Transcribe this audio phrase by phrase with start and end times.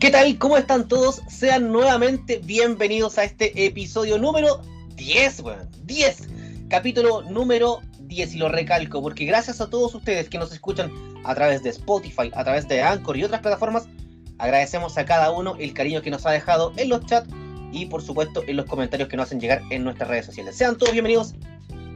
[0.00, 0.38] ¿Qué tal?
[0.38, 1.22] ¿Cómo están todos?
[1.28, 4.62] Sean nuevamente bienvenidos a este episodio número
[4.94, 5.68] 10, weón.
[5.86, 6.28] 10.
[6.68, 8.36] Capítulo número 10.
[8.36, 10.92] Y lo recalco porque gracias a todos ustedes que nos escuchan
[11.24, 13.88] a través de Spotify, a través de Anchor y otras plataformas,
[14.38, 17.28] agradecemos a cada uno el cariño que nos ha dejado en los chats
[17.72, 20.54] y por supuesto en los comentarios que nos hacen llegar en nuestras redes sociales.
[20.54, 21.34] Sean todos bienvenidos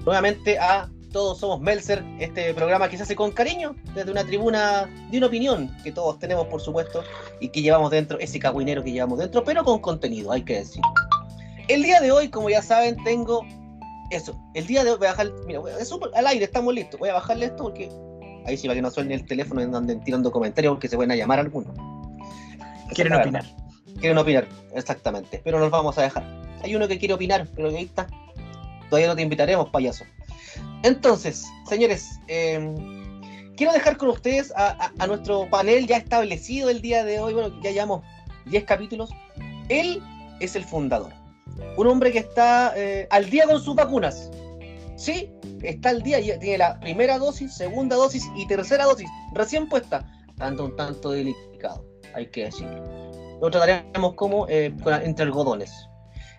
[0.05, 4.89] nuevamente a todos somos Melzer, este programa que se hace con cariño, desde una tribuna
[5.11, 7.05] de una opinión que todos tenemos, por supuesto,
[7.41, 10.83] y que llevamos dentro, ese cagüinero que llevamos dentro, pero con contenido, hay que decir.
[11.69, 13.47] El día de hoy, como ya saben, tengo
[14.11, 14.37] eso.
[14.55, 16.99] El día de hoy voy a bajar, mira, es al aire, estamos listos.
[16.99, 17.89] Voy a bajarle esto porque
[18.47, 21.13] ahí sí, para que no suene el teléfono y anden tirando comentarios porque se pueden
[21.13, 21.75] a llamar algunos.
[22.95, 23.45] Quieren opinar.
[24.01, 25.41] Quieren opinar, exactamente.
[25.45, 26.25] Pero nos vamos a dejar.
[26.63, 28.07] Hay uno que quiere opinar, pero ahí está.
[28.91, 30.05] Todavía no te invitaremos, payaso.
[30.83, 32.75] Entonces, señores, eh,
[33.57, 37.35] quiero dejar con ustedes a, nuestro panel ya establecido el día de hoy.
[37.35, 38.03] Bueno, ya llevamos
[38.47, 39.11] 10 capítulos.
[39.69, 40.03] Él
[40.41, 41.13] es el fundador.
[41.77, 44.31] Un hombre que está eh, al día con sus vacunas.
[44.97, 45.31] Sí,
[45.63, 50.07] está al día, tiene la primera dosis, segunda dosis y tercera dosis recién puesta.
[50.37, 52.83] Tanto un tanto delicado, hay que decirlo.
[53.41, 55.73] Lo trataremos como eh, entre algodones.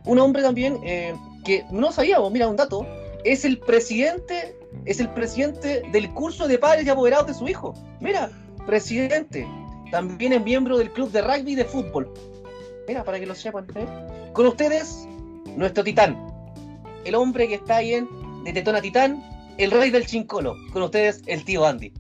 [0.06, 2.86] Un hombre también que no sabíamos, mira un dato,
[3.24, 7.74] es el presidente, es el presidente del curso de padres y apoderados de su hijo.
[8.00, 8.30] Mira,
[8.66, 9.48] presidente.
[9.92, 12.12] También es miembro del club de rugby y de fútbol.
[12.88, 13.68] Mira, para que lo sepan.
[13.76, 13.86] ¿eh?
[14.34, 15.08] Con ustedes,
[15.56, 16.18] nuestro titán.
[17.06, 18.08] El hombre que está ahí en
[18.44, 19.24] De Tetona Titán,
[19.58, 20.56] el rey del chincolo.
[20.72, 21.94] Con ustedes, el tío Andy.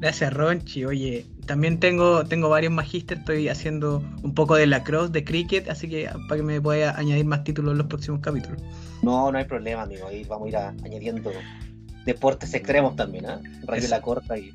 [0.00, 0.84] Gracias, Ronchi.
[0.84, 5.88] Oye, también tengo, tengo varios magíster, estoy haciendo un poco de lacrosse, de cricket, así
[5.88, 8.62] que para que me pueda añadir más títulos en los próximos capítulos.
[9.02, 10.06] No, no hay problema, amigo.
[10.06, 11.32] Ahí vamos a ir añadiendo
[12.04, 13.40] deportes extremos también, ¿ah?
[13.74, 13.88] ¿eh?
[13.88, 14.52] la corta y,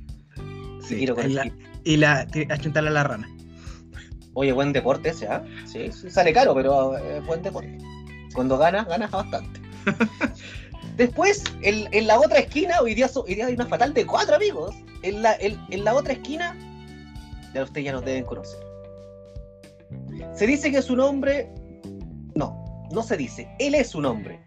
[0.82, 1.52] sí, tiro con la,
[1.84, 3.30] Y la, achuntarle a la rana.
[4.34, 5.44] Oye, buen deporte ese, ¿ah?
[5.66, 7.78] Sí, sale caro, pero es buen deporte.
[8.34, 9.60] Cuando ganas, ganas bastante.
[10.96, 14.76] Después, en, la otra esquina, hoy día, hoy día hay una fatal de cuatro amigos.
[15.04, 16.56] En la, en la otra esquina,
[17.54, 18.60] ya ustedes ya nos deben conocer.
[20.34, 21.50] Se dice que su nombre.
[22.36, 23.48] No, no se dice.
[23.60, 24.40] Él es su nombre.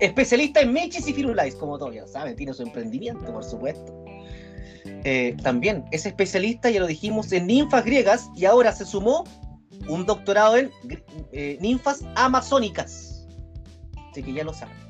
[0.00, 4.04] Especialista en mechis y firulais, como todos ya saben, tiene su emprendimiento, por supuesto.
[5.04, 9.24] Eh, también es especialista, ya lo dijimos, en ninfas griegas y ahora se sumó
[9.88, 10.70] un doctorado en
[11.32, 13.26] eh, ninfas amazónicas.
[14.10, 14.88] Así que ya lo saben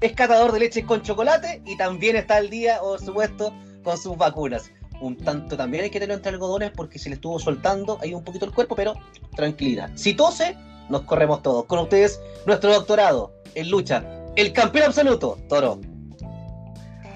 [0.00, 3.52] es catador de leche con chocolate y también está al día, por supuesto,
[3.82, 4.70] con sus vacunas.
[5.00, 8.24] Un tanto también hay que tener entre algodones porque se le estuvo soltando ahí un
[8.24, 8.94] poquito el cuerpo, pero
[9.34, 9.90] tranquilidad.
[9.94, 10.56] Si tose,
[10.88, 11.64] nos corremos todos.
[11.66, 14.04] Con ustedes, nuestro doctorado en lucha,
[14.36, 15.80] el campeón absoluto, Toro.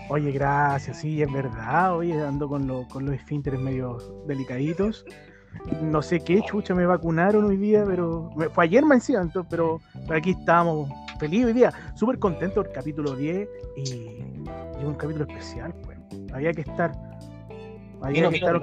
[0.09, 1.97] Oye, gracias, sí, es verdad.
[1.97, 5.05] Oye, ando con, con los esfínteres medio delicaditos.
[5.83, 10.31] No sé qué chucha me vacunaron hoy día, pero fue ayer me decían, pero aquí
[10.31, 15.99] estamos feliz hoy día, súper contento del capítulo 10 y, y, un capítulo especial, pues.
[16.33, 16.93] Había que estar.
[18.03, 18.55] Había que estar.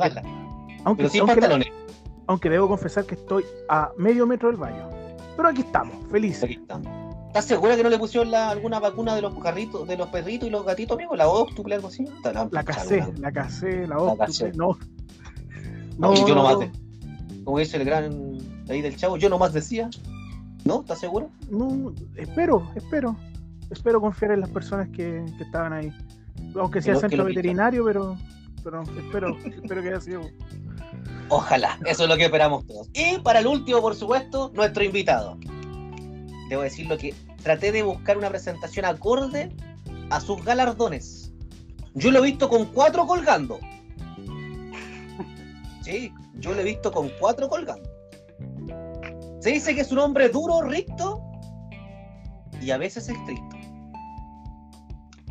[0.83, 1.71] Aunque, aunque,
[2.27, 4.89] aunque, debo confesar que estoy a medio metro del baño.
[5.35, 6.57] Pero aquí estamos, felices.
[7.27, 10.51] ¿Estás segura que no le pusieron alguna vacuna de los carritos, de los perritos y
[10.51, 11.15] los gatitos, amigo?
[11.15, 12.05] ¿La óctuple, algo así?
[12.23, 14.77] La, la casé, la casé, la óctuple, no.
[15.97, 16.71] No, yo
[17.43, 18.37] como dice el gran
[18.69, 19.89] ahí del chavo, yo nomás decía,
[20.67, 20.81] ¿No?
[20.81, 21.29] ¿Estás seguro?
[21.49, 23.15] No, espero, espero.
[23.69, 25.93] Espero confiar en las personas que, estaban ahí.
[26.55, 28.17] Aunque sea centro veterinario, pero,
[28.67, 30.21] pero espero, espero que haya sido.
[31.29, 32.89] Ojalá, eso es lo que esperamos todos.
[32.93, 35.37] Y para el último, por supuesto, nuestro invitado.
[36.49, 37.13] Debo decirlo que
[37.43, 39.55] traté de buscar una presentación acorde
[40.09, 41.31] a sus galardones.
[41.93, 43.57] Yo lo he visto con cuatro colgando.
[45.81, 47.89] Sí, yo lo he visto con cuatro colgando.
[49.39, 51.23] Se dice que es un hombre duro, recto
[52.61, 53.55] y a veces estricto.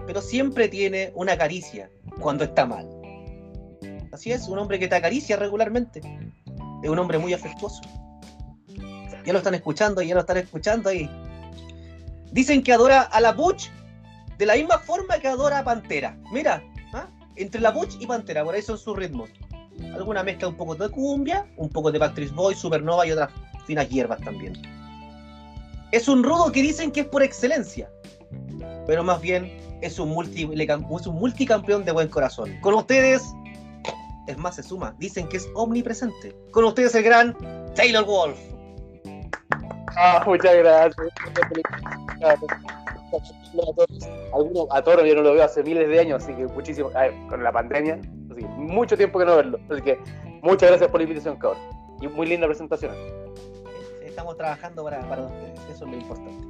[0.07, 1.91] Pero siempre tiene una caricia
[2.21, 2.96] cuando está mal.
[4.17, 6.01] Así es, un hombre que te acaricia regularmente.
[6.83, 7.83] Es un hombre muy afectuoso.
[9.27, 11.07] Ya lo están escuchando, ya lo están escuchando ahí.
[12.33, 13.69] Dicen que adora a la Butch
[14.39, 16.17] de la misma forma que adora a Pantera.
[16.33, 16.65] Mira,
[16.95, 17.09] ¿ah?
[17.37, 19.29] entre la Butch y Pantera, por ahí son sus ritmos.
[19.95, 23.29] Alguna mezcla un poco de cumbia, un poco de Patrick Boy, Supernova y otras
[23.67, 24.55] finas hierbas también.
[25.93, 27.91] Es un rudo que dicen que es por excelencia,
[28.87, 32.59] pero más bien es un, multi, es un multicampeón de buen corazón.
[32.63, 33.23] Con ustedes,
[34.27, 36.37] es más, se suma, dicen que es omnipresente.
[36.53, 37.37] Con ustedes el gran
[37.75, 38.39] Taylor Wolf.
[39.99, 40.97] Ah, muchas gracias.
[44.71, 46.91] a Toro yo no lo veo hace miles de años, así que muchísimo.
[47.29, 47.95] con la pandemia,
[48.31, 49.59] así que mucho tiempo que no verlo.
[49.71, 49.99] Así que
[50.43, 51.59] Muchas gracias por la invitación, cabrón.
[52.01, 52.95] Y muy linda presentación.
[52.95, 56.47] Sí, Estamos trabajando para, para ustedes, eso es lo importante.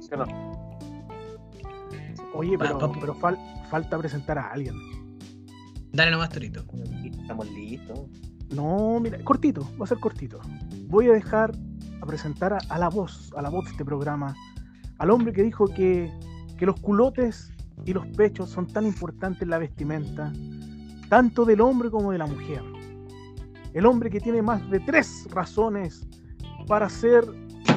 [0.00, 0.70] ¿Sí o no?
[2.34, 3.38] Oye, pero, pero fal-
[3.68, 4.74] falta presentar a alguien.
[5.92, 6.64] Dale nomás, Torito.
[7.04, 8.08] Estamos listos.
[8.50, 10.40] No, mira, cortito, va a ser cortito.
[10.88, 11.52] Voy a dejar
[12.00, 14.34] a presentar a, a la voz, a la voz de este programa,
[14.98, 16.10] al hombre que dijo que,
[16.58, 17.52] que los culotes
[17.84, 20.32] y los pechos son tan importantes en la vestimenta,
[21.08, 22.62] tanto del hombre como de la mujer.
[23.72, 26.06] El hombre que tiene más de tres razones
[26.66, 27.24] para ser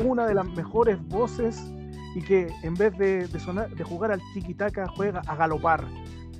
[0.03, 1.71] una de las mejores voces
[2.15, 5.87] y que en vez de, de sonar, de jugar al tiki-taka juega a galopar.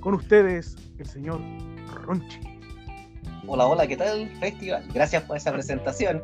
[0.04, 1.40] Con ustedes, el señor
[2.04, 2.38] Ronchi.
[3.46, 4.84] Hola, hola, ¿qué tal, festival?
[4.94, 6.22] Gracias por esa presentación.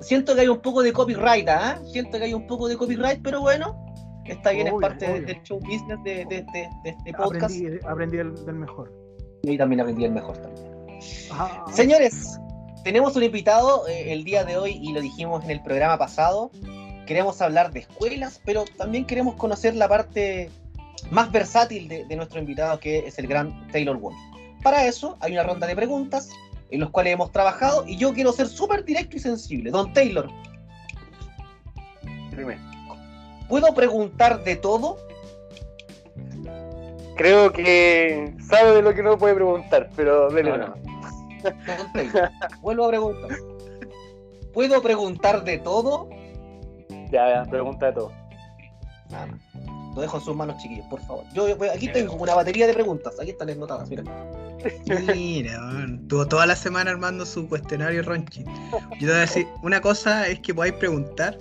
[0.00, 1.80] Siento que hay un poco de copyright, ¿ah?
[1.92, 3.74] Siento que hay un poco de copyright, pero bueno,
[4.26, 5.26] está bien, Obvio, es parte obvio.
[5.26, 7.54] del show business de, de- de- de este podcast.
[7.56, 8.92] Aprendí, aprendí del, del mejor.
[9.44, 10.66] Y también aprendí el mejor también.
[11.32, 12.38] Ah, Señores,
[12.84, 16.50] tenemos un invitado eh, el día de hoy y lo dijimos en el programa pasado.
[17.06, 20.50] Queremos hablar de escuelas, pero también queremos conocer la parte
[21.10, 24.14] más versátil de, de nuestro invitado, que es el gran Taylor Wong.
[24.62, 26.30] Para eso hay una ronda de preguntas
[26.70, 29.70] en los cuales hemos trabajado y yo quiero ser súper directo y sensible.
[29.70, 30.28] Don Taylor,
[32.36, 32.58] Dime.
[33.48, 34.96] ¿puedo preguntar de todo?
[37.16, 40.74] Creo que sabe de lo que no puede preguntar, pero dele No.
[41.42, 42.30] Don Taylor,
[42.62, 43.30] vuelvo a preguntar.
[44.54, 46.08] ¿Puedo preguntar de todo?
[47.10, 48.12] Ya, ya, pregunta de todo.
[49.10, 49.40] Nada más.
[49.94, 51.24] Lo dejo en sus manos, chiquillos, por favor.
[51.34, 53.14] Yo, yo- aquí tengo una batería de preguntas.
[53.20, 54.02] Aquí están anotadas, mira.
[55.14, 58.44] Mira, weón, tuvo toda la semana armando su cuestionario Ronchi.
[58.44, 61.36] Yo te voy a decir, una cosa es que podáis preguntar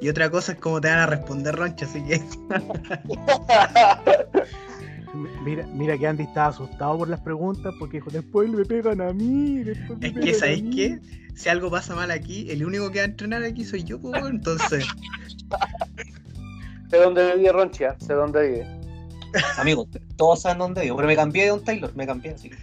[0.00, 2.22] y otra cosa es cómo te van a responder Ronchi, así que
[5.44, 9.12] mira, mira que Andy estaba asustado por las preguntas porque dijo, después me pegan a
[9.12, 9.64] mí.
[9.64, 10.70] Después me es que, ¿sabéis mí".
[10.70, 10.98] qué?
[11.34, 14.14] Si algo pasa mal aquí, el único que va a entrenar aquí soy yo, pues,
[14.26, 14.86] entonces,
[16.90, 18.80] sé dónde vive Ronchia, sé dónde vive.
[19.58, 22.56] Amigos, todos saben dónde vivo, pero me cambié de Don Taylor, me cambié, así que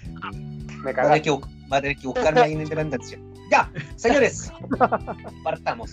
[0.83, 3.19] Me va a tener que, va a tener que buscarme ahí en Independencia.
[3.49, 4.51] Ya, señores,
[5.43, 5.91] partamos.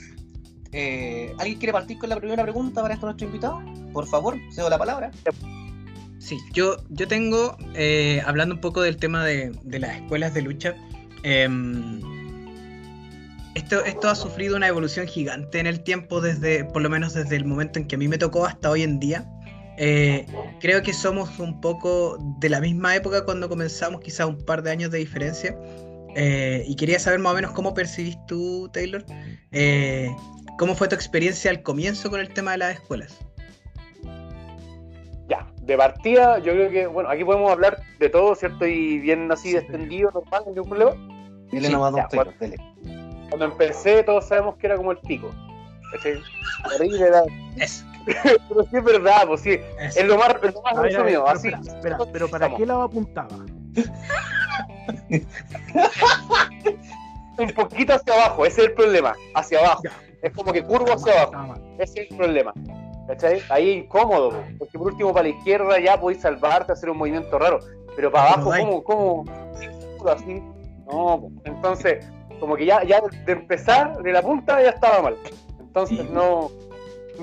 [0.73, 3.63] Eh, ¿Alguien quiere partir con la primera pregunta para este nuestro invitado?
[3.93, 5.13] Por favor, cedo la palabra.
[6.19, 10.43] sí, yo, yo tengo, eh, hablando un poco del tema de, de las escuelas de
[10.43, 10.75] lucha,
[11.23, 12.01] em,
[13.55, 17.37] esto, esto ha sufrido una evolución gigante en el tiempo, desde, por lo menos desde
[17.37, 19.25] el momento en que a mí me tocó hasta hoy en día.
[19.77, 20.27] Eh,
[20.61, 24.71] creo que somos un poco de la misma época cuando comenzamos, quizá un par de
[24.71, 25.57] años de diferencia.
[26.17, 29.05] Eh, y quería saber más o menos cómo percibís tú, Taylor,
[29.51, 30.09] eh,
[30.59, 33.19] cómo fue tu experiencia al comienzo con el tema de las escuelas.
[35.29, 38.67] Ya, de partida, yo creo que, bueno, aquí podemos hablar de todo, ¿cierto?
[38.67, 39.57] Y bien así Sí.
[39.57, 40.93] extendido, normal, ningún problema.
[41.51, 42.57] Dile Sí, nomás Don ya, Taylor, dele.
[43.29, 45.31] Cuando empecé, todos sabemos que era como el pico.
[45.93, 46.21] ¿cachai?
[46.75, 47.23] Horrible era.
[47.57, 49.59] Eso, Pero sí es verdad, pues sí.
[49.81, 50.01] eso.
[50.01, 51.49] Es lo más, es lo más ver, ver, resumido, pero así.
[51.49, 52.61] espera, espera, pero ¿para Vamos.
[52.61, 53.37] qué lado apuntaba?
[57.39, 59.15] Un poquito hacia abajo, ese es el problema.
[59.35, 59.83] Hacia abajo.
[59.85, 59.93] Ya.
[60.23, 61.33] Es como que curvo hacia abajo.
[61.49, 61.63] Mal.
[61.79, 62.53] Ese es el problema.
[63.09, 63.43] ¿Cachai?
[63.51, 66.97] Ahí es incómodo, po, porque por último para la izquierda ya podéis salvarte, hacer un
[66.99, 67.61] movimiento raro.
[67.97, 68.53] Pero para abajo.
[68.85, 69.25] ¿cómo?
[69.27, 70.11] ¿Cómo?
[70.11, 70.43] Así.
[70.87, 72.07] No, entonces,
[72.45, 75.17] como que ya, ya de empezar, de la punta ya estaba mal.
[75.59, 76.09] Entonces, Sí.
[76.13, 76.51] no.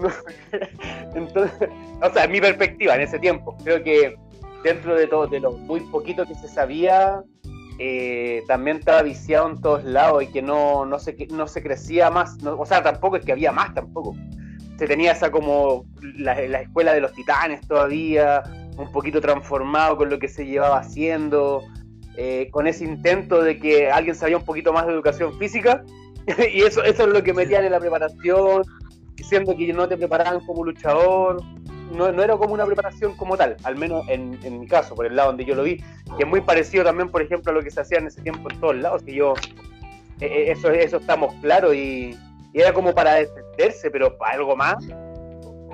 [0.02, 0.10] no-
[1.16, 1.70] entonces,
[2.02, 4.16] o sea, mi perspectiva, en ese tiempo, creo que
[4.64, 7.22] dentro de todo, de lo muy poquito que se sabía,
[7.80, 12.10] eh, también estaba viciado en todos lados y que no, no, se, no se crecía
[12.10, 12.38] más.
[12.42, 14.16] no- o sea, tampoco es que había más tampoco.
[14.78, 15.86] Se tenía esa como
[16.18, 18.42] la, la escuela de los titanes todavía,
[18.78, 21.62] un poquito transformado con lo que se llevaba haciendo,
[22.18, 25.84] eh, con ese intento de que alguien sabía un poquito más de educación física,
[26.54, 28.64] y eso, eso es lo que metían en la preparación,
[29.16, 31.42] diciendo que no te preparaban como luchador,
[31.96, 35.16] no, no era como una preparación como tal, al menos en, mi caso, por el
[35.16, 35.78] lado donde yo lo vi,
[36.18, 38.50] que es muy parecido también, por ejemplo, a lo que se hacía en ese tiempo
[38.50, 39.34] en todos lados, que yo,
[40.20, 42.18] eh, eh, eso, eso estamos claros, y,
[42.54, 44.78] y era como para defenderse, pero para algo más.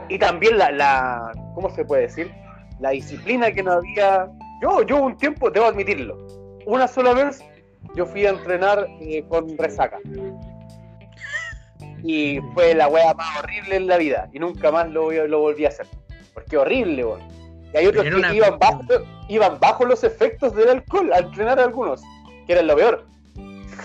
[0.09, 2.31] Y también la, la, ¿cómo se puede decir?
[2.79, 4.29] La disciplina que no había.
[4.61, 6.17] Yo, yo un tiempo, debo admitirlo,
[6.65, 7.43] una sola vez
[7.95, 9.99] yo fui a entrenar eh, con resaca.
[12.03, 14.29] Y fue la wea más horrible en la vida.
[14.33, 15.87] Y nunca más lo, lo volví a hacer.
[16.33, 17.21] Porque horrible, weón.
[17.73, 18.83] Y hay otros que era una- iban bajo,
[19.29, 22.01] iban bajo los efectos del alcohol a entrenar a algunos,
[22.45, 23.05] que eran lo peor.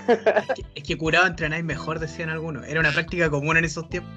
[0.08, 0.18] Es
[0.54, 2.66] que, es que curado entrenáis mejor, decían algunos.
[2.66, 4.12] Era una práctica común en esos tiempos.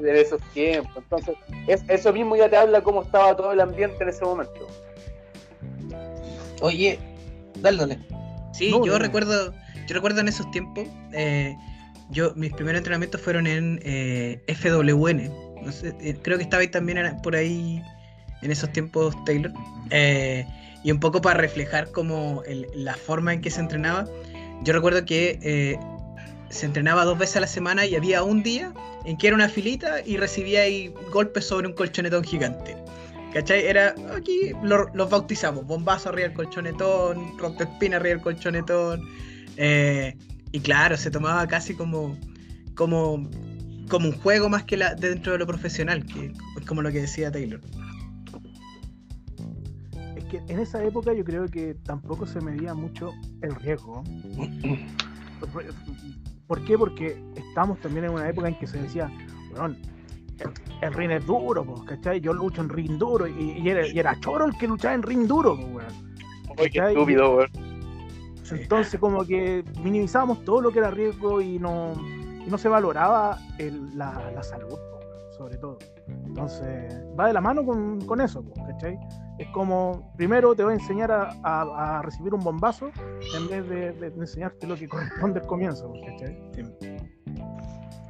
[0.00, 0.96] en esos tiempos.
[0.96, 1.36] Entonces,
[1.66, 4.66] es, eso mismo ya te habla cómo estaba todo el ambiente en ese momento.
[6.60, 6.98] Oye,
[7.60, 7.98] dale, dale.
[8.52, 8.98] Sí, No, yo no.
[8.98, 9.52] recuerdo,
[9.86, 11.56] yo recuerdo en esos tiempos, eh,
[12.10, 15.30] yo mis primeros entrenamientos fueron en eh, FWN.
[15.62, 17.82] No sé, eh, creo que estaba ahí también por ahí
[18.42, 19.52] en esos tiempos Taylor.
[19.90, 20.46] Eh,
[20.82, 24.06] y un poco para reflejar como el- la forma en que se entrenaba.
[24.62, 25.78] Yo recuerdo que
[26.50, 28.72] se entrenaba dos veces a la semana y había un día
[29.04, 32.76] en que era una filita y recibía ahí golpes sobre un colchonetón gigante.
[33.32, 33.64] ¿Cachai?
[33.66, 39.02] Era aquí lo- los bautizamos, bombazo arriba del colchonetón, rompespina arriba del colchonetón.
[39.56, 40.16] eh,
[40.52, 42.16] y claro, se tomaba casi como,
[42.74, 43.28] como,
[43.88, 47.00] como un juego más que la, dentro de lo profesional, que es como lo que
[47.02, 47.60] decía Taylor.
[50.16, 54.02] Es que en esa época yo creo que tampoco se medía mucho el riesgo.
[55.52, 55.64] ¿Por-
[56.46, 56.76] ¿Por qué?
[56.76, 59.08] Porque estamos también en una época en que se decía,
[59.54, 59.76] weón,
[60.82, 62.20] el, ring es duro, pues, ¿cachai?
[62.20, 65.02] Yo lucho en ring duro y, y era, y era choro el que luchaba en
[65.02, 66.10] ring duro, pues, weón.
[68.62, 71.92] Entonces como que minimizábamos todo lo que era riesgo y no,
[72.44, 75.00] y no se valoraba el- la, la salud, po,
[75.36, 75.78] sobre todo.
[76.26, 78.98] Entonces va de la mano con, con eso, po, ¿cachai?
[79.38, 82.90] Es como, primero te voy a enseñar a, a- a recibir un bombazo
[83.36, 86.36] en vez de, de enseñarte lo que corresponde al comienzo, ¿cachai?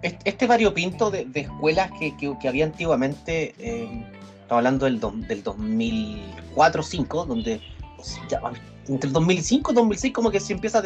[0.02, 4.04] Este variopinto de, escuelas que, que- había antiguamente, eh,
[4.42, 7.60] estamos hablando del, del 2004-2005, donde
[8.28, 8.40] ya,
[8.88, 10.78] entre el 2005 y 2006 como que se empieza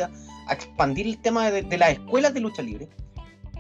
[0.49, 2.89] a, expandir el tema de, las escuelas de lucha libre.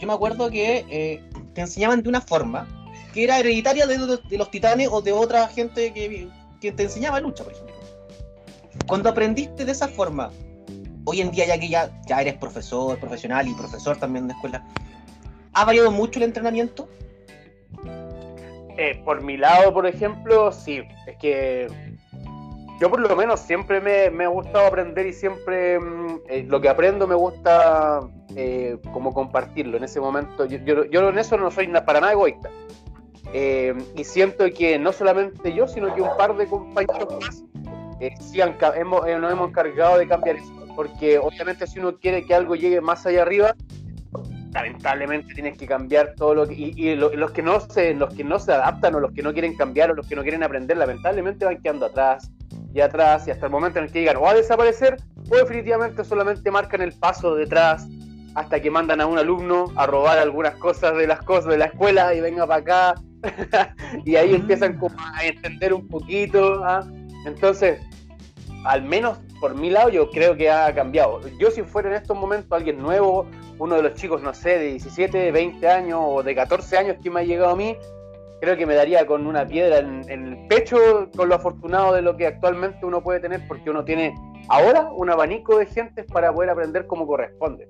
[0.00, 1.22] Yo me acuerdo que eh,
[1.54, 2.66] te enseñaban de una forma
[3.12, 6.28] que era hereditaria de- de los titanes o de otra gente que,
[6.60, 7.74] que te enseñaba lucha, por ejemplo.
[8.86, 10.30] Cuando aprendiste de esa forma,
[11.04, 14.66] hoy en día ya que ya, ya eres profesor, profesional y profesor también de escuela,
[15.54, 16.88] ¿ha variado mucho el entrenamiento?
[18.76, 20.82] Eh, por mi lado, por ejemplo, sí.
[21.06, 21.68] Es que
[22.80, 26.60] yo por lo menos siempre me, me ha gustado aprender y siempre mm, eh, lo
[26.60, 28.00] que aprendo me gusta
[28.34, 29.76] eh, como compartirlo.
[29.76, 32.50] En ese momento, yo, yo, yo en eso no soy para nada egoísta.
[33.32, 37.42] Eh, y siento que no solamente yo, sino que un par de compañeros más
[38.00, 40.52] eh, sí han hemos, eh, nos hemos encargado de cambiar eso.
[40.76, 43.54] Porque obviamente si uno quiere que algo llegue más allá arriba,
[44.54, 48.14] lamentablemente tienes que cambiar todo lo que y, y lo- los que no se los
[48.14, 50.42] que no se adaptan o los que no quieren cambiar o los que no quieren
[50.44, 52.30] aprender lamentablemente van quedando atrás
[52.72, 54.96] y atrás y hasta el momento en el que llegan o a desaparecer
[55.30, 57.86] o definitivamente solamente marcan el paso detrás
[58.36, 61.66] hasta que mandan a un alumno a robar algunas cosas de las cosas de la
[61.66, 62.94] escuela y venga para acá.
[64.04, 66.80] Y ahí empiezan como a entender un poquito ¿ah?
[67.26, 67.80] entonces
[68.66, 71.20] al menos por mi lado yo creo que ha cambiado.
[71.38, 73.26] Yo si fuera en estos momentos alguien nuevo
[73.58, 77.10] uno de los chicos, no sé, de 17, 20 años o de 14 años que
[77.10, 77.76] me ha llegado a mí,
[78.40, 82.02] creo que me daría con una piedra en, en el pecho con lo afortunado de
[82.02, 84.14] lo que actualmente uno puede tener, porque uno tiene
[84.48, 87.68] ahora un abanico de gentes para poder aprender como corresponde.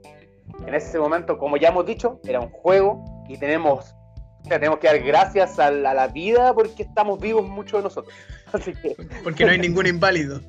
[0.67, 3.95] En ese momento, como ya hemos dicho, era un juego y tenemos,
[4.43, 7.81] o sea, tenemos que dar gracias a la, a la vida porque estamos vivos muchos
[7.81, 8.15] de nosotros.
[8.53, 10.41] Así que, Porque no hay ningún inválido.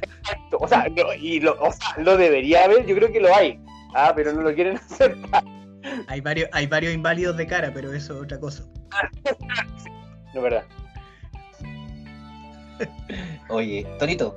[0.58, 3.60] o sea, lo, y lo, o sea, lo debería haber, yo creo que lo hay.
[3.94, 5.16] Ah, pero no lo quieren hacer.
[6.08, 8.64] Hay varios, hay varios inválidos de cara, pero eso es otra cosa.
[10.32, 10.64] No es verdad.
[13.48, 14.34] Oye, Torito,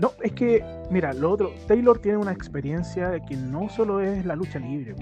[0.00, 4.34] No, es que, mira, lo otro, Taylor tiene una experiencia que no solo es la
[4.34, 4.94] lucha libre,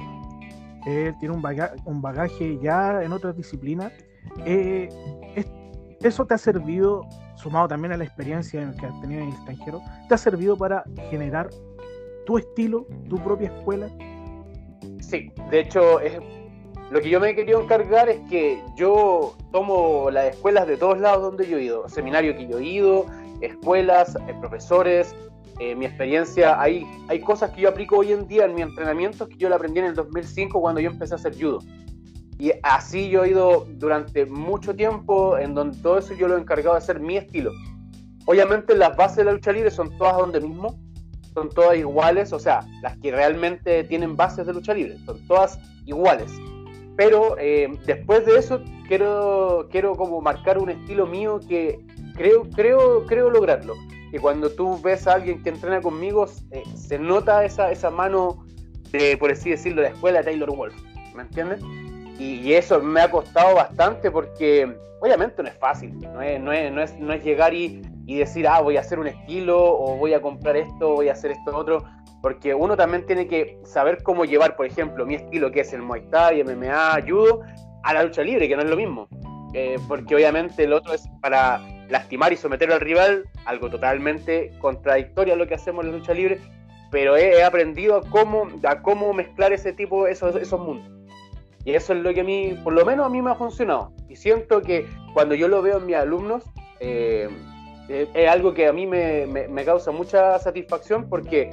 [0.86, 3.92] él tiene un, baga- un bagaje ya en otras disciplinas.
[4.44, 4.88] Eh,
[5.36, 5.46] es-
[6.02, 9.34] eso te ha servido, sumado también a la experiencia en que has tenido en el
[9.34, 11.48] extranjero, te ha servido para generar
[12.28, 13.88] tu estilo, tu propia escuela.
[15.00, 16.20] Sí, de hecho, es,
[16.90, 21.00] lo que yo me he querido encargar es que yo tomo las escuelas de todos
[21.00, 23.06] lados donde yo he ido, seminario que yo he ido,
[23.40, 25.16] escuelas, eh, profesores,
[25.58, 29.26] eh, mi experiencia, hay, hay cosas que yo aplico hoy en día en mi entrenamiento
[29.26, 31.60] que yo la aprendí en el 2005 cuando yo empecé a hacer judo.
[32.38, 36.40] Y así yo he ido durante mucho tiempo, en donde todo eso yo lo he
[36.40, 37.52] encargado de hacer mi estilo.
[38.26, 40.78] Obviamente las bases de la lucha libre son todas donde mismo,
[41.38, 45.58] son todas iguales, o sea, las que realmente tienen bases de lucha libre, son todas
[45.86, 46.32] iguales.
[46.96, 51.78] Pero eh, después de eso quiero, quiero como marcar un estilo mío que
[52.14, 53.74] creo, creo, creo lograrlo.
[54.10, 58.44] Que cuando tú ves a alguien que entrena conmigo, eh, se nota esa, esa mano
[58.90, 60.74] de, por así decirlo, la escuela de Taylor Wolf.
[61.14, 61.60] ¿Me entiendes?
[62.18, 65.96] Y, y eso me ha costado bastante porque obviamente no es fácil.
[66.00, 68.80] No es, no es, no es, no es llegar y, y decir, ah, voy a
[68.80, 71.84] hacer un estilo o voy a comprar esto, voy a hacer esto otro.
[72.22, 75.82] Porque uno también tiene que saber cómo llevar, por ejemplo, mi estilo que es el
[75.82, 77.42] Muay Thai, MMA, Judo,
[77.84, 79.08] a la lucha libre, que no es lo mismo.
[79.52, 81.60] Eh, porque obviamente el otro es para
[81.90, 86.14] lastimar y someter al rival, algo totalmente contradictorio a lo que hacemos en la lucha
[86.14, 86.40] libre.
[86.90, 90.90] pero he, aprendido a cómo, a cómo mezclar ese tipo, esos, esos mundos.
[91.66, 93.92] Y eso es lo que a mí, por lo menos a mí me ha funcionado.
[94.08, 96.44] Y siento que cuando yo lo veo en mis alumnos,
[96.80, 97.28] eh,
[97.88, 101.50] eh, es algo que a mí me, me- me causa mucha satisfacción porque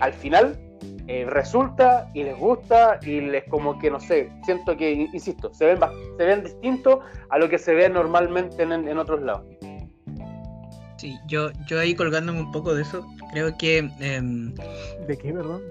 [0.00, 0.58] al final
[1.06, 5.66] eh, resulta y les gusta y les como que, no sé, siento que, insisto, se
[5.66, 5.78] ven,
[6.18, 9.44] se ven distintos a lo que se ve normalmente en, en otros lados.
[10.98, 14.54] Sí, yo, yo ahí colgándome un poco de eso, creo que em,
[15.06, 15.62] ¿De qué, perdón?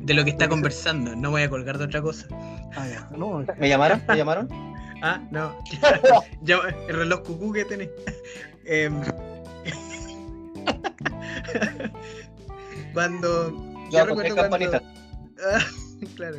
[0.00, 2.26] de lo que está ¿De qué se- conversando, no voy a colgar de otra cosa.
[2.74, 3.08] Ah, ya.
[3.16, 4.02] No, ¿Me llamaron?
[4.08, 4.48] ¿Me llamaron?
[5.04, 5.52] Ah, no.
[6.42, 7.90] Ya, el reloj cucú que tenés.
[8.64, 9.00] Em,
[12.92, 13.88] cuando.
[13.90, 14.82] Yo campanita.
[15.44, 15.58] Ah,
[16.16, 16.36] claro.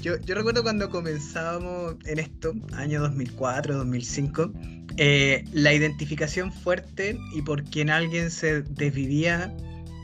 [0.00, 4.52] Yo, yo recuerdo cuando comenzábamos en esto, año 2004, 2005,
[4.96, 9.54] eh, la identificación fuerte y por quien alguien se desvivía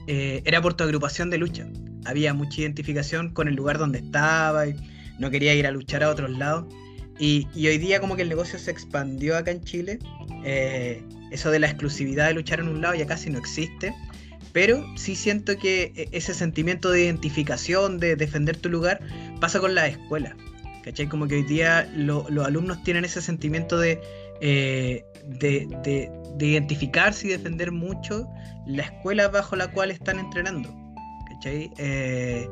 [0.06, 1.66] eh, era por tu agrupación de lucha.
[2.04, 4.76] Había mucha identificación con el lugar donde estaba y
[5.18, 6.72] no quería ir a luchar a otros lados.
[7.18, 9.98] Y, y hoy día como que el negocio se expandió acá en Chile.
[10.44, 13.94] eh, eso de la exclusividad de luchar en un lado ya casi no existe.
[14.52, 19.00] Pero sí siento que e- ese sentimiento de identificación, de defender tu lugar,
[19.40, 20.34] pasa con las escuelas.
[20.84, 21.06] ¿Cachai?
[21.08, 24.00] Como que hoy día lo- los alumnos tienen ese sentimiento de,
[24.40, 28.26] eh, de, de- de identificarse y defender mucho
[28.66, 30.74] la escuela bajo la cual están entrenando.
[31.28, 31.70] ¿Cachai?
[31.76, 32.48] Eh,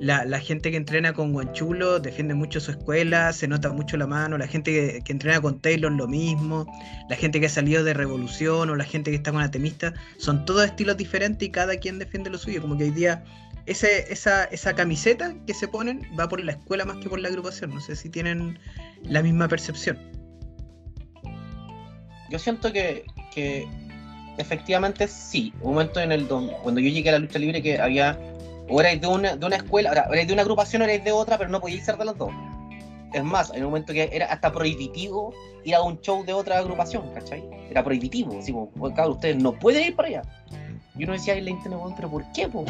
[0.00, 4.38] la, gente que entrena con Guanchulo defiende mucho su escuela, se nota mucho la mano,
[4.38, 6.66] la gente que, que entrena con Taylor lo mismo,
[7.08, 10.44] la gente que ha salido de Revolución o la gente que está con Atemista, son
[10.46, 13.22] todos estilos diferentes y cada quien defiende lo suyo, como que hoy día
[13.66, 17.28] ese, esa, esa camiseta que se ponen va por la escuela más que por la
[17.28, 18.58] agrupación, no sé si tienen
[19.02, 19.98] la misma percepción.
[22.30, 23.04] Yo siento que,
[23.34, 23.68] que
[24.38, 25.52] efectivamente sí.
[25.60, 28.18] Un momento en el don- cuando yo llegué a la lucha libre que había
[28.70, 31.12] o erais de una, de una escuela, ahora, erais de una agrupación o erais de
[31.12, 32.30] otra, pero no podíais ser de las dos.
[33.12, 36.58] Es más, en un momento que era hasta prohibitivo ir a un show de otra
[36.58, 37.42] agrupación, ¿cachai?
[37.68, 40.22] Era prohibitivo, así como, "Oye, cabrón, ustedes no pueden ir para allá.
[40.96, 42.48] Y uno decía la internet, "Weón, pero ¿por qué?
[42.48, 42.64] po?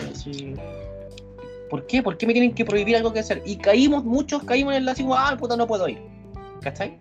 [1.68, 2.02] ¿Por qué?
[2.02, 3.42] ¿Por qué me tienen que prohibir algo que hacer?
[3.44, 6.02] Y caímos, muchos caímos en la así ah, puta, no puedo ir.
[6.62, 6.98] ¿Cachai?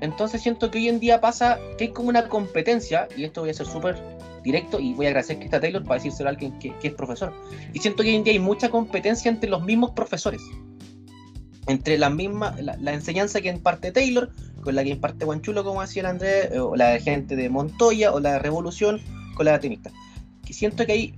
[0.00, 3.50] Entonces siento que hoy en día pasa que hay como una competencia, y esto voy
[3.50, 3.96] a ser súper
[4.42, 7.32] directo, y voy a agradecer que está Taylor para decírselo a alguien que, es profesor.
[7.72, 10.40] Y siento que hoy en día hay mucha competencia entre los mismos profesores.
[11.66, 14.30] Entre la misma, la, enseñanza que imparte Taylor,
[14.62, 18.12] con la que imparte Guanchulo, como decía el Andrés, o la de gente de Montoya,
[18.12, 19.00] o la de Revolución,
[19.34, 19.90] con la de Atenista.
[20.46, 21.14] Que siento que hay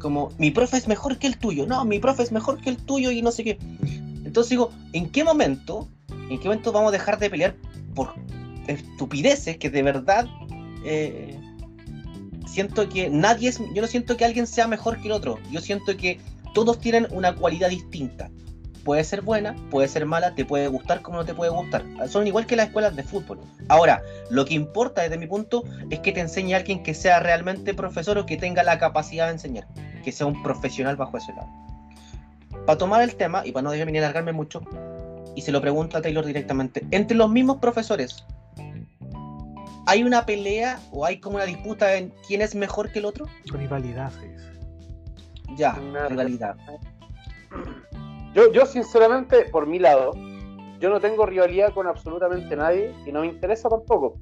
[0.00, 2.76] como, mi profe es mejor que el tuyo, no, mi profe es mejor que el
[2.76, 3.58] tuyo y no sé qué.
[4.24, 5.88] Entonces digo, ¿en qué momento,
[6.28, 7.54] en qué momento vamos a dejar de pelear
[8.00, 8.14] por
[8.66, 10.26] estupideces que de verdad
[10.84, 11.38] eh,
[12.46, 15.60] siento que nadie es, yo no siento que alguien sea mejor que el otro, yo
[15.60, 16.18] siento que
[16.54, 18.30] todos tienen una cualidad distinta.
[18.84, 21.84] Puede ser buena, puede ser mala, te puede gustar como no te puede gustar.
[22.08, 23.38] Son igual que las escuelas de fútbol.
[23.68, 27.74] Ahora, lo que importa desde mi punto es que te enseñe alguien que sea realmente
[27.74, 29.68] profesor o que tenga la capacidad de enseñar,
[30.02, 31.48] que sea un profesional bajo ese lado.
[32.64, 34.62] Para tomar el tema, y para no dejarme alargarme mucho,
[35.34, 38.24] y se lo pregunto a Taylor directamente, entre los mismos profesores,
[39.86, 43.26] ¿hay una pelea o hay como una disputa en quién es mejor que el otro?
[43.46, 44.50] rivalidad dice.
[45.56, 46.56] Ya, Una rivalidad.
[48.34, 50.12] Yo, yo sinceramente, por mi lado,
[50.78, 54.18] yo no tengo rivalidad con absolutamente nadie y no me interesa tampoco.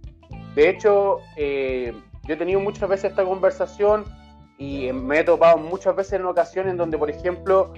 [0.54, 1.92] De hecho, eh,
[2.26, 4.04] yo he tenido muchas veces esta conversación
[4.58, 7.72] y me he topado muchas veces en ocasiones en donde, por ejemplo,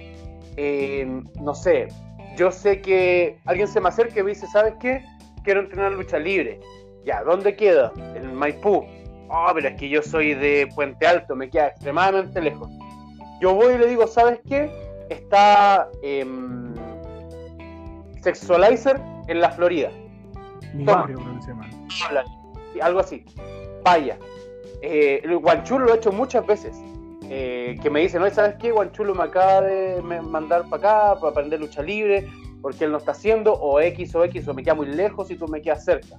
[0.57, 1.89] eh, no sé,
[2.37, 5.03] yo sé que alguien se me acerca y me dice, ¿sabes qué?
[5.43, 6.59] Quiero entrenar lucha libre.
[7.05, 7.91] Ya, ¿dónde queda?
[8.15, 8.85] En Maipú.
[9.29, 12.69] Ah, pero es que yo soy de Puente Alto, me queda extremadamente lejos.
[13.39, 14.69] Yo voy y le digo, ¿sabes qué?
[15.09, 16.73] Está em,
[18.21, 19.89] Sexualizer en la Florida.
[20.85, 21.07] Toma.
[22.81, 23.25] algo así.
[23.83, 24.17] Vaya.
[24.81, 26.77] Eh, el Guanchulo lo he hecho muchas veces.
[27.33, 28.71] Eh, que me dice, no, ¿sabes qué?
[28.71, 32.27] Guanchulo me acaba de mandar para acá para aprender lucha libre,
[32.61, 35.37] porque él no está haciendo, o X o X, o me queda muy lejos y
[35.37, 36.17] tú me quedas cerca.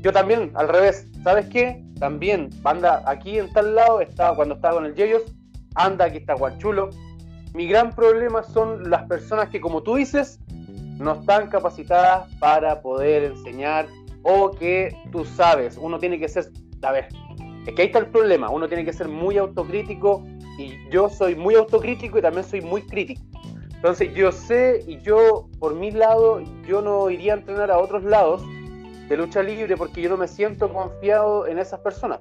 [0.00, 1.84] Yo también, al revés, ¿sabes qué?
[2.00, 5.22] También, anda aquí en tal lado, estaba cuando estaba con el Yeyos,
[5.76, 6.90] anda, aquí está Guanchulo.
[7.54, 10.40] Mi gran problema son las personas que, como tú dices,
[10.98, 13.86] no están capacitadas para poder enseñar
[14.24, 16.46] o que tú sabes, uno tiene que ser,
[16.82, 17.06] a ver,
[17.66, 20.24] es que ahí está el problema, uno tiene que ser muy autocrítico
[20.58, 23.22] y yo soy muy autocrítico y también soy muy crítico.
[23.74, 28.04] Entonces yo sé y yo por mi lado, yo no iría a entrenar a otros
[28.04, 28.42] lados
[29.08, 32.20] de lucha libre porque yo no me siento confiado en esas personas.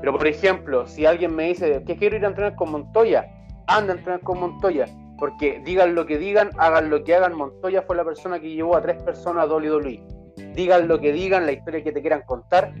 [0.00, 3.26] Pero por ejemplo, si alguien me dice que quiero ir a entrenar con Montoya,
[3.66, 4.86] anda a entrenar con Montoya.
[5.18, 8.76] Porque digan lo que digan, hagan lo que hagan, Montoya fue la persona que llevó
[8.76, 10.21] a tres personas a WWE.
[10.54, 12.72] Digan lo que digan, la historia que te quieran contar,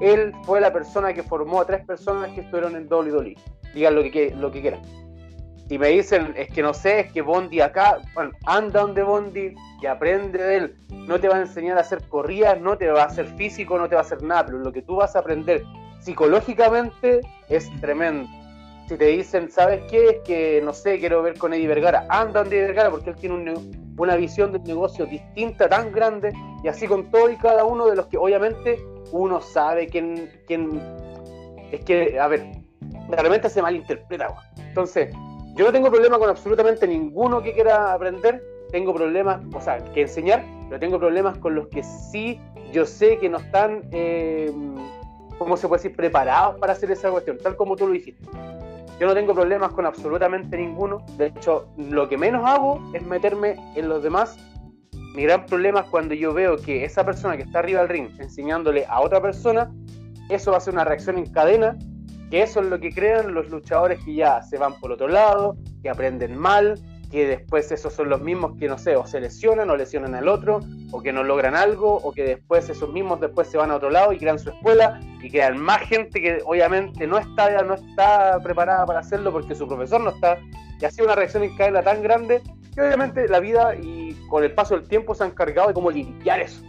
[0.00, 3.36] él fue la persona que formó a tres personas que estuvieron en WWE.
[3.74, 4.80] Digan lo que, lo que quieran.
[5.68, 9.54] Si me dicen, es que no sé, es que Bondi acá, bueno, anda donde Bondi
[9.82, 10.76] y aprende de él.
[11.06, 13.88] No te va a enseñar a hacer corridas, no te va a hacer físico, no
[13.88, 15.62] te va a hacer nada, pero lo que tú vas a aprender
[16.00, 18.28] psicológicamente es tremendo
[18.88, 20.08] si te dicen, ¿sabes qué?
[20.08, 23.34] Es que, no sé, quiero ver con Eddie Vergara, anda Eddie Vergara porque él tiene
[23.98, 26.32] una visión del negocio distinta, tan grande,
[26.62, 28.78] y así con todo y cada uno de los que obviamente
[29.12, 30.80] uno sabe quién, quién
[31.72, 32.46] es que, a ver,
[33.08, 34.34] realmente se malinterpreta.
[34.56, 35.14] Entonces,
[35.54, 40.02] yo no tengo problema con absolutamente ninguno que quiera aprender, tengo problemas, o sea, que
[40.02, 42.40] enseñar, pero tengo problemas con los que sí
[42.72, 44.52] yo sé que no están, eh,
[45.38, 48.24] ¿cómo se puede decir?, preparados para hacer esa cuestión, tal como tú lo dijiste.
[48.98, 51.04] Yo no tengo problemas con absolutamente ninguno.
[51.16, 54.36] De hecho, lo que menos hago es meterme en los demás.
[55.14, 58.08] Mi gran problema es cuando yo veo que esa persona que está arriba del ring
[58.18, 59.72] enseñándole a otra persona,
[60.28, 61.78] eso va a ser una reacción en cadena,
[62.30, 65.56] que eso es lo que crean los luchadores que ya se van por otro lado,
[65.82, 66.74] que aprenden mal,
[67.10, 70.28] que después esos son los mismos que, no sé, o se lesionan o lesionan al
[70.28, 73.76] otro, o que no logran algo, o que después esos mismos después se van a
[73.76, 77.74] otro lado y crean su escuela y crean más gente que obviamente no está, no
[77.74, 80.38] está preparada para hacerlo porque su profesor no está.
[80.80, 82.42] Y ha sido una reacción en cadena tan grande
[82.74, 85.90] que obviamente la vida y con el paso del tiempo se han encargado de cómo
[85.90, 86.62] limpiar eso.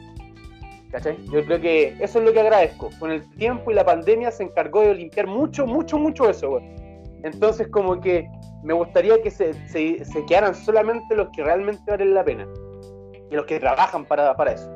[0.92, 1.18] ¿Cachai?
[1.26, 2.90] Yo creo que eso es lo que agradezco.
[2.98, 6.79] Con el tiempo y la pandemia se encargó de limpiar mucho, mucho, mucho eso, güey.
[7.24, 8.30] Entonces, como que
[8.64, 12.48] me gustaría que se, se, quedaran solamente los que realmente valen la pena
[13.32, 14.72] y los que trabajan para, para eso.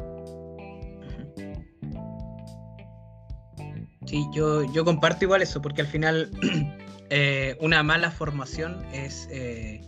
[4.06, 6.30] Sí, yo, yo comparto igual eso, porque al final
[7.10, 9.82] eh, una mala formación es, eh,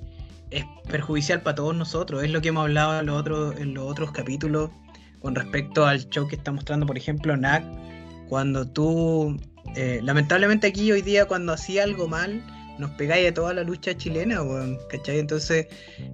[0.52, 2.24] es perjudicial para todos nosotros.
[2.24, 4.72] Es lo que hemos hablado en los otros, en los otros capítulos
[5.22, 7.64] con respecto al show que está mostrando, por ejemplo, NAC.
[8.30, 9.38] Cuando tú,
[9.76, 12.44] eh, lamentablemente aquí hoy día, cuando hacía algo mal,
[12.78, 14.42] nos pegáis de toda la lucha chilena,
[14.90, 15.20] ¿cachai?
[15.20, 15.68] Entonces,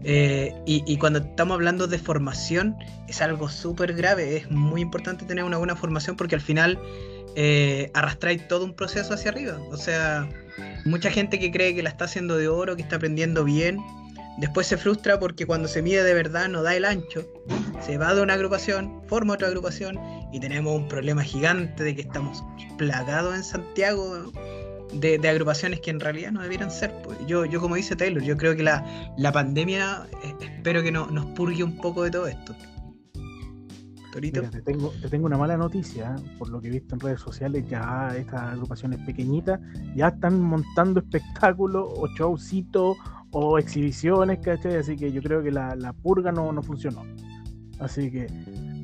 [0.03, 2.75] eh, y, cuando estamos hablando de formación,
[3.07, 6.79] es algo súper grave, es muy importante tener una buena formación porque al final
[7.35, 9.59] eh, arrastráis todo un proceso hacia arriba.
[9.71, 10.29] O sea,
[10.85, 13.79] mucha gente que cree que la está haciendo de oro, que está aprendiendo bien,
[14.37, 17.25] después se frustra porque cuando se mide de verdad no da el ancho,
[17.85, 19.99] se va de una agrupación, forma otra agrupación
[20.31, 22.43] y tenemos un problema gigante de que estamos
[22.77, 24.31] plagados en Santiago
[24.93, 26.91] de, agrupaciones que en realidad no debieran ser.
[27.03, 27.17] Pues.
[27.27, 31.07] Yo, yo como dice Taylor, yo creo que la, la pandemia eh, espero que no,
[31.07, 32.55] nos purgue un poco de todo esto.
[34.65, 36.35] Tengo, te tengo una mala noticia, ¿eh?
[36.37, 39.59] por lo que he visto en redes sociales, ya estas agrupaciones pequeñitas
[39.95, 42.97] ya están montando espectáculos o showcitos
[43.31, 44.75] o exhibiciones, ¿cachai?
[44.75, 47.03] Así que yo creo que la, la purga no, no funcionó.
[47.79, 48.27] Así que,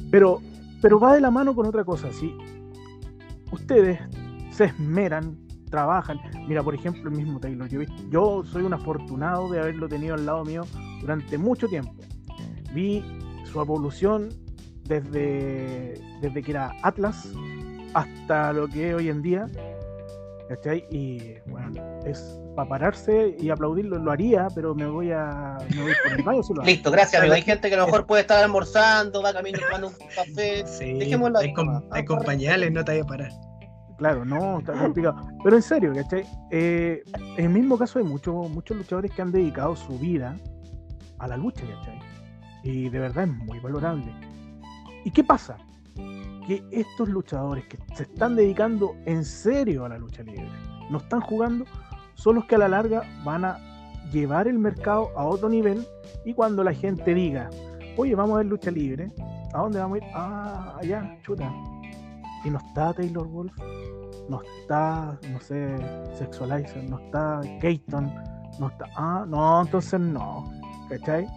[0.10, 0.42] pero,
[0.82, 2.34] pero va de la mano con otra cosa, si
[3.52, 4.00] ustedes
[4.52, 5.38] se esmeran
[5.70, 6.20] trabajan.
[6.48, 7.68] Mira, por ejemplo, el mismo Taylor.
[7.68, 10.66] Yo, yo soy un afortunado de haberlo tenido al lado mío
[11.02, 11.94] durante mucho tiempo.
[12.74, 13.04] Vi
[13.46, 14.30] su evolución
[14.86, 17.32] desde, desde que era Atlas
[17.94, 19.48] hasta lo que es hoy en día.
[20.50, 20.86] ¿Cachai?
[20.90, 25.94] Y bueno, es para pararse y aplaudirlo, lo haría, pero me voy a me voy
[26.04, 26.42] por el baño.
[26.64, 27.36] Listo, gracias, amigo.
[27.36, 30.66] Hay gente que a lo mejor puede estar almorzando, va camino tomando un café.
[30.66, 31.54] Sí, Dejémoslo Hay,
[31.92, 33.32] hay compañeros, no te vaya a parar.
[33.98, 35.16] Claro, no, está complicado.
[35.44, 36.26] Pero en serio, ¿cachai?
[36.52, 37.04] Eh,
[37.38, 40.38] en el mismo caso hay muchos muchos luchadores que han dedicado su vida
[41.20, 42.00] a la lucha, ¿cachai?
[42.64, 44.14] Y de verdad es muy valorable.
[45.04, 45.58] ¿Y qué pasa?
[46.48, 50.50] Que estos luchadores que se están dedicando en serio a la lucha libre,
[50.90, 51.66] no están jugando,
[52.16, 53.58] son los que a la larga van a
[54.12, 55.86] llevar el mercado a otro nivel
[56.26, 57.50] y cuando la gente diga,
[57.98, 59.12] oye, vamos a ver lucha libre,
[59.54, 60.12] ¿a dónde vamos a ir?
[60.16, 61.52] Ah, allá, chuta.
[62.46, 63.54] Y no está Taylor Wolf,
[64.30, 65.76] no está, no sé,
[66.14, 68.14] Sexualizer, no está Keaton,
[68.60, 68.86] no está.
[68.96, 70.52] Ah, no, entonces no,
[70.90, 71.28] ¿cachai?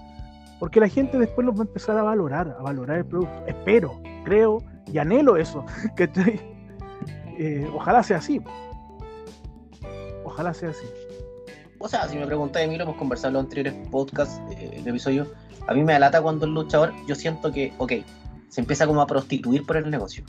[0.60, 3.44] Porque la gente después lo va a empezar a valorar, a valorar el producto.
[3.46, 5.64] Espero, creo y anhelo eso,
[5.96, 6.40] ¿cachai?
[7.38, 8.40] Eh, ojalá sea así.
[10.24, 10.86] Ojalá sea así.
[11.78, 15.26] O sea, si me preguntáis, lo hemos conversado en los anteriores podcasts, eh, episodio,
[15.66, 17.92] a mí me alata cuando el luchador, yo siento que, ok,
[18.50, 20.24] se empieza como a prostituir por el negocio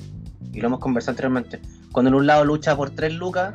[0.54, 1.60] y lo hemos conversado anteriormente,
[1.92, 3.54] cuando en un lado lucha por 3 lucas,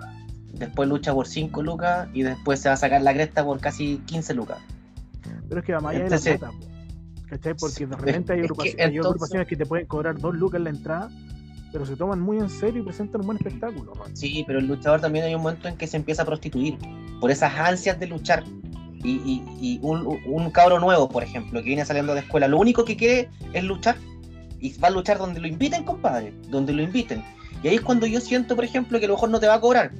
[0.52, 3.98] después lucha por 5 lucas y después se va a sacar la cresta por casi
[4.06, 4.58] 15 lucas.
[5.48, 6.52] Pero es que va más allá de la plata,
[7.28, 7.54] ¿cachai?
[7.54, 11.10] Porque de repente hay, agrupaciones, que te pueden cobrar 2 lucas en la entrada,
[11.72, 13.92] pero se toman muy en serio y presentan un buen espectáculo.
[14.14, 16.78] Sí, pero el luchador también hay un momento en que se empieza a prostituir
[17.20, 18.44] por esas ansias de luchar.
[19.04, 22.58] y, y- y un, un cabro nuevo, por ejemplo, que viene saliendo de escuela, lo
[22.58, 23.96] único que quiere es luchar.
[24.58, 27.22] Y va a luchar donde lo inviten, compadre, donde lo inviten.
[27.62, 29.54] Y ahí es cuando yo siento, por ejemplo, que a lo mejor no te va
[29.54, 29.92] a cobrar.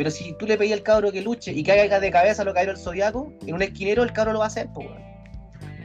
[0.00, 2.54] Pero si tú le pedís al cabro que luche y que haga de cabeza lo
[2.54, 4.88] que el zodiaco, en un esquinero el cabro lo va a hacer, pues.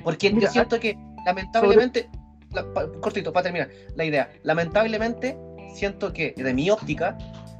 [0.06, 2.08] Porque Mira, yo siento que, lamentablemente,
[2.54, 5.38] la- pa- cortito, para terminar la idea, lamentablemente
[5.73, 7.17] siento que, de mi óptica,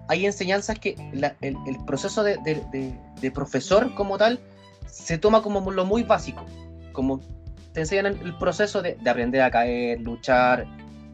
[0.08, 4.40] hay enseñanzas que la- el, el proceso de, de- de- de profesor como tal
[4.88, 6.46] se toma como lo muy básico,
[6.94, 7.20] como
[7.74, 10.66] te enseñan el, proceso de aprender a caer, luchar,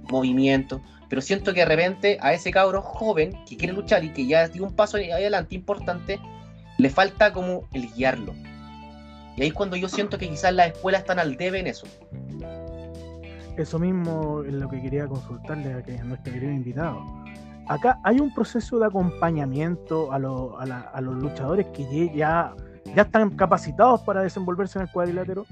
[0.04, 4.26] movimiento, pero siento que de repente a ese cabro joven que quiere luchar y que
[4.26, 6.22] ya dio un paso adelante importante,
[6.78, 8.34] le falta como el guiarlo.
[9.36, 11.86] Y ahí es cuando yo siento que quizás las escuelas están al debe en eso.
[13.58, 17.04] Eso mismo es lo que quería consultarle a, nuestro querido invitado.
[17.68, 22.56] Acá hay un proceso de acompañamiento a, los luchadores que ya,
[22.96, 25.46] están capacitados para desenvolverse en el cuadrilátero.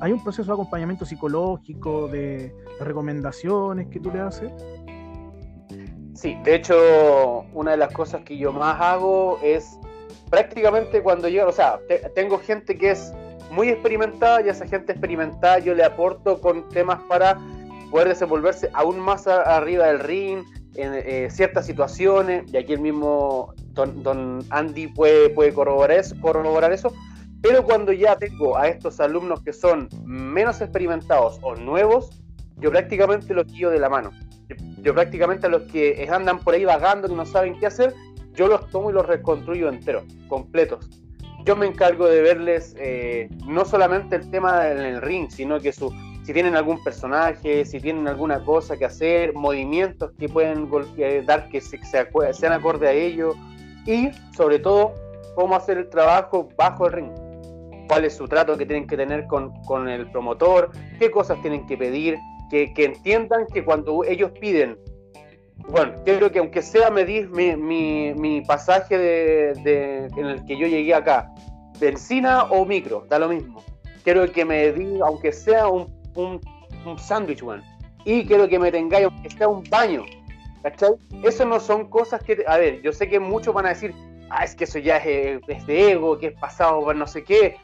[0.00, 4.50] Hay un proceso de acompañamiento psicológico, de recomendaciones que tú le haces.
[6.14, 9.78] Sí, de hecho, una de las cosas que yo más hago es
[10.30, 13.12] prácticamente cuando llegan, o sea, te- tengo gente que es
[13.50, 17.38] muy experimentada y a esa gente experimentada yo le aporto con temas para
[17.90, 20.44] poder desenvolverse aún más arriba del ring,
[20.76, 26.16] en eh, ciertas situaciones, y aquí el mismo don, don Andy puede, puede corroborar, eso,
[26.20, 26.92] corroborar eso,
[27.42, 32.10] pero cuando ya tengo a estos alumnos que son menos experimentados o nuevos,
[32.56, 34.10] yo prácticamente los guío de la mano.
[34.82, 37.94] Yo, prácticamente a los que andan por ahí vagando, que no saben qué hacer,
[38.34, 40.88] yo los tomo y los reconstruyo enteros, completos.
[41.44, 45.72] Yo me encargo de verles eh, no solamente el tema en el ring, sino que
[45.72, 45.92] su,
[46.24, 51.48] si tienen algún personaje, si tienen alguna cosa que hacer, movimientos que pueden eh, dar
[51.50, 53.34] que se, se sean acorde a ello
[53.84, 54.94] y sobre todo
[55.34, 57.10] cómo hacer el trabajo bajo el ring.
[57.88, 61.66] Cuál es su trato que tienen que tener con, con el promotor, qué cosas tienen
[61.66, 62.16] que pedir,
[62.54, 64.78] que, que entiendan que cuando ellos piden
[65.68, 70.56] bueno, quiero que aunque sea medir mi, mi, mi pasaje de, de- en el que
[70.56, 71.32] yo llegué acá,
[71.80, 73.62] benzina o micro, da lo mismo.
[74.04, 76.40] Quiero que me diga, aunque sea un, un,
[76.86, 77.62] un sándwich, weón.
[78.04, 80.04] Y quiero que me tengáis, aunque sea un baño.
[80.62, 80.90] ¿Cachai?
[81.22, 83.94] Eso no son cosas que, a ver, yo sé que muchos van a decir,
[84.30, 87.24] ah, es que eso ya es, es de ego, que es pasado por no sé
[87.24, 87.56] qué.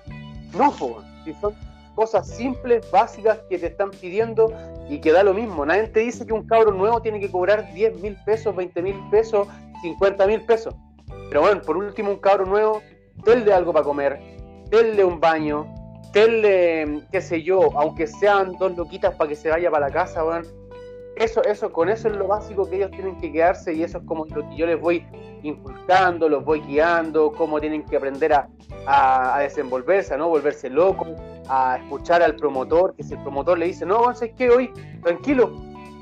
[0.57, 1.55] No, po, si son
[1.95, 4.51] cosas simples, básicas que te están pidiendo
[4.91, 5.65] y que da lo mismo.
[5.65, 8.97] Nadie te dice que un cabro nuevo tiene que cobrar 10 mil pesos, 20 mil
[9.11, 9.47] pesos,
[9.83, 10.75] 50 mil pesos.
[11.29, 12.83] Pero bueno, por último, un cabro nuevo,
[13.25, 14.19] denle algo para comer,
[14.69, 15.67] denle un baño,
[16.13, 20.25] denle, qué sé yo, aunque sean dos loquitas para que se vaya para la casa,
[20.25, 20.45] weón.
[21.17, 24.05] Eso, eso, con eso es lo básico que ellos tienen que quedarse y eso es
[24.05, 25.05] como lo que yo les voy
[25.43, 28.49] inculcando, los voy guiando, cómo tienen que aprender a,
[28.87, 31.09] a- a desenvolverse, a no volverse locos,
[31.53, 34.51] a escuchar al promotor, que si el promotor le dice, no, ¿sabes qué?
[34.51, 34.71] Hoy,
[35.03, 35.51] tranquilo,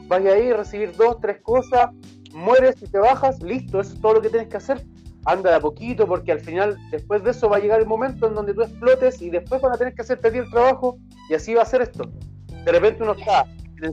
[0.07, 1.89] vaya ahí a recibir dos, tres cosas,
[2.35, 4.85] mueres y te bajas, listo, eso es todo lo que tienes que hacer.
[5.25, 8.27] Anda de a poquito, porque al final, después de eso, va a llegar el momento
[8.29, 10.99] en donde tú explotes y después van a tener que hacer pedir el trabajo
[11.31, 12.05] y así va a ser esto.
[12.65, 13.45] De repente uno está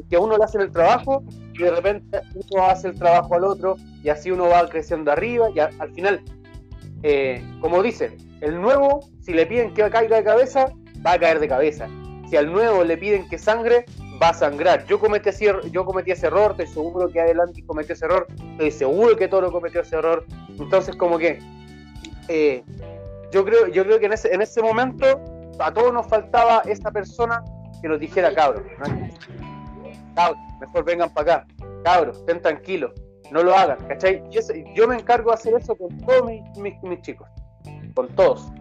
[0.09, 3.43] que a uno le hacen el trabajo y de repente uno hace el trabajo al
[3.43, 6.21] otro y así uno va creciendo arriba y a- al final,
[7.03, 10.71] eh, como dicen, el nuevo, si le piden que caiga de cabeza,
[11.05, 11.87] va a caer de cabeza.
[12.29, 13.85] Si al nuevo le piden que sangre,
[14.21, 14.85] va a sangrar.
[14.85, 18.71] Yo cometí, ese yo cometí ese error, estoy seguro que adelante cometió ese error, estoy
[18.71, 20.25] seguro que Toro cometió ese error.
[20.57, 21.39] Entonces, como que
[22.27, 22.63] eh,
[23.31, 25.05] yo creo, yo creo que en ese, en ese momento
[25.59, 27.43] a todos nos faltaba esa persona
[27.81, 28.63] que nos dijera, cabros,
[30.15, 31.47] cabros, mejor vengan para acá,
[31.83, 32.91] cabros, estén tranquilos,
[33.31, 34.23] no lo hagan, ¿cachai?
[34.73, 36.29] Yo me encargo de hacer eso con todos
[36.61, 37.27] mis chicos,
[37.93, 38.51] con todos.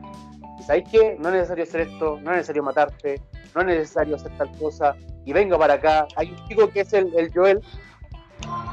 [0.64, 1.16] ¿Y sabéis qué?
[1.20, 3.20] No es necesario hacer esto, no es necesario matarte,
[3.54, 4.96] no es necesario hacer tal cosa,
[5.26, 6.06] y venga para acá.
[6.16, 7.60] Hay un chico que es el, el Joel,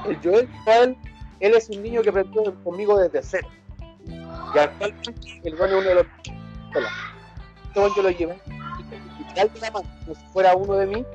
[0.07, 0.97] el Joel, Joel,
[1.41, 3.47] él es un niño que aprendió conmigo desde cero.
[4.07, 6.05] Y actualmente el bueno es uno de los.
[7.75, 8.39] Este yo lo llevé
[9.35, 11.05] de la mano, como si fuera uno de mí,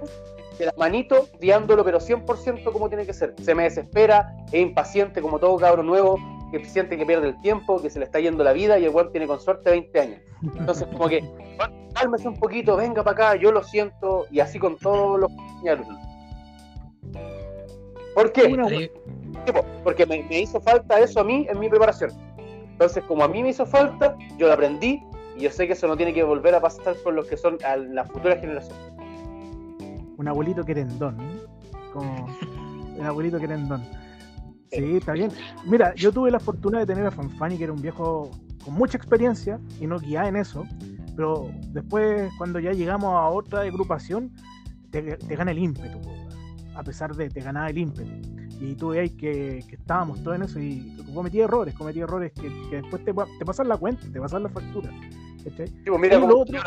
[0.59, 3.35] de la manito, guiándolo, pero 100% como tiene que ser.
[3.43, 6.19] Se me desespera, es impaciente, como todo cabro nuevo,
[6.59, 8.91] que siente que pierde el tiempo, que se le está yendo la vida y el
[8.91, 10.21] weón tiene con suerte 20 años.
[10.59, 11.25] Entonces, como que,
[11.95, 15.31] cálmese un poquito, venga para acá, yo lo siento, y así con todos los
[15.69, 15.99] alumnos.
[18.15, 18.91] ¿Por qué?
[19.85, 22.11] Porque me, me hizo falta eso a mí en mi preparación.
[22.73, 25.03] Entonces, como a mí me hizo falta, yo lo aprendí
[25.37, 27.59] y yo sé que eso no tiene que volver a pasar con los que son
[27.65, 28.77] a la futura generación.
[30.17, 31.17] un abuelito querendón.
[31.17, 31.25] ¿no?
[31.93, 32.27] Como
[32.99, 33.83] el abuelito querendón.
[34.71, 35.31] Sí, está bien.
[35.65, 38.31] Mira, yo tuve la fortuna de tener a Fanfani, que era un viejo
[38.65, 40.65] con mucha experiencia y nos guiaba en eso.
[41.17, 44.33] Pero después, cuando ya llegamos a otra agrupación,
[44.91, 45.99] te, te gana el ímpetu,
[46.75, 48.11] a pesar de te ganaba el ímpetu.
[48.61, 52.49] Y tú veis que, que estábamos todos en eso y cometí errores, cometí errores que,
[52.71, 54.91] que después te, te pasan la cuenta, te pasan la factura.
[55.75, 56.61] Sí, pues mira Y lo otro-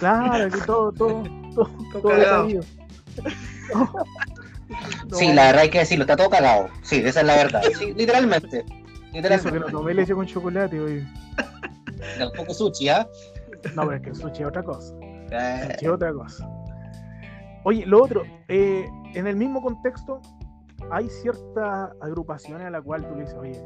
[0.00, 1.22] Claro, que todo, todo,
[1.54, 2.60] todo, Todo todo.
[4.68, 6.68] No, Sí, la verdad hay que decirlo, está todo cagado.
[6.82, 7.62] Sí, esa es la verdad.
[7.78, 8.58] Sí, literalmente.
[8.58, 8.66] Eso
[9.12, 9.60] que Literalmente.
[9.60, 11.06] no tomé leche con chocolate, oye.
[12.18, 13.06] Tampoco sushi, ¿ah?
[13.74, 14.94] No, pero es que el sushi es otra cosa.
[15.30, 16.48] Eh, Sushi es otra cosa.
[17.64, 20.20] Oye, lo otro, eh, en el mismo contexto,
[20.90, 23.60] hay ciertas agrupaciones a la cual tú le dices, oye,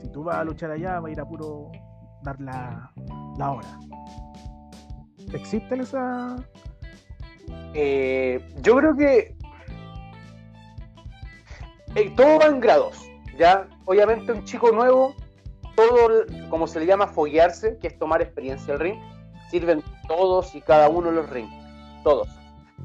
[0.00, 1.72] si tú vas a luchar allá, va a ir a puro
[2.22, 2.92] dar la,
[3.38, 3.78] la hora.
[5.32, 6.42] ¿Existen esas?
[7.72, 9.36] Eh, yo creo que
[12.16, 13.68] todo va en grados, ¿ya?
[13.84, 15.14] Obviamente un chico nuevo,
[15.76, 18.98] todo, como se le llama, foguearse, que es tomar experiencia al ring,
[19.50, 21.52] sirven todos y cada uno los rings,
[22.02, 22.28] todos.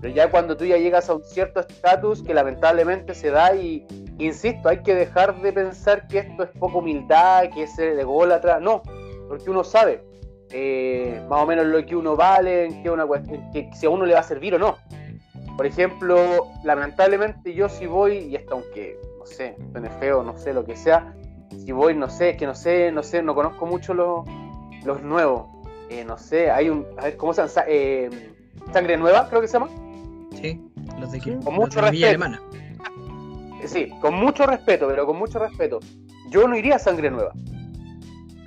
[0.01, 3.85] Pero ya cuando tú ya llegas a un cierto estatus que lamentablemente se da y,
[4.17, 8.31] insisto, hay que dejar de pensar que esto es poca humildad, que es de gol
[8.31, 8.81] atrás, no,
[9.27, 10.03] porque uno sabe
[10.51, 14.05] eh, más o menos lo que uno vale, en una cuestión, que si a uno
[14.05, 14.77] le va a servir o no.
[15.59, 20.53] Por ejemplo, lamentablemente yo si voy, y esto aunque, no sé, suene feo, no sé,
[20.53, 21.13] lo que sea,
[21.49, 24.25] si voy, no sé, es que no sé, no sé, no conozco mucho los,
[24.85, 25.47] los nuevos.
[25.89, 27.65] Eh, no sé, hay un, a ver, ¿cómo se llama?
[27.67, 28.09] Eh,
[28.71, 29.67] Sangre Nueva, creo que se llama.
[30.41, 30.61] Sí,
[30.97, 32.07] los de, los Con mucho respeto.
[32.07, 32.41] Alemana.
[33.61, 35.81] Eh, Sí, con mucho respeto, pero con mucho respeto.
[36.29, 37.33] Yo no iría a Sangre Nueva.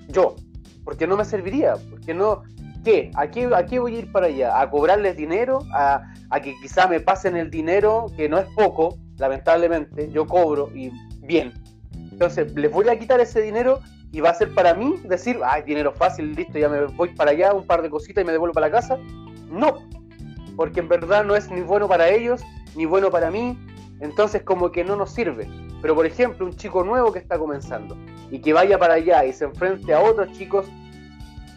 [0.08, 0.36] Yo,
[0.82, 2.42] porque no me serviría, porque no...
[2.84, 3.10] ¿Qué?
[3.14, 4.60] ¿A qué, voy a ir para allá?
[4.60, 5.60] ¿A cobrarles dinero?
[5.72, 10.70] ¿A, a que quizá me pasen el dinero, que no es poco, lamentablemente, yo cobro
[10.74, 10.90] y
[11.20, 11.52] bien.
[12.10, 15.62] Entonces, les voy a quitar ese dinero y va a ser para mí decir, ay,
[15.62, 18.52] dinero fácil, listo, ya me voy para allá, un par de cositas y me devuelvo
[18.52, 18.98] para la casa.
[19.48, 19.78] No,
[20.56, 22.42] porque en verdad no es ni bueno para ellos,
[22.74, 23.58] ni bueno para mí,
[24.00, 25.48] entonces como que no nos sirve.
[25.80, 27.96] Pero por ejemplo, un chico nuevo que está comenzando
[28.30, 30.66] y que vaya para allá y se enfrente a otros chicos,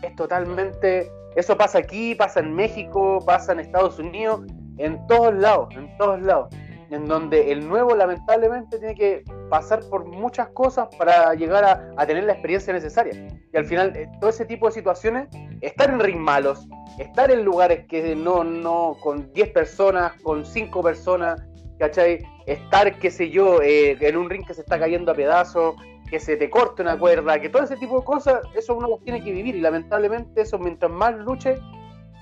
[0.06, 1.12] es totalmente...
[1.36, 4.42] Eso pasa aquí, pasa en México, pasa en Estados Unidos,
[4.78, 6.56] en todos lados, en todos lados.
[6.92, 11.66] En donde el nuevo lamentablemente tiene que pasar por muchas cosas para llegar
[11.98, 13.28] a, tener la experiencia necesaria.
[13.52, 15.28] Y al final, eh, todo ese tipo de situaciones,
[15.62, 16.68] estar en ring malos,
[17.00, 21.44] estar en lugares que no, no, con 10 personas, con 5 personas,
[21.80, 22.20] ¿cachai?
[22.46, 25.76] Estar, qué sé yo, eh, en un ring que se está cayendo a pedazos,
[26.10, 29.24] que se te corte una cuerda, que todo ese tipo de cosas, eso uno tiene
[29.24, 31.58] que vivir y lamentablemente eso mientras más luche,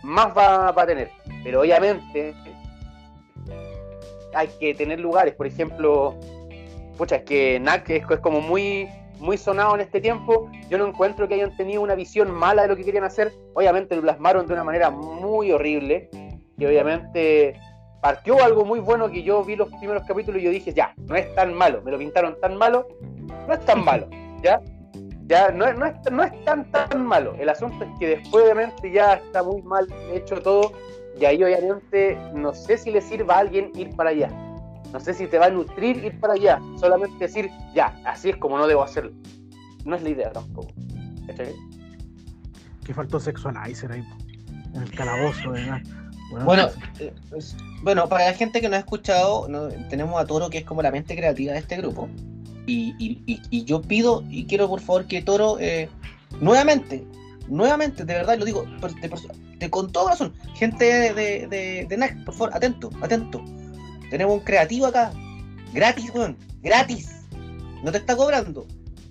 [0.03, 1.09] más va, a tener.
[1.43, 2.33] Pero obviamente
[4.33, 6.15] hay que tener lugares, por ejemplo,
[6.97, 8.87] pucha, es que NAC es, es como muy
[9.19, 12.67] muy sonado en este tiempo, yo no encuentro que hayan tenido una visión mala de
[12.67, 16.09] lo que querían hacer, obviamente lo plasmaron de una manera muy horrible,
[16.57, 17.57] y obviamente
[18.01, 21.15] partió algo muy bueno que yo vi los primeros capítulos y yo dije, ya, no
[21.15, 22.87] es tan malo, me lo pintaron tan malo,
[23.47, 24.09] no es tan malo,
[24.41, 24.61] ¿ya?
[25.27, 27.35] Ya no es, no es, no es tan tan malo.
[27.39, 30.73] El asunto es que después obviamente ya está muy mal hecho todo
[31.19, 34.29] y ahí obviamente no sé si le sirva a alguien ir para allá.
[34.91, 36.59] No sé si te va a nutrir ir para allá.
[36.79, 39.11] Solamente decir, ya, así es como no debo hacerlo.
[39.85, 40.71] No es la idea tampoco.
[41.27, 41.55] ¿Cachai?
[42.85, 44.03] Que faltó sexualizer ahí,
[44.73, 45.81] en el calabozo, ¿verdad?
[46.43, 46.67] Bueno,
[46.99, 50.59] eh, pues, bueno, para la gente que no ha escuchado, no, tenemos a Toro, que
[50.59, 52.09] es como la mente creativa de este grupo.
[52.65, 55.89] Y, y- y- y yo pido y quiero por favor que Toro, eh,
[56.39, 57.03] nuevamente,
[57.49, 58.65] nuevamente, de verdad lo digo,
[59.59, 63.43] de, con todo corazón, gente de, de, de, NAC, por favor, atento, atento.
[64.09, 65.11] Tenemos un creativo acá,
[65.73, 67.25] gratis, weón, gratis.
[67.83, 68.65] No te está cobrando.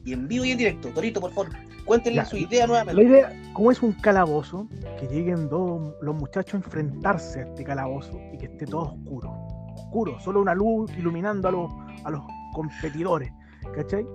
[0.05, 1.51] Y en vivo y en directo, Torito, por favor,
[1.85, 3.03] cuéntenle Ya, su idea La nuevamente.
[3.03, 4.67] idea, como es un calabozo,
[4.99, 9.31] que lleguen dos, los muchachos a enfrentarse a este calabozo y que esté todo oscuro.
[9.77, 11.73] Oscuro, solo una luz iluminando a los,
[12.05, 12.23] a los
[12.53, 13.33] competidores,
[13.75, 14.07] ¿cachai?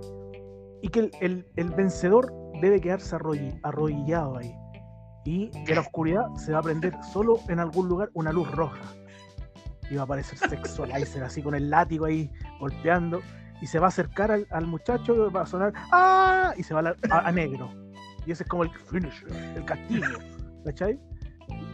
[0.82, 2.32] Y que el, el- el vencedor
[2.62, 3.16] debe quedarse
[3.64, 4.54] arrodillado ahí.
[5.26, 8.80] Y de la oscuridad se va a prender solo en algún lugar una luz roja.
[9.90, 13.22] Y va a aparecer Sexualizer así con el látigo ahí golpeando.
[13.62, 16.54] Y se va a acercar al, al muchacho, va a sonar ¡Ah!
[16.58, 17.70] Y se va a, a- a negro.
[18.26, 20.06] Y ese es como el finisher, el castigo.
[20.66, 21.00] ¿Cachai?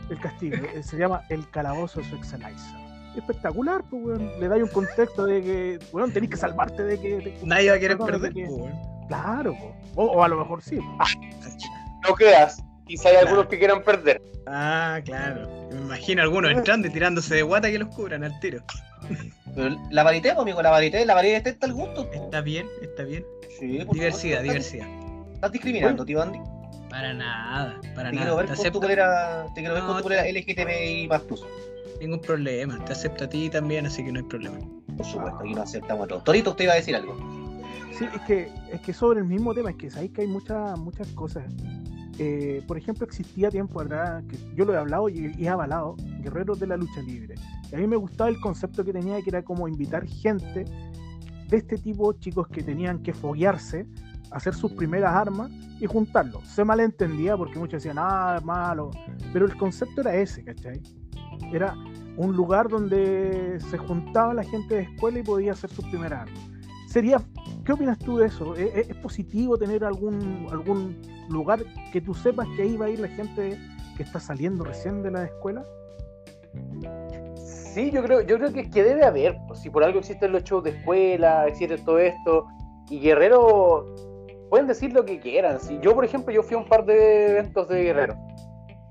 [0.09, 0.55] El castigo.
[0.55, 2.82] eh, Se llama el calabozo Sexualizer.
[3.15, 4.31] Espectacular, pues, weón.
[4.39, 7.17] Le da un contexto de que, weón, tenés que salvarte de que.
[7.17, 8.33] de- Nadie va a querer perder.
[8.33, 8.73] de que- po, weón.
[9.07, 9.75] Claro, po.
[9.95, 10.77] o, o a lo mejor sí.
[10.77, 12.63] No creas.
[12.85, 13.27] Quizá hay Claro.
[13.29, 14.21] algunos que quieran perder.
[14.47, 15.47] Ah, claro.
[15.71, 18.61] Me imagino algunos entrando y tirándose de guata que los cubran al tiro.
[19.91, 22.09] La varité, pues, amigo, la varité, la varité está al gusto.
[22.09, 22.25] po.
[22.25, 23.23] Está bien, está bien.
[23.59, 24.43] Sí, por Diversidad, supuesto.
[24.43, 24.87] diversidad.
[25.33, 26.39] ¿Estás discriminando, tío Andy?
[26.89, 28.25] Para nada, para Te nada.
[28.25, 31.21] quiero ver Te con tu polera, te quiero ver No, con tu polera LGTBI más.
[32.03, 32.83] Ningún problema.
[32.85, 34.59] Te acepto a ti también, así que no hay problema.
[34.97, 36.23] Por supuesto, aquí nos aceptamos a todos.
[36.23, 37.15] Torito, usted iba a decir algo.
[37.97, 40.77] Sí, es que, es que sobre el mismo tema, es que sabéis que hay muchas,
[40.79, 41.43] muchas cosas.
[42.19, 45.95] Eh, por ejemplo, existía tiempo atrás, que yo lo he hablado y, y he avalado,
[46.21, 47.35] guerreros de la lucha libre.
[47.71, 50.65] Y a mí me gustaba el concepto que tenía, que era como invitar gente
[51.47, 53.87] de este tipo, chicos que tenían que foguearse,
[54.31, 56.47] hacer sus primeras armas y juntarlos.
[56.47, 58.91] Se malentendía porque muchos decían, ah, es malo.
[59.31, 60.81] Pero el concepto era ese, ¿cachai?
[61.51, 61.75] Era
[62.17, 66.39] un lugar donde se juntaba la gente de escuela y podía hacer sus primeras armas.
[66.89, 67.19] Sería,
[67.65, 68.55] ¿qué opinas tú de eso?
[68.55, 71.59] ¿Es, es- es positivo tener algún, algún lugar
[71.91, 73.57] que tú sepas que ahí va a ir la gente
[73.97, 75.65] que está saliendo recién de la escuela?
[77.35, 80.43] Sí, yo creo, yo creo que, que debe haber, pues, si por algo existen los
[80.43, 82.45] shows de escuela, existe todo esto,
[82.89, 83.85] y Guerrero
[84.51, 85.59] pueden decir lo que quieran.
[85.59, 88.15] Si yo, por ejemplo, yo fui a un par de eventos de Guerrero.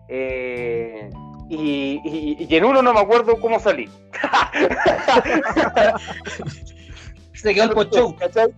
[0.09, 1.09] Eh,
[1.57, 3.89] y, y- y en uno no me acuerdo cómo salí.
[7.35, 8.17] Se quedó el.
[8.17, 8.53] ¿Cachai?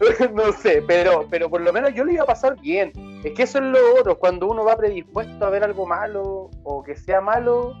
[0.34, 2.90] No sé, pero, pero por lo menos yo le iba a pasar bien.
[3.22, 6.82] Es que eso es lo otro, cuando uno va predispuesto a ver algo malo o
[6.82, 7.74] que sea malo,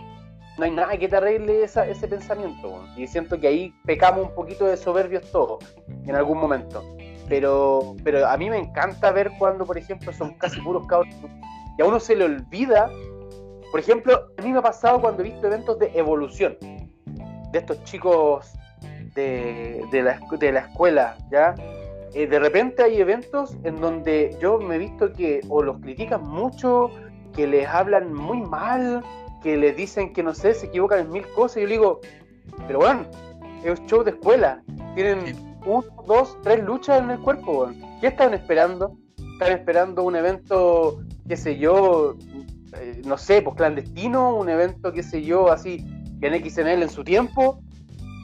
[0.56, 2.84] no hay nada que te arregle esa- ese pensamiento.
[2.96, 5.64] Y siento que ahí pecamos un poquito de soberbios todos
[6.06, 6.84] en algún momento.
[7.28, 11.12] Pero, pero a mí me encanta ver cuando, por ejemplo, son casi puros cabros
[11.76, 12.88] y a uno se le olvida.
[13.74, 17.82] Por ejemplo, a mí me ha pasado cuando he visto eventos de evolución de estos
[17.82, 18.52] chicos
[19.16, 21.56] de, de la, de la escuela, ¿ya?
[22.14, 26.22] Eh, de repente hay eventos en donde yo me he visto que o los critican
[26.22, 26.88] mucho,
[27.34, 29.02] que les hablan muy mal,
[29.42, 31.56] que les dicen que no sé, se equivocan en mil cosas.
[31.56, 32.00] Y yo digo,
[32.68, 33.06] pero bueno,
[33.64, 34.62] es un show de escuela,
[34.94, 35.34] tienen
[35.66, 37.72] uno, dos, tres luchas en el cuerpo.
[38.00, 38.96] ¿qué están esperando?
[39.32, 42.14] ¿Están esperando un evento, qué sé yo,
[42.80, 45.84] eh, no sé, pues clandestino, un evento, qué sé yo, así,
[46.20, 47.60] en XNL en su tiempo?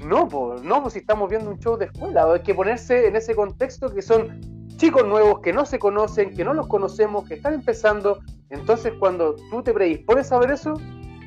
[0.07, 3.17] No, pues, no, pues si estamos viendo un show de escuela, hay que ponerse en
[3.17, 4.41] ese contexto que son
[4.77, 8.21] chicos nuevos que no se conocen, que no los conocemos, que están empezando.
[8.49, 10.75] Entonces, cuando tú te predispones a ver eso,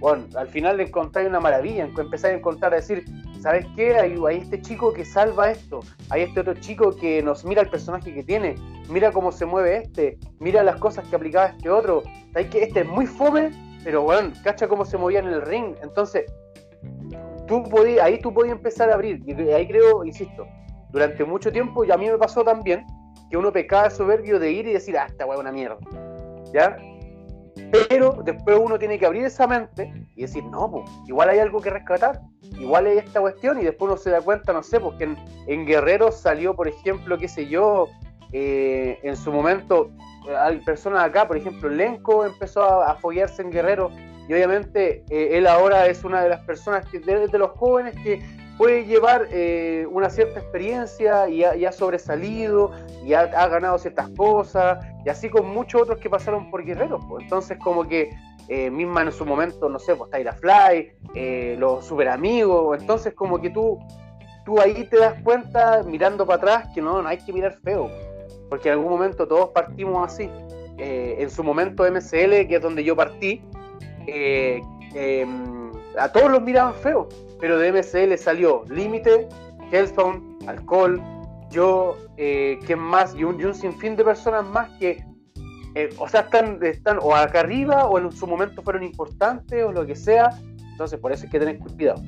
[0.04, 3.06] bueno, al final le encontráis una maravilla, empezar a encontrar a decir,
[3.39, 3.95] ¿sabes qué?
[3.95, 5.80] Hay, hay este chico que salva esto,
[6.10, 8.56] hay este otro chico que nos mira el personaje que tiene,
[8.89, 12.64] mira cómo se mueve este, mira las cosas que aplicaba este otro, ¿sabes qué?
[12.64, 13.51] Este es muy fome,
[13.86, 15.74] pero bueno, cacha cómo se movía en el ring.
[15.82, 16.26] Entonces,
[17.47, 19.22] tú podías, ahí tú podías empezar a abrir.
[19.26, 20.45] Y ahí creo, insisto,
[20.89, 22.86] durante mucho tiempo, y a mí me pasó también,
[23.30, 25.78] que uno pecaba soberbio de ir y decir, ah, esta es una mierda.
[26.54, 26.76] ¿Ya?
[27.89, 31.62] Pero después uno tiene que abrir esa mente y decir, no, pues, igual hay algo
[31.62, 35.06] que rescatar, igual hay esta cuestión, y después uno se da cuenta, no sé, porque
[35.06, 37.88] en, en Guerrero salió, por ejemplo, qué sé yo,
[38.32, 39.91] eh, en su momento,
[40.39, 43.91] hay personas acá, por ejemplo, Lenco empezó a, a foguearse en Guerrero,
[44.28, 47.93] y obviamente eh, él ahora es una de las personas que, de, de los jóvenes
[48.04, 48.22] que
[48.64, 52.72] puede llevar eh, una cierta experiencia y ha, sobresalido
[53.05, 57.24] y ha, ganado ciertas cosas y así con muchos otros que pasaron por Guerrero pues.
[57.24, 58.16] entonces como que
[58.47, 63.14] eh, misma en su momento no sé pues Tyra Fly eh, los super amigos entonces
[63.14, 63.80] como que tú
[64.45, 67.91] tú ahí te das cuenta mirando para atrás que no, no hay que mirar feo
[68.49, 70.30] porque en algún momento todos partimos así
[70.78, 73.41] en su momento MCL que es donde yo partí
[74.07, 74.61] eh,
[75.97, 77.09] a todos los miraban feo
[77.43, 79.27] pero de MCL salió Límite,
[79.69, 81.03] Hellstone, Alcohol,
[81.51, 83.13] yo, eh, ¿quién más?
[83.15, 85.05] Y un, y sinfín de personas más que,
[85.75, 89.73] eh, o sea, están, están o acá arriba o en su momento fueron importantes o
[89.73, 90.29] lo que sea.
[90.71, 92.01] Entonces, por eso hay que tener cuidado.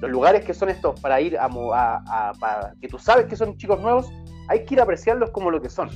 [0.00, 3.56] Los lugares que son estos para ir a, a, para, que tú sabes que son
[3.56, 4.08] chicos nuevos,
[4.46, 5.90] hay que ir a apreciarlos como lo que son,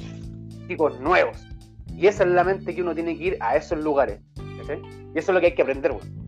[0.67, 1.47] chicos nuevos.
[1.87, 4.19] Y esa es la mente que uno tiene que ir a esos lugares.
[5.15, 6.22] Y eso es lo que hay que aprender, güey.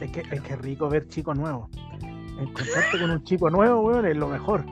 [0.00, 1.70] Es que es que rico ver chicos nuevos.
[2.38, 4.64] Encontrarte con un chico nuevo, weón, es lo mejor.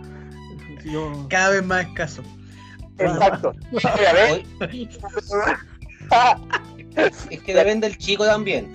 [0.85, 1.27] Yo...
[1.31, 2.23] Cada vez más escaso.
[2.99, 3.53] Exacto.
[7.31, 8.71] es que depende del chico también.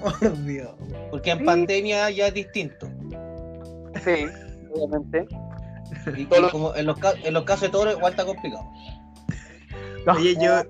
[0.00, 0.74] Por Dios.
[1.10, 1.44] Porque en sí.
[1.44, 2.90] pandemia ya es distinto.
[4.04, 4.26] Sí,
[4.74, 5.26] obviamente.
[6.16, 8.68] Y, y como en los, en los, casos de todos igual está complicado.
[10.14, 10.62] Oye, yo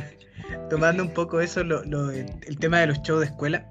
[0.70, 3.66] tomando un poco eso, lo, lo, el tema de los shows de escuela,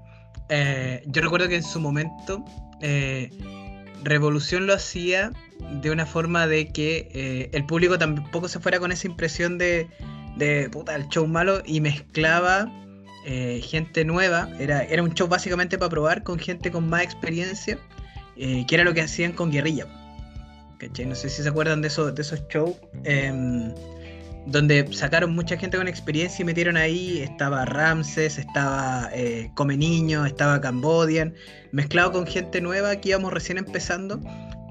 [0.48, 2.44] eh, yo recuerdo que en su momento
[2.80, 3.30] eh,
[4.02, 5.32] Revolución lo hacía
[5.80, 9.88] de una forma de que eh, el público tampoco se fuera con esa impresión de,
[10.72, 12.70] puta, el show malo y mezclaba
[13.24, 14.48] gente nueva.
[14.58, 17.78] Era, era un show básicamente para probar con gente con más experiencia,
[18.34, 19.86] que era lo que hacían con Guerrilla.
[20.78, 21.06] ¿Cachai?
[21.06, 22.74] No sé si se acuerdan de, eso, de esos shows.
[24.46, 30.26] Donde sacaron mucha gente con experiencia y metieron ahí, estaba Ramses, estaba eh, Come Niño,
[30.26, 31.34] estaba Cambodian,
[31.70, 34.20] mezclado con gente nueva que íbamos recién empezando,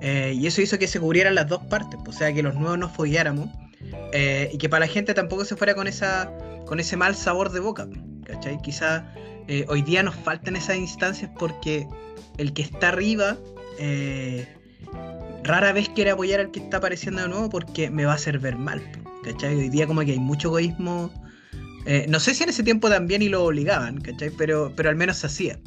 [0.02, 2.78] eh, y eso hizo que se cubrieran las dos partes, o sea, que los nuevos
[2.80, 3.50] nos fogueáramos,
[4.12, 6.30] eh, y que para la gente tampoco se fuera con, esa,
[6.66, 7.88] con ese mal sabor de boca,
[8.26, 8.62] ¿cachai?
[8.62, 9.06] Quizá
[9.68, 11.86] hoy día nos faltan esas instancias porque
[12.38, 13.38] el que está arriba
[15.44, 18.40] rara vez quiere apoyar al que está apareciendo de nuevo porque me va a hacer
[18.40, 18.82] ver mal.
[19.24, 19.56] ¿Cachai?
[19.56, 21.12] Hoy día como que hay mucho egoísmo.
[21.86, 24.30] Eh, no sé si en ese tiempo también y lo obligaban, ¿cachai?
[24.32, 25.60] Pero, pero al menos se hacía.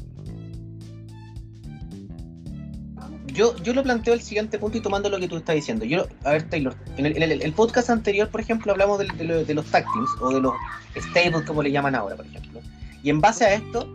[3.26, 5.84] Yo, yo lo planteo el siguiente punto y tomando lo que tú estás diciendo.
[5.84, 10.10] Yo, a ver, Taylor, en el, podcast anterior, por ejemplo, hablamos de, los tag teams
[10.20, 10.54] o de los
[10.96, 12.60] stables, como le llaman ahora, por ejemplo.
[13.02, 13.92] Y en base a esto,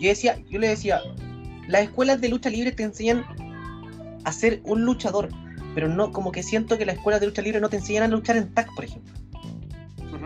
[0.00, 1.00] yo decía, yo le decía,
[1.66, 3.24] las escuelas de lucha libre te enseñan
[4.24, 5.30] a ser un luchador,
[5.74, 8.08] pero no, como que siento que las escuelas de lucha libre no te enseñan a
[8.08, 9.12] luchar en tag, por ejemplo.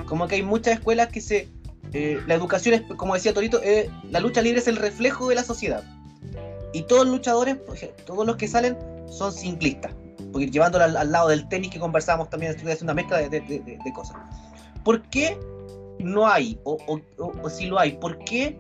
[0.07, 1.49] Como que hay muchas escuelas que se.
[1.93, 5.35] Eh, la educación es, como decía Torito, eh, la lucha libre es el reflejo de
[5.35, 5.83] la sociedad.
[6.75, 7.57] Y todos los luchadores,
[8.05, 8.77] todos los que salen,
[9.09, 9.93] son simplistas.
[10.33, 14.17] Porque llevándolo al, lado del tenis que conversábamos también, es una mezcla de, cosas.
[14.85, 15.39] ¿Por qué
[15.99, 16.79] no hay, o,
[17.17, 18.59] o si lo hay, por qué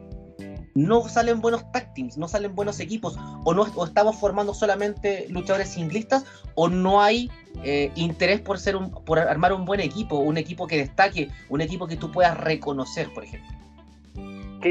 [0.74, 5.68] no salen buenos tag teams, no salen buenos equipos, o no estamos formando solamente luchadores
[5.68, 7.30] singlistas, o no hay
[7.64, 11.60] eh, interés por ser un, por armar un buen equipo, un equipo que destaque, un
[11.60, 13.50] equipo que tú puedas reconocer, por ejemplo.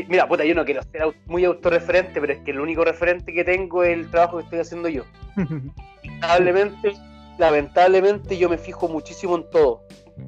[0.07, 3.43] mira, puta, yo no quiero ser muy autorreferente, pero es que el único referente que
[3.43, 5.03] tengo es el trabajo que estoy haciendo yo.
[6.03, 6.93] lamentablemente,
[7.37, 9.83] lamentablemente yo me fijo muchísimo en todo.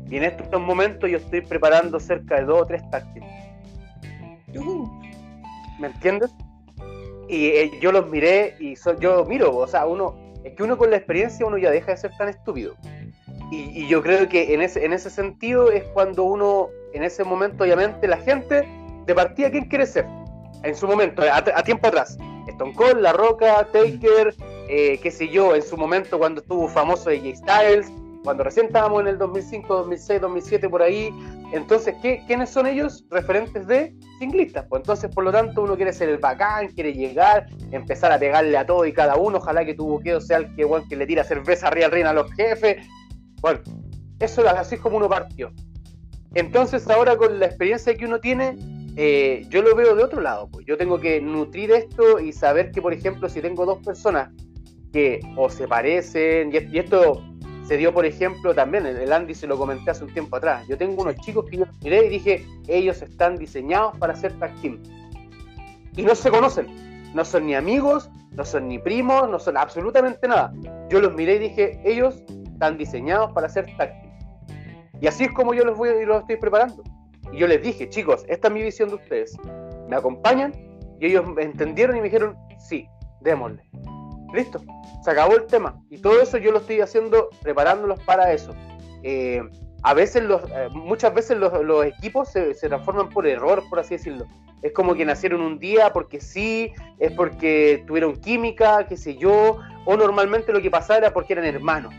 [0.10, 3.06] Y en estos momentos yo estoy preparando cerca de dos o tres tag
[5.80, 6.32] ¿me entiendes?
[7.28, 10.90] Y eh, yo los miré y yo miro, o sea, uno, es que uno con
[10.90, 12.76] la experiencia uno ya deja de ser tan estúpido.
[13.52, 17.64] Y, yo creo que en ese, en ese sentido es cuando uno, en ese momento,
[17.64, 18.68] obviamente, la gente
[19.06, 20.06] de partida, ¿quién quiere ser?
[20.64, 22.18] En su momento, a, tiempo atrás.
[22.48, 24.36] Stone Cold, La Roca, Taker,
[24.68, 27.92] eh, qué sé yo, en su momento cuando estuvo famoso AJ Styles,
[28.30, 31.10] cuando recién estábamos en el 2005, 2006, 2007, por ahí.
[31.52, 33.04] Entonces, ¿qué, ¿quiénes son ellos?
[33.10, 34.68] Referentes de singlistas.
[34.70, 38.56] Pues entonces, por lo tanto, uno quiere ser el bacán, quiere llegar, empezar a pegarle
[38.56, 39.40] a todo y cada uno.
[39.40, 42.10] Ojalá que tu buqueo sea el que, bueno, que le tira cerveza arriba al reino
[42.10, 42.86] a los jefes.
[43.42, 43.62] Bueno,
[44.20, 45.52] eso es así como uno partió.
[46.36, 48.58] Entonces, ahora con la experiencia que uno tiene,
[48.96, 50.50] eh, yo lo veo de otro lado.
[50.52, 54.30] Pues yo tengo que nutrir esto y saber que, por ejemplo, si tengo dos personas
[54.94, 57.24] que o se parecen, y esto
[57.70, 60.68] se dio, por ejemplo, también, el Andy se lo comenté hace un tiempo atrás.
[60.68, 64.60] Yo tengo unos chicos que yo miré y dije, ellos están diseñados para ser tag
[64.60, 64.82] team.
[65.96, 66.66] Y no se conocen.
[67.14, 70.52] No son ni amigos, no son ni primos, no son absolutamente nada.
[70.90, 74.18] Yo los miré y dije, ellos están diseñados para ser tag team.
[75.00, 76.82] Y así es como yo los voy y los estoy preparando.
[77.32, 79.38] Y yo les dije, chicos, esta es mi visión de ustedes.
[79.88, 80.54] ¿Me acompañan?
[81.00, 82.88] Y ellos entendieron y me dijeron, sí,
[83.22, 83.62] démosle.
[84.34, 84.62] Listo
[85.02, 85.82] se acabó el tema.
[85.90, 88.54] Y todo eso yo lo estoy haciendo preparándolos para eso.
[89.04, 89.42] Eh,
[89.84, 94.26] a veces, los, eh, muchas veces los, equipos se, transforman por error, por así decirlo.
[94.62, 99.60] Es como que nacieron un día porque sí, es porque tuvieron química, qué sé yo,
[99.86, 101.94] o normalmente lo que pasaba era porque eran hermanos.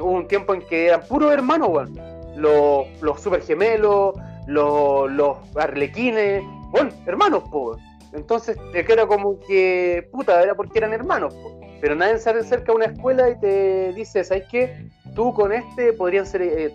[0.00, 1.88] Hubo un tiempo en que eran puros hermanos,
[2.36, 4.14] los, los super gemelos,
[4.46, 7.78] los, arlequines, bueno, hermanos, pues.
[8.12, 11.34] Entonces te queda como que, puta, era porque eran hermanos.
[11.80, 14.88] Pero nadie sale cerca de una escuela y te dice, ¿sabes qué?
[15.14, 16.72] Tú con este podrían ser eh,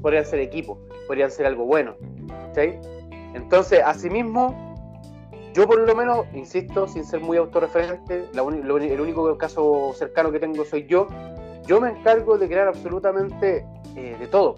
[0.00, 1.94] podrían ser equipo, podrían ser algo bueno.
[2.54, 2.74] ¿sí?
[3.34, 4.74] Entonces, asimismo,
[5.54, 10.64] yo por lo menos, insisto, sin ser muy autorreferente, el único caso cercano que tengo
[10.64, 11.06] soy yo,
[11.66, 13.64] yo me encargo de crear absolutamente
[13.94, 14.56] eh, de todo.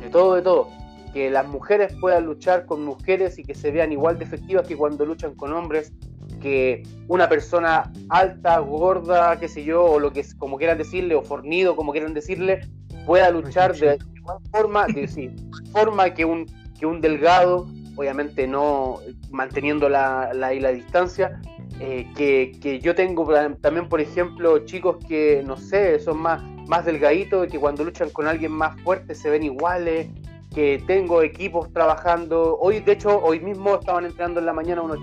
[0.00, 0.80] De todo, de todo
[1.12, 4.76] que las mujeres puedan luchar con mujeres y que se vean igual de efectivas que
[4.76, 5.92] cuando luchan con hombres,
[6.40, 11.22] que una persona alta, gorda, qué sé yo, o lo que como quieran decirle, o
[11.22, 12.60] fornido, como quieran decirle,
[13.06, 15.32] pueda luchar de igual forma, de,
[15.72, 16.46] forma que un,
[16.78, 19.00] que un delgado, obviamente no
[19.30, 21.40] manteniendo la, la, la distancia,
[21.78, 23.26] eh, que, que, yo tengo
[23.60, 28.10] también, por ejemplo, chicos que, no sé, son más, más delgaditos y que cuando luchan
[28.10, 30.08] con alguien más fuerte se ven iguales,
[30.54, 32.58] que tengo equipos trabajando.
[32.58, 34.98] Hoy, de hecho, hoy mismo estaban entrenando en la mañana unos.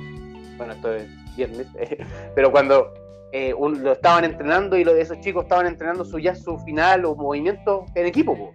[0.57, 1.67] Bueno, esto es viernes,
[2.35, 2.93] pero cuando
[3.31, 7.15] eh, lo estaban entrenando y lo, esos chicos estaban entrenando su ya su final o
[7.15, 8.53] movimiento en equipo.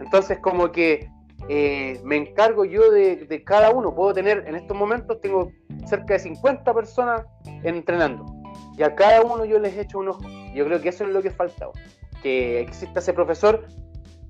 [0.00, 1.08] Entonces, como que
[1.48, 3.94] eh, me encargo yo de, cada uno.
[3.94, 5.52] Puedo tener, en estos momentos, tengo
[5.86, 7.24] cerca de 50 personas
[7.62, 8.26] entrenando.
[8.76, 10.22] Y a cada uno yo les he hecho un ojo.
[10.54, 11.68] Yo creo que eso es lo que falta.
[12.22, 13.66] Que exista ese profesor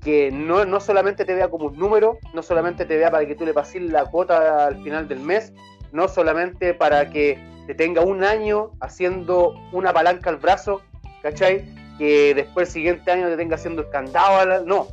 [0.07, 3.35] que no, no solamente te vea como un número, no solamente te vea para que
[3.35, 5.53] tú le pases la cuota al final del mes,
[5.91, 7.37] no solamente para que
[7.67, 10.81] te tenga un año haciendo una palanca al brazo,
[11.23, 11.65] ¿cachai?
[11.99, 14.87] Que después el siguiente año te tenga haciendo el candado, no.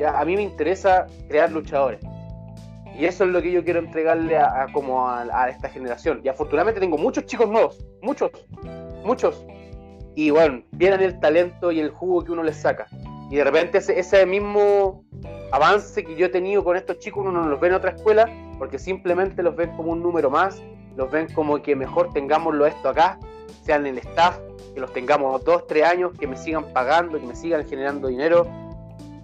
[0.00, 2.00] Ya, a mí me interesa crear luchadores.
[2.98, 6.22] Y eso es lo que yo quiero entregarle a, como a esta generación.
[6.24, 8.30] Y afortunadamente tengo muchos chicos nuevos, muchos,
[9.04, 9.44] muchos.
[10.14, 12.86] Y bueno, vienen el talento y el jugo que uno les saca.
[13.30, 15.04] Y de repente ese, mismo
[15.50, 18.28] avance que yo he tenido con estos chicos, uno no los ve en otra escuela,
[18.58, 20.62] porque simplemente los ven como un número más,
[20.96, 23.18] los ven como que mejor tengámoslo esto acá,
[23.64, 24.38] sean en staff,
[24.74, 28.46] que los tengamos dos, tres años, que me sigan pagando, que me sigan generando dinero,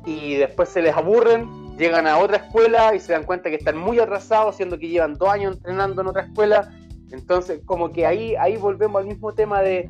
[0.05, 3.77] y después se les aburren, llegan a otra escuela y se dan cuenta que están
[3.77, 6.71] muy atrasados, siendo que llevan dos años entrenando en otra escuela.
[7.13, 9.89] Entonces, como que ahí, ahí volvemos al mismo tema de,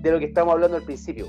[0.00, 1.26] de lo que estamos hablando al principio.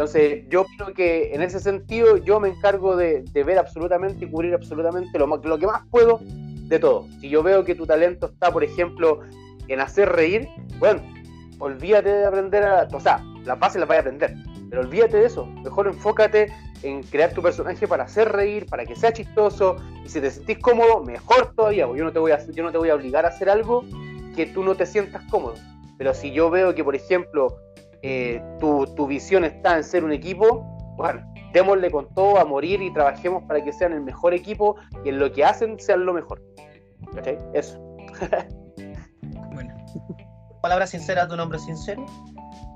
[0.00, 4.54] Entonces, yo creo que en ese sentido yo me encargo de, ver absolutamente y cubrir
[4.54, 7.06] absolutamente lo, lo que más puedo de todo.
[7.20, 9.20] Si yo veo que tu talento está, por ejemplo,
[9.68, 10.48] en hacer reír,
[10.78, 11.02] bueno,
[11.58, 12.88] olvídate de aprender a...
[12.90, 14.34] O sea, las bases las vas a aprender,
[14.70, 15.44] pero olvídate de eso.
[15.44, 16.50] Mejor enfócate
[16.82, 20.60] en crear tu personaje para hacer reír, para que sea chistoso, y si te sentís
[20.60, 23.26] cómodo, mejor todavía, porque yo no te voy a, yo no te voy a obligar
[23.26, 23.84] a hacer algo
[24.34, 25.56] que tú no te sientas cómodo.
[25.98, 27.58] Pero si yo veo que, por ejemplo,
[28.02, 30.62] eh, tu, tu visión está en ser un equipo,
[30.96, 31.22] bueno,
[31.52, 35.18] démosle con todo a morir y trabajemos para que sean el mejor equipo y en
[35.18, 36.42] lo que hacen sean lo mejor.
[37.14, 37.38] ¿Cachai?
[37.54, 37.78] Eso.
[39.52, 39.74] Bueno,
[40.62, 42.06] Palabras sinceras de un hombre sincero.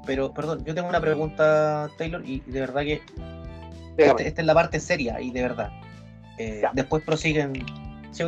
[0.06, 3.00] Pero, perdón, yo tengo una pregunta, Taylor, y de verdad que
[3.96, 5.70] este- esta es la parte seria y de verdad.
[6.38, 7.52] Eh, después prosiguen.
[8.10, 8.24] sí,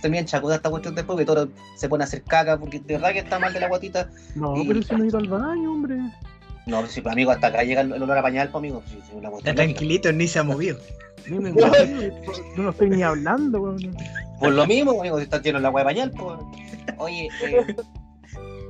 [0.00, 3.12] También chacuda esta cuestión después que todo se pone a hacer caca porque de verdad
[3.12, 4.08] que está mal de la guatita.
[4.34, 5.96] No, Y- pero si no he ido al baño, hombre.
[6.66, 8.82] No, si pues, amigo, hasta acá llega el el olor a pañal, pues, amigo.
[8.86, 9.54] Está cuestión lógica.
[9.54, 10.78] tranquilito, ni se ha movido.
[11.26, 11.40] Yo
[12.56, 13.96] no estoy ni hablando, weón.
[14.38, 16.38] Por lo mismo, amigo, si está lleno el agua de pañal, pues.
[16.98, 17.76] Oye, eh,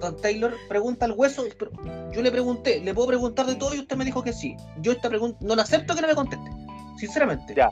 [0.01, 1.71] Don Taylor pregunta al hueso, pero
[2.13, 3.75] yo le pregunté, ¿le puedo preguntar de todo?
[3.75, 4.57] Y usted me dijo que sí.
[4.81, 6.51] Yo esta pregunta no la acepto que no me conteste.
[6.99, 7.55] Sinceramente.
[7.55, 7.71] Ya.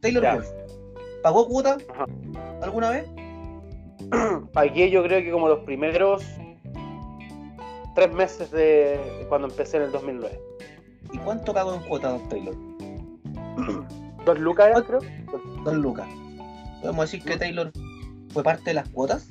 [0.00, 0.34] Taylor Ya.
[0.34, 0.48] Wolf,
[1.28, 2.06] ¿pagó cuota Ajá.
[2.62, 3.06] alguna vez?
[4.54, 6.24] Pagué yo creo que como los primeros
[7.94, 10.40] tres meses de cuando empecé en el 2009.
[11.12, 12.54] ¿Y cuánto pagó en cuota, Don Taylor?
[14.24, 15.00] Dos lucas, era, creo.
[15.64, 16.08] Don Lucas.
[16.80, 17.72] ¿Podemos decir que Taylor
[18.32, 19.28] fue parte de las cuotas?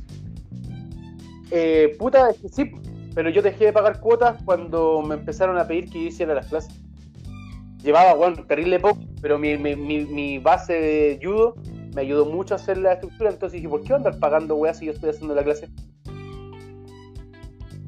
[1.50, 2.72] Eh, puta, es que sí,
[3.16, 6.80] pero yo dejé de pagar cuotas cuando me empezaron a pedir que hiciera las clases.
[7.82, 11.56] Llevaba, bueno, terrible poco, pero mi, mi, mi, mi base de judo
[11.98, 14.54] me ayudó mucho a hacer la estructura, entonces dije, ¿por qué voy a andar pagando
[14.56, 15.68] weas si yo estoy haciendo la clase?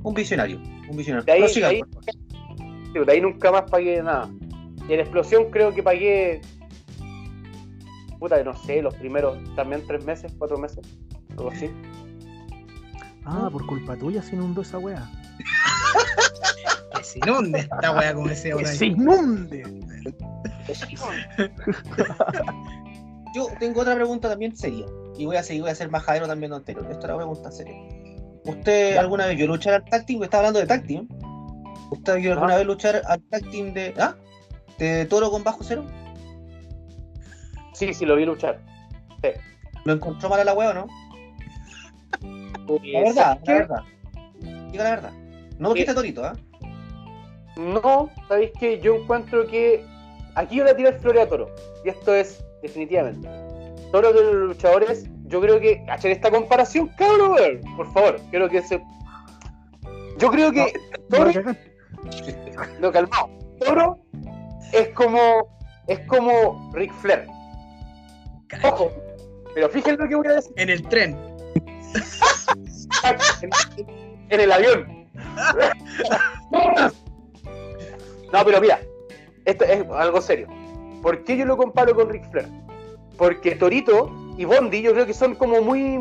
[0.02, 0.60] Un visionario.
[0.90, 1.26] Un visionario.
[1.28, 2.16] De ahí, Prosiga, de ahí- por favor.
[2.92, 4.28] Sí, de ahí nunca más pagué nada.
[4.90, 6.42] Y en explosión creo que pagué,
[8.18, 10.80] puta, no sé, los primeros también tres meses, cuatro meses,
[11.38, 11.70] algo así.
[13.26, 15.08] Ah, por culpa tuya se inundó esa weá.
[16.98, 19.64] Que se inunde esta weá como ese ¡Que se inunde!
[23.34, 24.86] Yo tengo otra pregunta también seria.
[25.18, 26.84] Y voy a seguir, voy a ser majadero también, Don Taylor.
[26.86, 27.76] Esta es una pregunta seria.
[28.46, 30.24] ¿Usted alguna vez vio luchar al tag team?
[30.24, 31.08] Está hablando de tag team.
[31.92, 32.58] ¿Usted vio alguna Ah.
[32.58, 33.94] vez luchar al tag team de.
[33.98, 34.16] ¿Ah?
[34.78, 35.86] ¿De toro con bajo cero?
[37.74, 38.60] Sí, sí, lo vi luchar.
[39.86, 40.88] ¿Lo encontró mal a la o no?
[42.22, 43.84] La Eh, verdad, ¿sabes la verdad.
[44.72, 45.12] Diga la verdad.
[45.58, 46.34] No porque Eh, esté torito, ¿ah?
[47.58, 49.84] No, sabéis que yo encuentro que
[50.36, 51.50] aquí yo le tiré el flore a Toro.
[51.84, 53.28] Y esto es definitivamente.
[53.92, 55.84] Toro de los luchadores, yo creo que.
[55.86, 57.62] Cachen esta comparación, cabrón, weón.
[57.76, 58.82] Por favor, creo que se.
[60.18, 60.74] Yo creo que
[61.10, 61.32] Toro.
[62.80, 63.30] No, calmado.
[63.60, 64.00] Toro
[64.74, 65.58] es como.
[65.88, 67.26] Es como Ric Flair.
[68.64, 68.92] Ojo.
[69.56, 70.54] Pero fíjense lo que voy a decir.
[70.58, 71.18] En el tren.
[73.42, 73.50] en,
[74.30, 75.10] en el avión.
[78.32, 78.80] No, pero mira,
[79.46, 80.48] esto es algo serio.
[81.02, 82.48] ¿Por qué yo lo comparo con Ric Flair?
[83.18, 85.98] Porque Torito y Bondi yo creo que son como muy...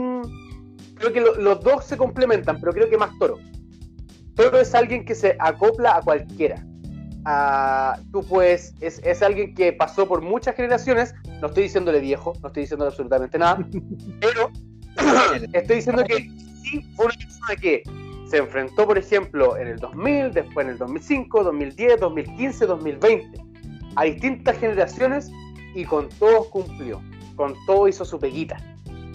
[0.94, 3.38] Creo que lo- los dos se complementan, pero creo que más Toro.
[4.34, 6.64] Toro es alguien que se acopla a cualquiera.
[7.24, 12.32] Ah, tú pues, es, es alguien que pasó por muchas generaciones, no estoy diciéndole viejo,
[12.42, 13.58] no estoy diciendo absolutamente nada,
[14.20, 14.50] pero
[15.52, 16.30] estoy diciendo que
[16.62, 17.82] sí fue una persona que
[18.30, 23.40] se enfrentó, por ejemplo, en el 2000, después en el 2005, 2010, 2015, 2020,
[23.96, 25.30] a distintas generaciones
[25.74, 27.00] y con todos cumplió,
[27.36, 28.56] con todo hizo su peguita.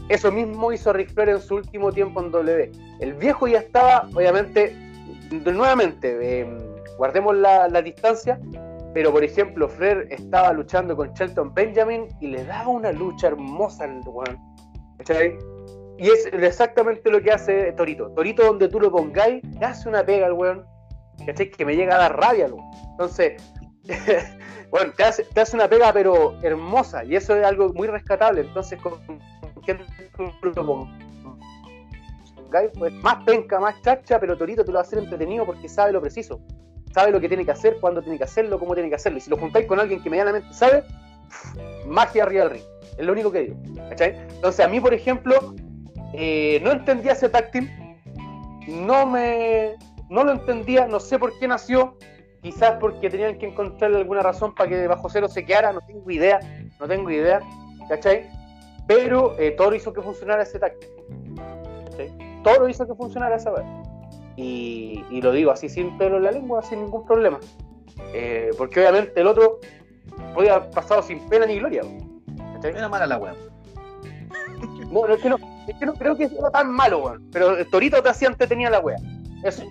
[0.10, 2.72] Eso mismo hizo Ric Flair en su último tiempo en W.
[3.00, 4.76] El viejo ya estaba, obviamente,
[5.32, 6.58] nuevamente, eh,
[6.98, 8.40] guardemos la, la distancia,
[8.94, 13.86] pero por ejemplo, Flair estaba luchando con Shelton Benjamin y le daba una lucha hermosa
[13.86, 14.38] al weón.
[14.98, 15.38] ¿Cachai?
[15.98, 18.12] Y es exactamente lo que hace Torito.
[18.12, 20.66] Torito, donde tú lo pongáis, le hace una pega al weón.
[21.26, 21.50] ¿Cachai?
[21.50, 22.66] Que me llega a dar rabia, weón.
[22.92, 23.42] Entonces,
[24.74, 27.04] bueno, te hace, te hace una pega, pero hermosa.
[27.04, 28.42] Y eso es algo muy rescatable.
[28.42, 29.00] Entonces, con
[32.78, 35.92] pues más penca, más chacha, pero Torito te lo va a hacer entretenido porque sabe
[35.92, 36.42] lo preciso
[36.94, 39.18] sabe lo que tiene que hacer, cuándo tiene que hacerlo, cómo tiene que hacerlo.
[39.18, 40.84] Y si lo juntáis con alguien que medianamente sabe,
[41.88, 42.64] magia arriba del ring.
[42.98, 43.56] Es lo único que digo.
[43.90, 44.16] ¿cachai?
[44.30, 45.56] Entonces, a mí, por ejemplo,
[46.14, 47.68] eh, no entendía ese team.
[48.68, 49.76] No me.
[50.10, 51.98] No lo entendía, no sé por qué nació.
[52.44, 56.12] Quizás porque tenían que encontrarle alguna razón para que Bajo Cero se quedara, no tengo
[56.12, 56.40] idea.
[56.78, 57.40] No tengo idea.
[57.88, 58.30] ¿Cachai?
[58.86, 61.36] Pero eh, Toro hizo que funcionara ese team.
[61.90, 62.12] ¿cachai?
[62.44, 63.64] Toro hizo que funcionara esa vez.
[64.36, 67.40] Y, y, lo digo así sin pelo en la lengua, sin ningún problema.
[68.14, 69.60] Eh, porque obviamente el otro
[70.34, 71.84] podía haber pasado sin pena ni gloria.
[72.56, 72.72] ¿cachai?
[72.72, 73.34] Era mala la weá.
[74.92, 77.30] No, no, es que no, es que no creo que sea tan malo, weón.
[77.32, 78.98] Pero Torito te hacía tenía la weá.
[79.46, 79.64] Eso.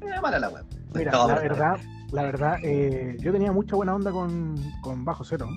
[0.00, 0.64] Era mala la weá.
[0.94, 1.76] Mira, no, la verdad,
[2.14, 5.48] la verdad, eh, yo tenía mucha buena onda con, con Bajo Cero.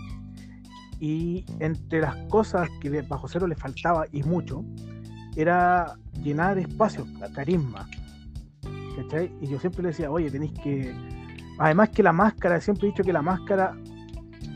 [0.99, 4.65] Y entre las cosas que Bajo Cero le faltaba, y mucho,
[5.35, 5.93] era
[6.23, 7.87] llenar espacios, carisma.
[8.95, 9.31] ¿cachai?
[9.39, 10.95] Y yo siempre le decía, oye, tenéis que.
[11.59, 13.77] Además que la máscara, siempre he dicho que la máscara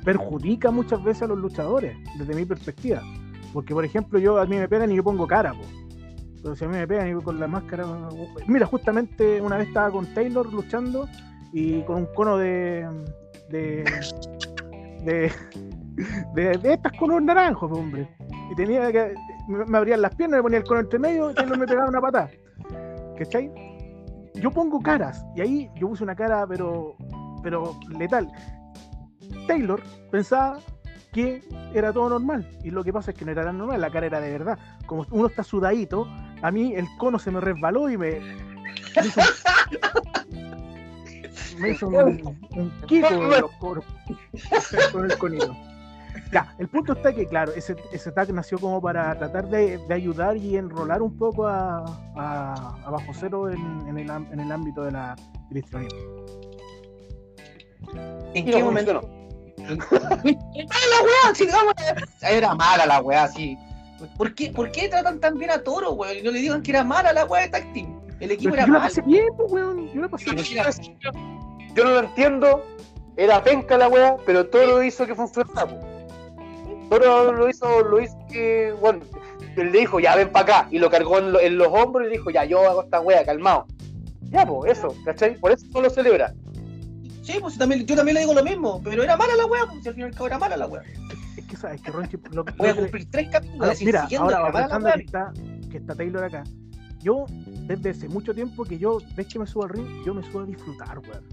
[0.04, 3.04] perjudica muchas veces a los luchadores, desde mi perspectiva.
[3.54, 5.62] Porque, por ejemplo, yo a mí me pegan y yo pongo cara, po.
[6.42, 7.86] Pero si a mí me pegan y con la máscara.
[8.48, 11.08] Mira, justamente una vez estaba con Taylor luchando
[11.54, 12.88] y con un cono de.
[13.50, 13.84] de.
[15.04, 15.32] de,
[16.36, 18.08] de, de estas conos naranjos, hombre.
[18.52, 19.14] Y tenía que.
[19.48, 22.02] Me abrían las piernas, me ponía el cono entre medio y Taylor me pegaba una
[22.02, 22.30] patada.
[23.18, 23.52] ¿Cachai?
[24.36, 26.96] yo pongo caras y ahí yo puse una cara pero
[27.44, 28.32] pero letal.
[29.48, 29.82] Taylor
[30.12, 30.60] pensaba
[31.12, 31.42] que
[31.74, 34.06] era todo normal y lo que pasa es que no era tan normal, la cara
[34.06, 34.60] era de verdad.
[34.86, 36.08] Como uno está sudadito,
[36.42, 39.22] a mí el cono se me resbaló y me, me hizo,
[41.60, 43.86] me hizo un, un kiko de los coros
[44.92, 45.56] con el conito.
[46.32, 49.94] Ya, el punto está que, claro, ese, ese tag nació como para tratar de, de
[49.94, 51.84] ayudar y enrolar un poco a,
[52.16, 55.16] a, a Bajo Cero en, en, el, en, el, ámbito de la,
[55.50, 56.00] histrionismo.
[58.34, 59.02] ¿En qué momento no?
[59.92, 61.74] la weá, si vamos
[62.22, 63.58] Era mala la weá, sí.
[64.18, 66.18] ¿Por qué, ¿Por qué tratan tan bien a Toro, weón?
[66.18, 68.00] Y no le digan que era mala la weá de tag team.
[68.22, 68.90] El equipo Pero era yo la malo.
[68.90, 69.88] pasé bien, pues, weón.
[69.94, 70.98] Yo la pasé bien.
[71.76, 72.66] Yo no lo entiendo.
[73.18, 75.68] Era penca la weá, pero Toro hizo que funcionara.
[75.68, 75.78] po.
[76.90, 79.02] Toro lo hizo, lo hizo que, bueno,
[79.58, 82.06] él le dijo, ya ven para acá, y lo cargó en, lo- en los hombros
[82.08, 83.66] y le dijo, ya, yo hago esta wea, calmado.
[84.24, 85.36] Ya, pues, eso, ¿cachai?
[85.36, 86.34] Por eso no lo celebra.
[87.22, 89.84] Sí, pues también, yo también le digo lo mismo, pero era mala la weá, pues
[89.84, 90.82] si al fin y al cabo era mala la weá.
[91.38, 94.02] Es que sabes que Ronchi, lo, que- Voy a lo cumplir tres capítulos Ahora, mira,
[94.04, 94.96] siguiendo ahora la aprovechando weá.
[94.96, 95.34] que está,
[95.72, 96.44] que está Taylor acá,
[97.00, 97.26] yo
[97.68, 100.42] desde hace mucho tiempo que yo, ves que me subo al ring, yo me subo
[100.42, 101.24] a disfrutar, weón.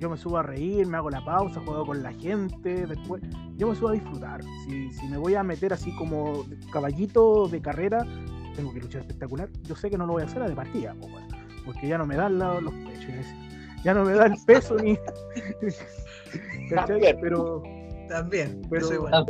[0.00, 3.22] Yo me subo a reír, me hago la pausa, juego con la gente, después,
[3.56, 4.42] yo me subo a disfrutar.
[4.66, 8.06] Si, si me voy a meter así como caballito de carrera,
[8.54, 10.94] tengo que luchar espectacular, yo sé que no lo voy a hacer a de partida,
[11.00, 11.24] po, weón,
[11.64, 13.26] porque ya no me dan la- los pechos,
[13.82, 14.98] ya no me da el peso ni...
[16.74, 17.16] También.
[17.20, 17.62] Pero,
[18.08, 19.26] También, Pero- eso igual.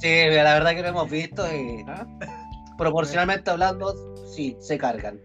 [0.00, 1.84] Sí, la verdad que lo hemos visto y
[2.76, 3.94] proporcionalmente hablando,
[4.34, 5.20] sí, se cargan.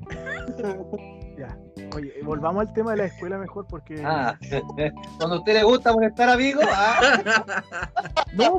[1.38, 1.56] ya.
[1.94, 4.02] Oye, volvamos al tema de la escuela mejor porque...
[4.04, 4.36] Ah,
[5.18, 7.62] cuando a usted le gusta molestar amigos, ah,
[8.32, 8.58] No,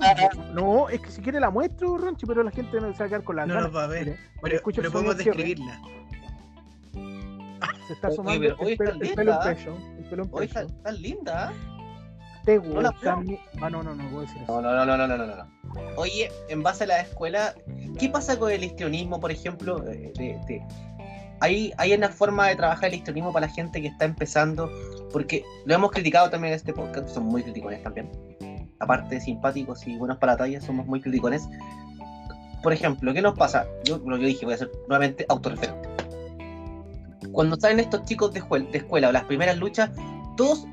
[0.53, 3.09] no, es que si quiere la muestro, Ronchi, pero la gente no se va a
[3.09, 4.17] quedar con la No nos va a ver.
[4.41, 5.37] Pero, escucha pero sonido podemos cierre.
[5.37, 5.81] describirla.
[7.87, 9.55] Se está asomando pero el, pelo, el pelo en ¿eh?
[9.55, 9.77] pecho.
[9.99, 10.75] El pelo en hoy está, pecho.
[10.75, 11.49] está linda.
[11.49, 11.53] ¿ah?
[12.45, 14.61] Te no la gusta mi- Ah, no, no, no, voy a decir No, eso.
[14.61, 15.45] no, no, no, no, no, no, no.
[15.97, 17.53] Oye, en base a la escuela,
[17.97, 19.79] ¿qué pasa con el histrionismo, por ejemplo?
[19.79, 20.61] De- de-
[21.41, 24.71] ¿Hay, ¿Hay una forma de trabajar el histrionismo para la gente que está empezando?
[25.11, 28.09] Porque lo hemos criticado también en este podcast, somos muy criticones también.
[28.79, 31.47] Aparte de simpáticos y buenos para la talla, somos muy criticones.
[32.63, 33.65] Por ejemplo, ¿qué nos pasa?
[33.83, 35.89] Yo lo que dije, voy a ser nuevamente autorreferente.
[37.31, 39.91] Cuando salen estos chicos de, escuela, de escuela o las primeras luchas,
[40.37, 40.65] todos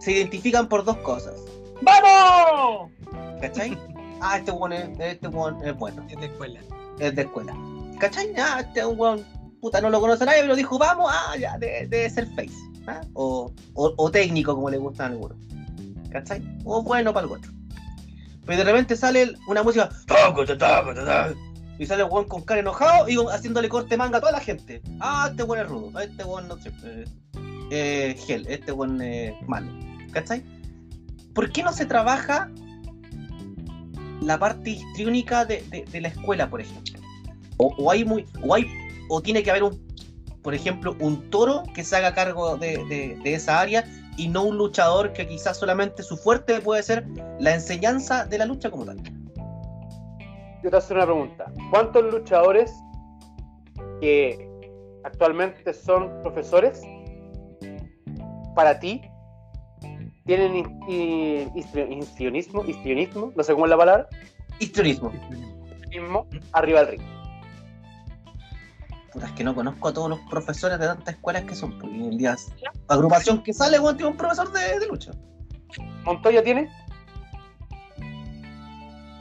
[0.00, 1.34] se identifican por dos cosas.
[1.82, 2.90] ¡Vamos!
[3.40, 3.78] ¿Cachai?
[4.20, 6.60] Ah, este weón es, este weón es bueno, Es de escuela.
[6.98, 7.54] es de escuela.
[7.98, 8.32] ¿Cachai?
[8.36, 9.24] Ah, este weón,
[9.60, 12.50] puta, no lo conoce nadie, pero dijo, vamos, ah, ya, debe, debe ser face.
[12.86, 13.00] ¿ah?
[13.14, 15.38] O, o, o técnico, como le gusta a algunos.
[16.10, 16.42] ¿Cachai?
[16.64, 17.52] O bueno para el otro.
[18.46, 19.90] Pero de repente sale una música,
[21.78, 24.82] y sale el weón con cara enojado y haciéndole corte manga a toda la gente.
[24.98, 27.04] Ah, este weón es rudo, ah, este weón no sé, eh,
[27.70, 29.70] eh, gel, este weón es malo.
[30.12, 30.42] ¿cachai?
[31.34, 32.50] ¿Por qué no se trabaja
[34.20, 37.00] la parte histriónica de, de- la escuela, por ejemplo?
[37.56, 38.66] O, hay muy, o hay,
[39.08, 39.80] o tiene que haber un,
[40.42, 42.78] por ejemplo, un toro que se haga cargo de,
[43.22, 43.84] de- esa área
[44.16, 47.06] y no un luchador que quizás solamente su fuerte puede ser
[47.38, 48.96] la enseñanza de la lucha como tal.
[50.62, 51.52] Yo te hacer una pregunta.
[51.70, 52.72] ¿Cuántos luchadores
[54.00, 54.46] que
[55.04, 56.82] actualmente son profesores
[58.54, 59.02] para ti
[60.26, 64.08] tienen his- hi- histri- histrionismo, histrionismo, no sé cómo es la palabra,
[64.58, 65.10] Histrionismo.
[65.12, 67.02] histrionismo arriba del ring?
[69.12, 71.76] Puta, es que no conozco a todos los profesores de tantas escuelas que son.
[71.78, 72.36] Porque en el día
[72.86, 75.10] agrupación que sale, weón, tiene un profesor de, de lucha.
[76.04, 76.68] ¿Montoya tiene?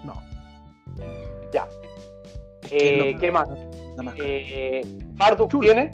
[0.03, 0.21] No.
[1.51, 1.67] Ya.
[2.61, 3.49] ¿Quién Eh, ¿Qué más?
[3.49, 4.15] Nada más.
[4.19, 4.81] Eh,
[5.15, 5.63] ¿Marduk Chulo.
[5.65, 5.89] tiene?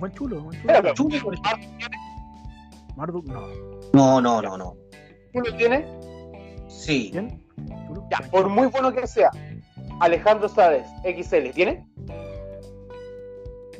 [0.00, 0.94] Buen chulo, buen chulo.
[0.94, 1.88] Chulo, por ejemplo.
[2.96, 3.46] Marduk, no.
[3.92, 4.76] No, no, no, no.
[5.32, 5.86] ¿Chulo tiene?
[6.68, 7.08] Sí.
[7.12, 7.42] ¿Quién?
[7.86, 8.06] Chulo.
[8.10, 9.30] Ya, por muy bueno que sea.
[10.00, 11.86] Alejandro Sáez, XL, ¿tiene?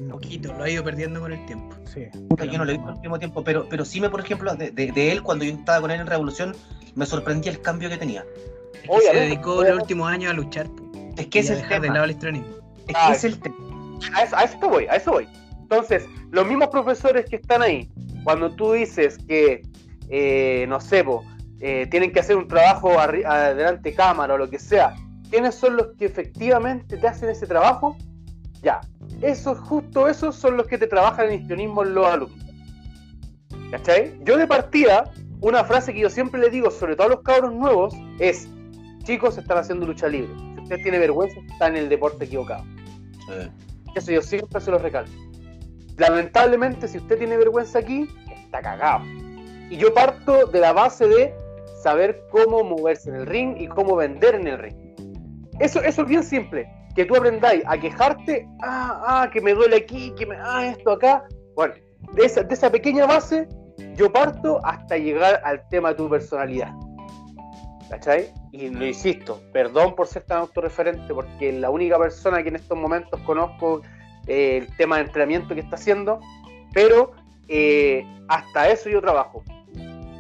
[0.00, 0.14] No.
[0.14, 1.74] Poquito, lo ha ido perdiendo con el tiempo.
[1.92, 2.06] Sí.
[2.12, 4.70] Yo no lo he visto al último tiempo, pero, pero sí me, por ejemplo, de,
[4.70, 6.54] de- de él, cuando yo estaba con él en Revolución,
[6.94, 8.24] me sorprendía el cambio que tenía.
[8.74, 9.72] Es que Obviamente, se dedicó obviamente.
[9.74, 10.68] los últimos años a luchar.
[11.16, 11.94] Es que y ese a es el tema.
[11.94, 12.48] lado el histrionismo.
[12.86, 13.56] Es Ah, que ese es el tema.
[14.14, 15.28] A eso, a eso voy, a eso voy.
[15.62, 17.90] Entonces, los mismos profesores que están ahí,
[18.22, 19.62] cuando tú dices que,
[20.09, 21.24] eh, no sé, po,
[21.61, 24.94] eh, tienen que hacer un trabajo adelante cámara o lo que sea,
[25.30, 27.96] ¿quiénes son los que efectivamente te hacen ese trabajo?
[28.62, 28.80] Ya,
[29.22, 32.44] esos, justo esos son los que te trabajan en histrionismo en los alumnos.
[33.70, 34.18] ¿Cachai?
[34.24, 37.52] Yo de partida, una frase que yo siempre le digo, sobre todo a los cabros
[37.52, 38.48] nuevos, es,
[39.04, 40.32] chicos, están haciendo lucha libre.
[40.54, 42.64] Si usted tiene vergüenza, está en el deporte equivocado.
[43.94, 45.12] Eso yo siempre se lo recalco.
[45.96, 48.09] Lamentablemente, si usted tiene vergüenza aquí,
[48.44, 49.04] está cagado.
[49.71, 51.35] Y yo parto de la base de
[51.83, 54.77] saber cómo moverse en el ring y cómo vender en el ring.
[55.61, 56.69] Eso, es bien simple.
[56.95, 60.93] Que tú aprendáis a quejarte, ah, ah, que me duele aquí, que me, ah, esto
[60.93, 61.25] acá.
[61.55, 61.75] Bueno,
[62.14, 63.47] de esa, de esa pequeña base,
[63.95, 66.73] yo parto hasta llegar al tema de tu personalidad.
[67.91, 68.31] ¿Cachai?
[68.53, 72.77] Y lo insisto, perdón por ser tan autorreferente, porque la única persona que en estos
[72.77, 73.83] momentos conozco
[74.27, 76.21] eh, el tema de entrenamiento que está haciendo,
[76.75, 77.12] pero
[77.49, 79.43] eh, hasta eso yo trabajo.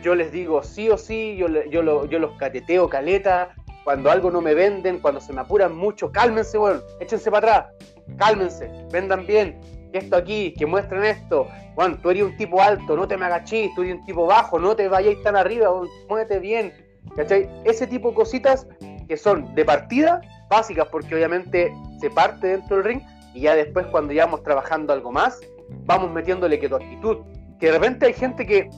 [0.02, 4.30] Yo les digo sí o sí, yo, yo, lo- yo los cateteo caleta, cuando algo
[4.30, 7.74] no me venden, cuando se me apuran mucho, cálmense, bueno, échense para atrás,
[8.18, 9.58] cálmense, vendan bien,
[9.92, 13.24] que esto aquí, que muestren esto, Juan, tú eres un tipo alto, no te me
[13.26, 15.70] agachís, tú eres un tipo bajo, no te vayáis tan arriba,
[16.08, 16.72] muévete bien,
[17.16, 17.48] ¿cachai?
[17.64, 18.66] Ese tipo de cositas
[19.08, 20.20] que son de partida,
[20.50, 23.00] básicas, porque obviamente se parte dentro del ring,
[23.34, 25.40] y ya después cuando ya vamos trabajando algo más,
[25.86, 27.18] vamos metiéndole que tu actitud,
[27.58, 28.68] que de repente hay gente que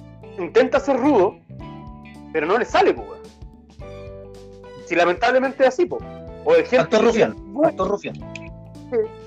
[0.40, 1.36] intenta ser rudo,
[2.32, 3.08] pero no le sale, pues.
[4.86, 6.02] Si lamentablemente es así, pues.
[6.44, 6.54] O
[7.00, 7.34] que- rufián.
[7.52, 8.16] Bueno, Actor rufián.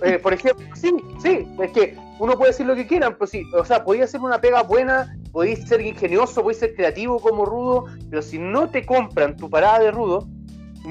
[0.04, 0.92] eh, por ejemplo, sí,
[1.22, 4.20] sí, es que uno puede decir lo que quieran, pero sí, o sea, podía hacer
[4.20, 8.86] una pega buena, podéis ser ingenioso, podéis ser creativo como rudo, pero si no te
[8.86, 10.28] compran tu parada de rudo,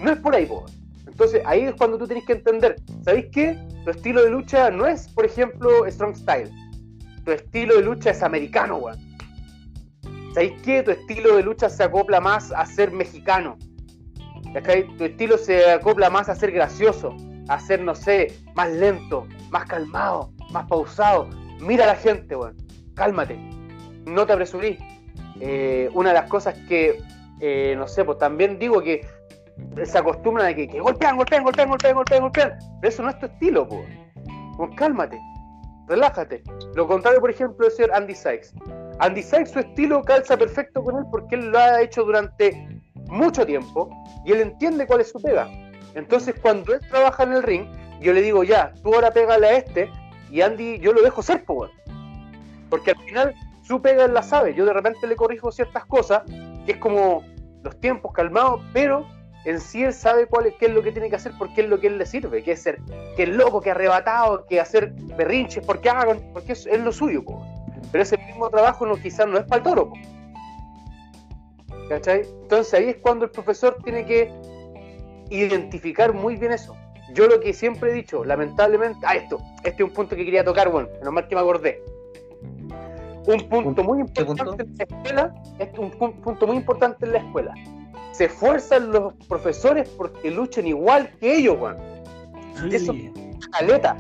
[0.03, 0.65] no es por ahí, po.
[1.07, 3.59] Entonces ahí es cuando tú tienes que entender, ¿sabéis qué?
[3.85, 6.51] Tu estilo de lucha no es, por ejemplo, Strong Style.
[7.25, 8.99] Tu estilo de lucha es americano, weón.
[10.35, 10.83] ¿Sabéis qué?
[10.83, 13.59] Tu estilo de lucha se acopla más a ser mexicano.
[14.55, 14.87] ¿Cachai?
[14.97, 17.15] Tu estilo se acopla más a ser gracioso,
[17.49, 21.29] a ser, no sé, más lento, más calmado, más pausado.
[21.61, 22.57] Mira a la gente, weón.
[22.95, 23.37] Cálmate.
[24.07, 24.79] No te apresurís.
[25.41, 27.03] Eh, una de las cosas que,
[27.41, 29.07] eh, no sé, pues también digo que
[29.85, 32.59] se acostumbran a que, golpean, golpean, golpean, golpean, golpean, golpean.
[32.81, 33.87] Pero eso no es tu estilo, pues.
[34.57, 35.21] Pues cálmate.
[35.89, 36.43] Relájate.
[36.75, 38.55] Lo contrario, por ejemplo, es ser Andy Sykes.
[38.99, 43.45] Andy Sykes, su estilo calza perfecto con él porque él lo ha hecho durante mucho
[43.45, 43.91] tiempo
[44.25, 45.49] y él entiende cuál es su pega.
[45.95, 47.67] Entonces, cuando él trabaja en el ring,
[48.01, 49.91] yo le digo, ya, tú ahora pégale a este,
[50.31, 51.71] y Andy, yo lo dejo ser, pues.
[52.71, 54.55] Porque al final, su pega él la sabe.
[54.55, 56.23] Yo de repente le corrijo ciertas cosas,
[56.65, 57.23] que es como
[57.63, 59.07] los tiempos calmados, pero
[59.45, 61.69] en sí él sabe cuál es, qué es lo que tiene que hacer, porque es
[61.69, 62.79] lo que él le sirve, que es ser,
[63.17, 67.23] que es loco, que arrebatado, que hacer berrinches, porque hagan, porque es, es lo suyo,
[67.25, 67.52] pues.
[67.91, 69.97] Pero ese mismo trabajo no, quizás no es para el toro, po.
[71.89, 72.23] ¿Cachai?
[72.43, 74.33] Entonces ahí es cuando el profesor tiene que
[75.31, 76.77] identificar muy bien eso.
[77.15, 80.45] Yo lo que siempre he dicho, lamentablemente, ah, esto, este es un punto que quería
[80.45, 81.83] tocar, bueno, menos mal que me acordé.
[83.27, 87.19] Un punto muy importante en la escuela, es un pu- punto muy importante en la
[87.19, 87.55] escuela.
[88.13, 91.77] Se esfuerzan los profesores porque luchen igual que ellos, weón.
[92.73, 92.95] Eso-
[93.53, 93.97] caleta.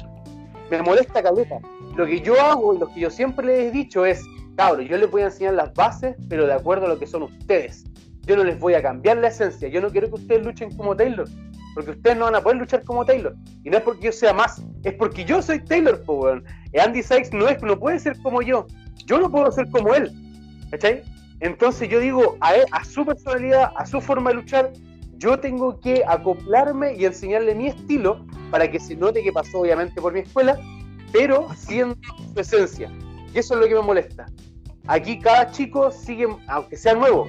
[0.72, 1.58] Me molesta caleta.
[1.96, 4.24] Lo que yo hago y lo que yo siempre les he dicho es,
[4.56, 7.24] cabros, yo les voy a enseñar las bases, pero de acuerdo a lo que son
[7.24, 7.84] ustedes.
[8.22, 9.68] Yo no les voy a cambiar la esencia.
[9.68, 11.28] Yo no quiero que ustedes luchen como Taylor,
[11.74, 13.34] porque ustedes no van a poder luchar como Taylor.
[13.62, 16.42] Y no es porque yo sea más, es porque yo soy Taylor, po, weón.
[16.72, 18.66] Y Andy Sykes no es, no puede ser como yo.
[19.04, 20.10] Yo no puedo ser como él.
[20.70, 21.02] ¿Cachai?
[21.40, 24.72] Entonces yo digo, a su personalidad, a su forma de luchar,
[25.22, 30.00] yo tengo que acoplarme y enseñarle mi estilo para que se note que pasó obviamente
[30.00, 30.58] por mi escuela,
[31.12, 31.96] pero siendo
[32.34, 32.90] su esencia.
[33.32, 34.26] Y eso es lo que me molesta.
[34.88, 37.28] Aquí cada chico sigue, aunque sea nuevo,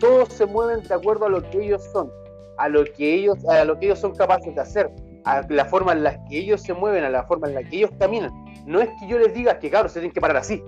[0.00, 2.10] todos se mueven de acuerdo a lo que ellos son,
[2.56, 4.90] a lo que ellos, a lo que ellos son capaces de hacer,
[5.26, 7.76] a la forma en la que ellos se mueven, a la forma en la que
[7.76, 8.32] ellos caminan.
[8.64, 10.62] No es que yo les diga que, claro, se tienen que parar así.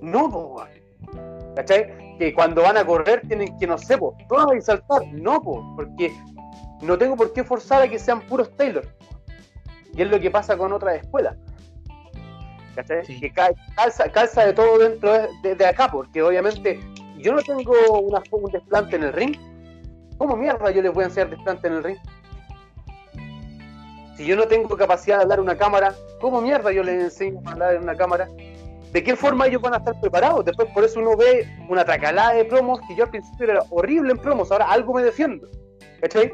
[0.00, 0.56] No,
[1.54, 2.09] ¿cachai?
[2.20, 4.14] Que cuando van a correr tienen que, no sé, po,
[4.54, 5.06] y saltar.
[5.10, 6.12] No, po, porque
[6.82, 8.86] no tengo por qué forzar a que sean puros Taylor.
[9.94, 11.34] Y es lo que pasa con otras escuelas.
[13.06, 13.18] Sí.
[13.20, 15.12] Que ca- calza, calza de todo dentro
[15.42, 16.78] de, de acá, porque obviamente
[17.16, 19.36] yo no tengo una, un desplante en el ring.
[20.18, 21.98] ¿Cómo mierda yo les voy a enseñar desplante en el ring?
[24.16, 27.40] Si yo no tengo capacidad de hablar en una cámara, ¿cómo mierda yo les enseño
[27.46, 28.28] a hablar en una cámara?
[28.92, 30.44] ¿De qué forma ellos van a estar preparados?
[30.44, 34.12] Después por eso uno ve una tracalada de promos que yo al principio era horrible
[34.12, 35.46] en promos, ahora algo me defiendo.
[36.00, 36.32] ¿Cachai?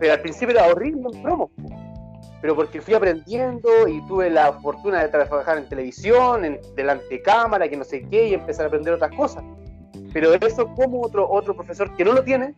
[0.00, 1.50] Pero al principio era horrible en promos.
[2.40, 7.22] Pero porque fui aprendiendo y tuve la fortuna de trabajar en televisión, en, delante de
[7.22, 9.44] cámara, que no sé qué, y empezar a aprender otras cosas.
[10.12, 12.54] Pero eso como otro, otro profesor que no lo tiene,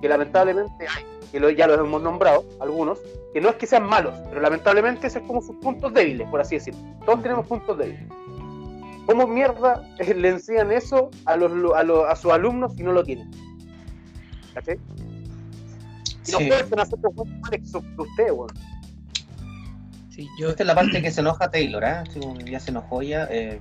[0.00, 2.98] que lamentablemente hay, que lo- ya los hemos nombrado, algunos,
[3.32, 6.40] que no es que sean malos, pero lamentablemente esos es como sus puntos débiles, por
[6.40, 6.80] así decirlo.
[7.06, 8.02] Todos tenemos puntos débiles.
[9.10, 12.92] ¿Cómo mierda eh, le enseñan eso a, los, a, los, a sus alumnos si no
[12.92, 13.28] lo tienen?
[14.54, 14.78] ¿Cachai?
[16.28, 16.46] Y no Sí.
[16.46, 18.50] pueden hacer que ustedes, weón.
[20.10, 22.04] Sí, yo, Esta es la parte que se enoja Taylor, ¿ah?
[22.12, 23.26] Sí, como ya se enojó ya.
[23.30, 23.60] Eh,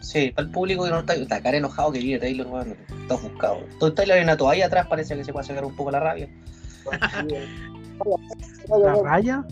[0.00, 3.14] sí, para el público que no está, está cara enojado que vive Taylor, bueno, está
[3.14, 3.60] ofuscado.
[3.78, 6.28] Todo Taylor en una toalla atrás parece que se puede sacar un poco la rabia.
[8.68, 9.44] ¿La raya?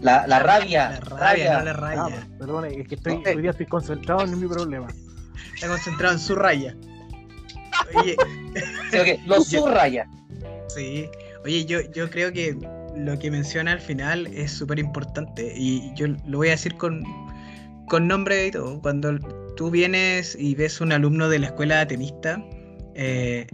[0.00, 2.02] La, la rabia, la rabia, no la raya.
[2.06, 4.86] Ah, perdón, es que estoy, hoy día estoy concentrado en mi problema.
[5.54, 6.74] Está concentrado en su raya.
[7.94, 8.16] Oye,
[8.90, 10.06] Sí, ok, Lo Yo- subraya.
[10.68, 11.08] sí.
[11.44, 12.56] Oye, yo, yo creo que
[12.96, 15.52] lo que menciona al final es súper importante.
[15.56, 17.02] Y yo lo voy a decir con,
[17.88, 18.80] con nombre y todo.
[18.80, 19.18] Cuando
[19.56, 22.42] tú vienes y ves un alumno de la escuela atemista,
[22.94, 23.46] eh,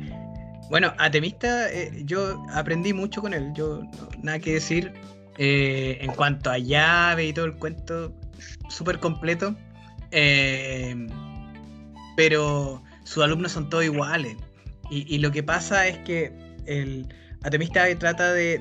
[0.71, 3.53] bueno, atemista, eh, yo aprendí mucho con él.
[3.55, 3.83] Yo,
[4.23, 4.93] nada que decir.
[5.39, 8.13] Eh, en cuanto a llave y todo el cuento,
[8.69, 9.57] súper completo.
[10.11, 11.07] Eh,
[12.17, 14.37] pero sus alumnos son todos iguales.
[14.91, 16.33] Y, lo que pasa es que
[16.67, 17.13] el
[17.43, 18.61] atemista trata de,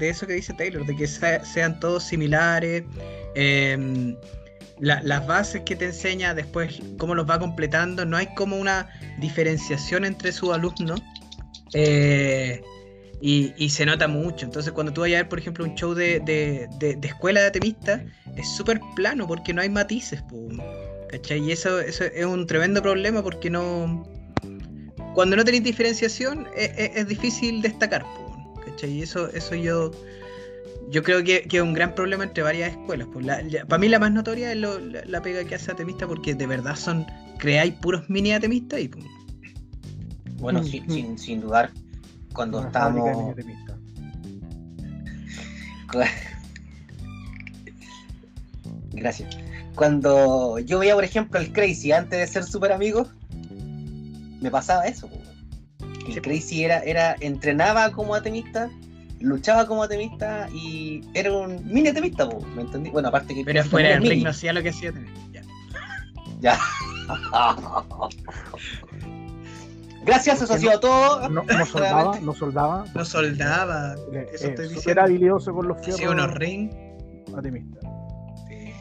[0.00, 2.84] eso que dice Taylor, de que sea- sean todos similares.
[3.34, 4.14] em,
[4.78, 8.90] la- las bases que te enseña, después cómo los va completando, no hay como una
[9.18, 11.00] diferenciación entre sus alumnos.
[11.74, 12.60] eh,
[13.22, 14.44] y, y se nota mucho.
[14.44, 17.40] Entonces, cuando tú vayas a ver, por ejemplo, un show de, de- de- de escuela
[17.40, 18.04] de atemista,
[18.36, 20.20] es súper plano porque no hay matices.
[20.22, 20.48] po,
[21.08, 21.38] ¿cachai?
[21.40, 24.02] Y eso, eso es un tremendo problema porque no.
[25.14, 28.02] Cuando no tenéis diferenciación, es, es- es difícil destacar.
[28.02, 28.90] po, ¿cachai?
[28.90, 29.92] Y eso, eso yo.
[30.90, 33.08] Yo creo que, que es un gran problema entre varias escuelas.
[33.12, 33.24] Pues
[33.66, 36.46] para mí la más notoria es lo- la, la pega que hace Atemista porque de
[36.46, 37.06] verdad son
[37.38, 39.02] creáis puros mini atemistas y pum.
[40.38, 40.90] Bueno, Mm, sin, mm.
[40.90, 41.70] sin, sin dudar,
[42.32, 43.36] cuando Una de estábamos.
[48.92, 49.36] Gracias.
[49.74, 53.06] Cuando yo veía, por ejemplo, el Crazy antes de ser super amigo,
[54.40, 55.08] me pasaba eso.
[56.06, 56.20] El Sí.
[56.20, 58.70] Crazy era, era, entrenaba como atemista,
[59.20, 62.90] luchaba como atemista y era un mini atemista, po, ¿me entendí?
[62.90, 63.44] Bueno, aparte que.
[63.44, 65.20] Pero fuera del ring no hacía lo que hacía Atemista.
[65.32, 65.42] Ya.
[66.40, 66.58] Ya.
[70.04, 71.28] Gracias, eso ha sido todo.
[71.28, 72.84] No, no soldaba, no soldaba.
[72.94, 73.94] No soldaba.
[74.12, 75.00] Eh, Eso eh, estoy súper diciendo.
[75.02, 76.12] habilidoso con los fierros.
[76.14, 76.70] unos ring.
[77.36, 77.78] atemista.
[78.50, 78.72] Eh,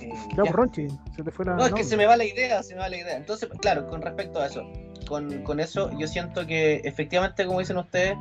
[0.00, 0.42] Ya, ya.
[0.42, 1.54] pues, Ronchi, se te fue la.
[1.54, 3.16] No, es que no, se me va la idea, se me va la idea.
[3.16, 4.62] Entonces, claro, con respecto a eso,
[5.08, 8.16] con, con eso yo siento que efectivamente, como dicen ustedes,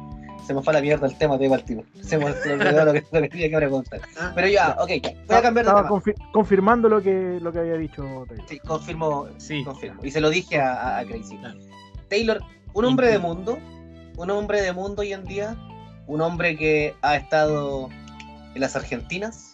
[0.46, 1.84] se me fue a la mierda el tema de partido.
[2.02, 4.02] Se me olvidó lo que, lo que tenía que preguntar.
[4.20, 4.90] Ah, Pero ya, ok,
[5.28, 5.90] voy a cambiar de Estaba tema.
[5.90, 8.46] confi- confirmando lo que, lo que había dicho Taylor.
[8.50, 9.64] Sí, confirmo, Sí.
[9.64, 10.00] confirmo.
[10.04, 11.38] Y se lo dije a, a- a Crazy.
[11.38, 11.60] Claro.
[12.10, 12.40] Taylor,
[12.74, 13.58] un hombre de mundo,
[14.18, 15.56] un hombre de mundo hoy en día,
[16.08, 17.90] un hombre que ha estado
[18.54, 19.54] en las Argentinas,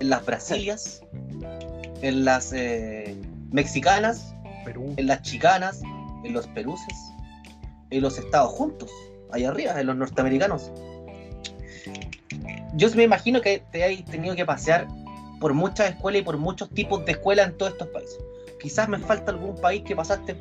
[0.00, 1.02] en las Brasilias,
[2.02, 3.16] en las eh,
[3.50, 4.34] mexicanas,
[4.64, 4.94] Perú.
[4.96, 5.82] en las chicanas,
[6.24, 6.94] en los peruses,
[7.90, 8.90] en los estados juntos,
[9.32, 10.70] allá arriba, en los norteamericanos.
[12.74, 14.86] Yo me imagino que te hay tenido que pasear
[15.40, 18.18] por muchas escuelas y por muchos tipos de escuelas en todos estos países.
[18.60, 20.36] Quizás me falta algún país que pasaste,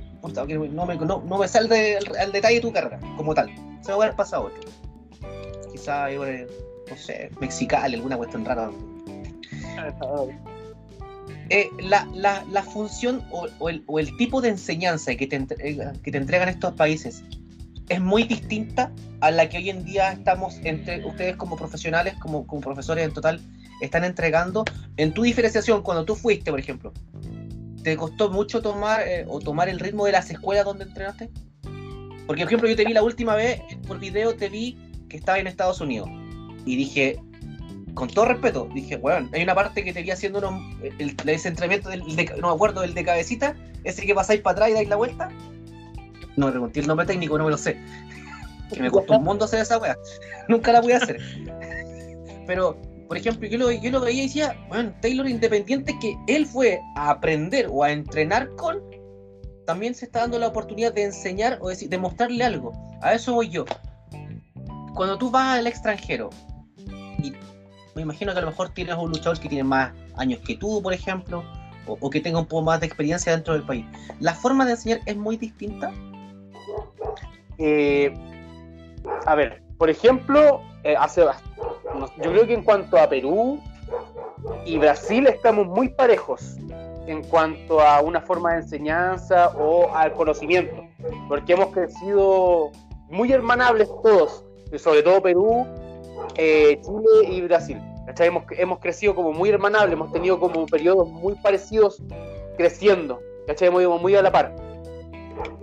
[0.71, 3.49] no me, no, no me sale el detalle de tu carrera, como tal.
[3.81, 4.71] Se va a haber pasado otro.
[5.71, 6.47] Quizás, eh,
[6.89, 8.71] no sé, Mexicali, alguna cuestión rara.
[11.49, 17.23] Eh, la, función o, el, tipo de enseñanza que te, te entregan estos países
[17.89, 22.45] es muy distinta a la que hoy en día estamos entre ustedes como profesionales, como,
[22.45, 23.41] profesores en total,
[23.81, 24.65] están entregando.
[24.97, 26.93] En tu diferenciación, cuando tú fuiste, por ejemplo,
[27.83, 31.29] ¿te costó mucho tomar eh, o tomar el ritmo de las escuelas donde entrenaste?
[32.25, 34.77] Porque, por ejemplo, yo te vi la última vez por video, te vi
[35.07, 36.09] que estaba en Estados Unidos
[36.65, 37.17] y dije,
[37.93, 41.15] con todo respeto, dije, bueno, hay una parte que te vi haciendo unos, el, el
[41.15, 44.73] descentramiento del, de, no me acuerdo, del de cabecita, ese que pasáis para atrás y
[44.73, 45.29] dais la vuelta.
[46.37, 47.77] No me pregunté el nombre técnico, no me lo sé.
[48.73, 49.97] Que me costó un mundo hacer esa weá.
[50.49, 51.17] Nunca la voy a hacer.
[52.47, 52.77] Pero,
[53.07, 56.81] por ejemplo, yo lo, yo lo veía y decía, bueno, Taylor Independiente, que él fue
[56.95, 58.81] a aprender o a entrenar con,
[59.65, 62.73] también se está dando la oportunidad de enseñar o decir, de mostrarle algo.
[63.01, 63.65] A eso voy yo.
[64.95, 66.29] Cuando tú vas al extranjero,
[67.23, 67.31] y
[67.95, 70.81] me imagino que a lo mejor tienes un luchador que tiene más años que tú,
[70.81, 71.41] por ejemplo,
[71.85, 73.85] o, o que tenga un poco más de experiencia dentro del país.
[74.19, 75.93] ¿La forma de enseñar es muy distinta?
[77.57, 78.13] Eh,
[79.25, 83.59] a ver, por ejemplo, eh, hace, yo creo que en cuanto a Perú
[84.65, 86.57] y Brasil estamos muy parejos
[87.07, 90.83] en cuanto a una forma de enseñanza o al conocimiento,
[91.29, 92.71] porque hemos crecido
[93.09, 94.43] muy hermanables todos,
[94.77, 95.65] sobre todo Perú,
[96.35, 97.81] eh, Chile y Brasil.
[98.19, 102.01] Hemos, hemos, crecido como muy hermanables, hemos tenido como periodos muy parecidos
[102.57, 103.19] creciendo.
[103.47, 104.66] Hemos ido muy a la par.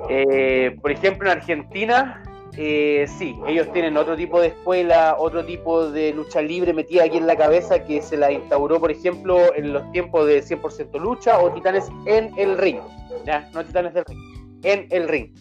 [0.08, 2.22] Eh, por ejemplo, en Argentina,
[2.56, 7.16] eh, sí, ellos tienen otro tipo de escuela, otro tipo de lucha libre metida aquí
[7.16, 11.38] en la cabeza que se la instauró, por ejemplo, en los tiempos de 100% lucha
[11.40, 12.78] o Titanes en el ring,
[13.24, 13.48] ¿ya?
[13.52, 15.34] No Titanes del ring, en el ring.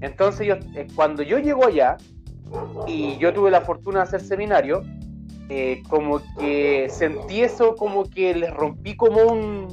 [0.00, 1.96] Entonces, yo, eh, cuando yo llego allá
[2.86, 4.82] y yo tuve la fortuna de hacer seminario,
[5.88, 9.66] como que sentí eso, como que les rompí como un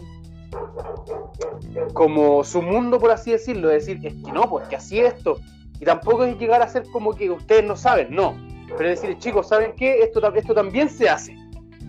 [1.93, 5.39] como su mundo, por así decirlo, decir, es que no, pues que así es esto.
[5.79, 8.35] Y tampoco es llegar a ser como que ustedes no saben, no.
[8.77, 10.01] Pero es decir, chicos, ¿saben qué?
[10.01, 11.35] Esto, esto también se hace.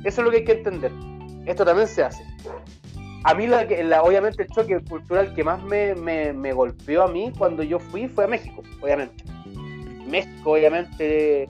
[0.04, 0.92] Eso es lo que hay que entender.
[1.46, 2.22] Esto también se hace.
[3.24, 7.08] A mí, la, la, obviamente, el choque cultural que más me, me, me, golpeó a
[7.08, 9.24] mí cuando yo fui fue a México, obviamente.
[10.06, 11.48] México, obviamente,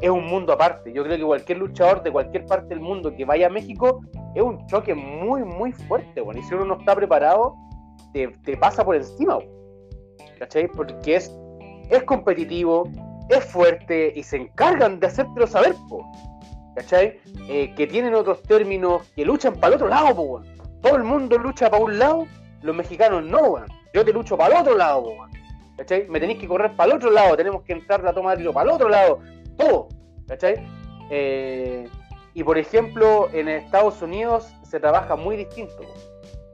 [0.00, 0.92] es un mundo aparte.
[0.92, 4.00] Yo creo que cualquier luchador de cualquier parte del mundo que vaya a México
[4.34, 6.40] es un choque muy, muy fuerte, bueno.
[6.40, 7.56] Y si uno no está preparado,
[8.12, 9.38] te, te pasa por encima,
[10.38, 10.68] ¿cachai?
[10.68, 11.34] Porque es,
[11.90, 12.88] es competitivo,
[13.28, 16.04] es fuerte y se encargan de hacértelo saber, po,
[16.74, 17.18] ¿cachai?
[17.48, 20.42] Eh, que tienen otros términos, que luchan para el otro lado, po.
[20.82, 22.26] Todo el mundo lucha para un lado,
[22.62, 23.56] los mexicanos no.
[23.94, 25.04] Yo te lucho para el otro lado.
[25.76, 26.06] ¿cachai?
[26.08, 28.52] Me tenéis que correr para el otro lado, tenemos que entrar la toma de tiro
[28.52, 29.20] para el otro lado,
[29.56, 29.88] todo,
[30.26, 30.66] ¿cachai?
[31.10, 31.88] Eh,
[32.34, 35.82] y por ejemplo, en Estados Unidos se trabaja muy distinto.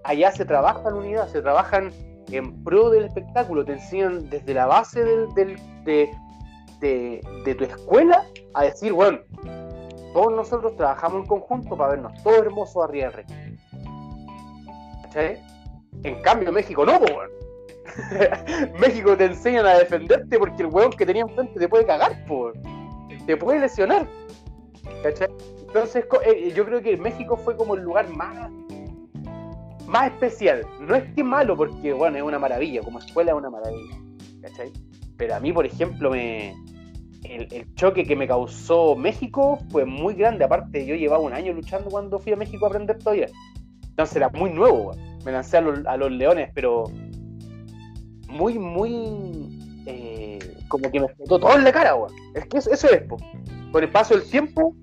[0.05, 1.91] Allá se trabaja en unidad, se trabajan
[2.31, 6.11] en pro del espectáculo, te enseñan desde la base del, del,
[6.81, 8.25] de, tu escuela
[8.55, 9.19] a decir, bueno,
[10.13, 13.59] todos nosotros trabajamos en conjunto para vernos todos hermosos arriba del rey.
[15.03, 15.43] ¿Cachai?
[16.05, 17.31] En cambio, México no, pues.
[18.81, 22.55] México te enseñan a defenderte porque el hueón que tenía enfrente te puede cagar, por
[23.27, 24.07] te puede lesionar.
[25.03, 25.29] ¿Cachai?
[25.67, 28.51] Entonces, eh, yo creo que México fue como el lugar más,
[29.87, 30.67] más especial.
[30.81, 33.97] No es que malo, porque bueno, es una maravilla, como escuela es una maravilla.
[34.43, 34.73] ¿Cachai?
[35.17, 36.55] Pero a mí, por ejemplo, me,
[37.25, 40.45] el, choque que me causó México fue muy grande.
[40.45, 43.27] Aparte, yo llevaba un año luchando cuando fui a México a aprender todavía.
[43.83, 44.93] Entonces era muy nuevo.
[45.25, 45.61] Me lancé a
[45.97, 46.85] los leones, pero
[48.29, 49.42] muy, muy.
[50.73, 52.15] Como que me explotó todo en la cara, weón.
[52.33, 53.19] Es que eso, eso es, po.
[53.73, 54.75] Con el paso del tiempo,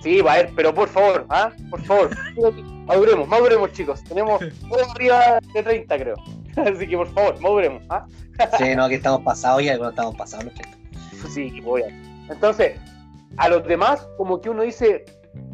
[0.00, 1.50] sí, va a ver, pero por favor, ¿ah?
[1.68, 2.10] Por favor,
[2.86, 4.04] maduremos, maduremos, chicos.
[4.04, 6.14] Tenemos todo arriba de 30, creo.
[6.56, 8.06] Así que por favor, maduremos, ¿ah?
[8.56, 10.52] sí, no, aquí estamos pasados y algunos estamos pasados,
[11.34, 11.88] Sí, voy a.
[12.32, 12.78] Entonces,
[13.36, 15.06] a los demás, como que uno dice,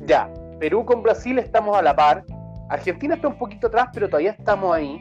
[0.04, 0.30] ya,
[0.60, 2.26] Perú con Brasil estamos a la par.
[2.68, 5.00] Argentina está un poquito atrás, pero todavía estamos ahí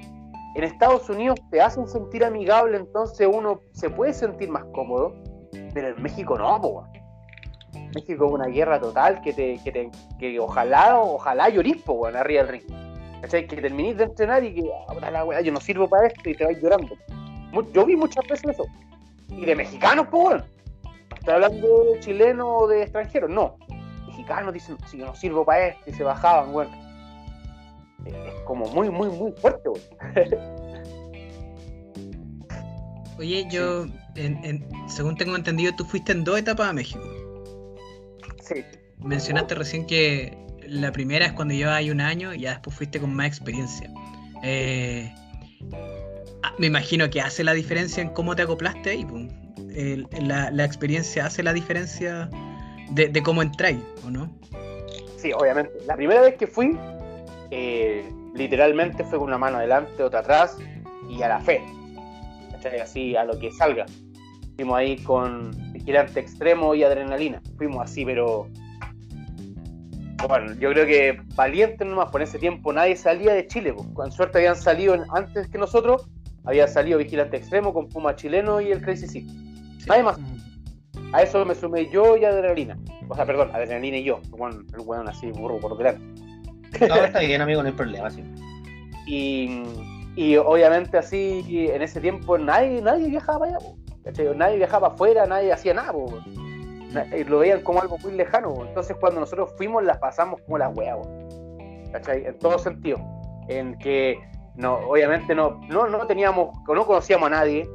[0.55, 5.15] en Estados Unidos te hacen sentir amigable, entonces uno se puede sentir más cómodo,
[5.73, 6.87] pero en México no, po.
[7.95, 12.19] México es una guerra total que te, que te que ojalá, ojalá llorís, po, bueno,
[12.19, 12.63] arriba del ring.
[13.21, 13.47] ¿Cachai?
[13.47, 16.43] Que terminís de entrenar y que, ah, la yo no sirvo para esto y te
[16.43, 16.95] vais llorando.
[17.73, 18.65] Yo vi muchas veces eso.
[19.29, 20.43] Y de mexicanos, po, bueno.
[20.83, 23.57] No estoy hablando de chileno o de extranjeros, no.
[24.07, 26.51] Mexicanos dicen, si yo no sirvo para esto y se bajaban,
[28.03, 28.43] bueno.
[28.45, 29.69] como muy, muy, muy fuerte.
[33.17, 37.01] Oye, yo, en- en- según tengo entendido, tú fuiste en dos etapas a México.
[38.43, 38.63] Sí,
[38.97, 40.37] Mencionaste recién que
[40.67, 43.89] la primera es cuando llevas ahí un año y ya después fuiste con más experiencia.
[44.43, 45.11] Eh,
[46.43, 49.05] ah, me imagino que hace la diferencia en cómo te acoplaste ahí.
[50.21, 52.29] la, la experiencia hace la diferencia
[52.91, 54.29] de, de cómo entráis, ¿o no?
[55.17, 55.71] sí, obviamente.
[55.85, 56.77] La primera vez que fui,
[57.51, 60.57] eh, literalmente fue con una mano adelante, otra atrás
[61.09, 61.61] y a la fe.
[62.51, 62.79] ¿Cachai?
[62.79, 63.85] Así, a lo que salga.
[64.55, 67.41] Fuimos ahí con vigilante extremo y adrenalina.
[67.57, 68.47] Fuimos así, pero.
[70.27, 73.73] Bueno, yo creo que valiente nomás, por ese tiempo nadie salía de Chile.
[73.73, 73.87] pues.
[73.93, 76.09] Con suerte habían salido antes que nosotros,
[76.45, 79.33] había salido vigilante extremo con Puma chileno y el Crazy Six.
[79.87, 80.19] Nadie más.
[81.11, 82.77] A eso me sumé yo y adrenalina.
[83.09, 84.21] O sea, perdón, adrenalina y yo.
[84.23, 86.30] El weón, el weón así, burro por delante.
[86.73, 88.23] Está bien, amigo, no hay problema, sí.
[89.07, 89.63] Y,
[90.15, 93.57] y obviamente así, en ese tiempo nadie, nadie viajaba allá.
[94.35, 95.93] Nadie viajaba afuera, nadie hacía nada,
[97.17, 98.65] y lo veían como algo muy lejano.
[98.65, 100.97] Entonces cuando nosotros fuimos las pasamos como las weas,
[101.91, 102.25] ¿cachai?
[102.25, 102.97] En todo sentido.
[103.47, 104.19] En que
[104.55, 107.69] no, obviamente no, no, no teníamos, no conocíamos a nadie.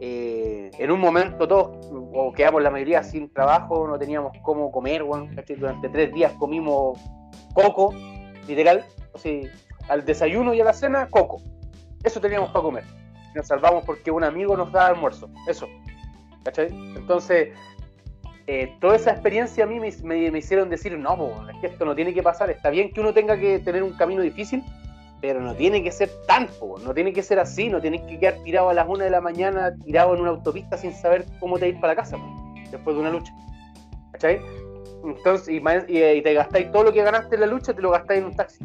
[0.00, 5.02] Eh, en un momento todos, o quedamos la mayoría sin trabajo, no teníamos cómo comer.
[5.02, 6.98] Durante tres días comimos
[7.54, 7.94] coco,
[8.46, 9.48] literal, así,
[9.88, 11.40] al desayuno y a la cena, coco.
[12.04, 12.84] Eso teníamos para comer.
[13.34, 15.30] Nos salvamos porque un amigo nos daba almuerzo.
[15.48, 15.68] Eso.
[16.44, 16.68] ¿Cachai?
[16.96, 17.50] Entonces,
[18.46, 21.68] eh, toda esa experiencia a mí me, me- me hicieron decir, no, po, es que
[21.68, 22.50] esto no tiene que pasar.
[22.50, 24.62] Está bien que uno tenga que tener un camino difícil,
[25.20, 28.18] pero no tiene que ser tan, po, no tiene que ser así, no tienes que
[28.18, 31.58] quedar tirado a las una de la mañana, tirado en una autopista sin saber cómo
[31.58, 33.32] te ir para la casa, po, después de una lucha.
[34.10, 34.40] ¿Cachai?
[35.04, 37.82] Entonces, y, ma- y, y te gastáis todo lo que ganaste en la lucha, te
[37.82, 38.64] lo gastáis en un taxi.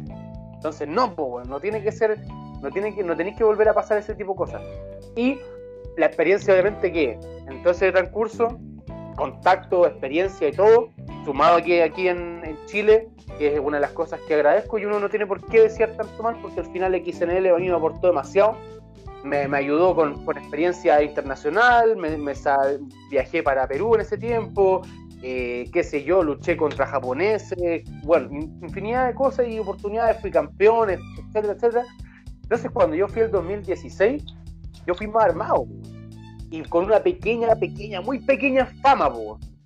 [0.54, 2.18] Entonces, no, weón, no tiene que ser,
[2.62, 4.62] no tiene que, no tenéis que volver a pasar ese tipo de cosas.
[5.16, 5.38] Y
[5.96, 8.58] la experiencia, obviamente, que en todo ese transcurso,
[9.16, 10.90] contacto, experiencia y todo,
[11.24, 13.08] sumado aquí, aquí en, en Chile,
[13.38, 15.88] que es una de las cosas que agradezco y uno no tiene por qué decir
[15.96, 18.56] tanto mal, porque al final XNL a mí me aportó demasiado.
[19.24, 22.76] Me, me ayudó con, con experiencia internacional, me, me sa-
[23.10, 24.82] viajé para Perú en ese tiempo,
[25.22, 30.30] eh, qué sé yo, luché contra japoneses, bueno, in- infinidad de cosas y oportunidades, fui
[30.30, 31.84] campeón, etcétera, etcétera.
[32.42, 34.22] Entonces cuando yo fui el 2016,
[34.86, 35.66] yo fui más armado,
[36.50, 39.12] y con una pequeña, pequeña, muy pequeña fama,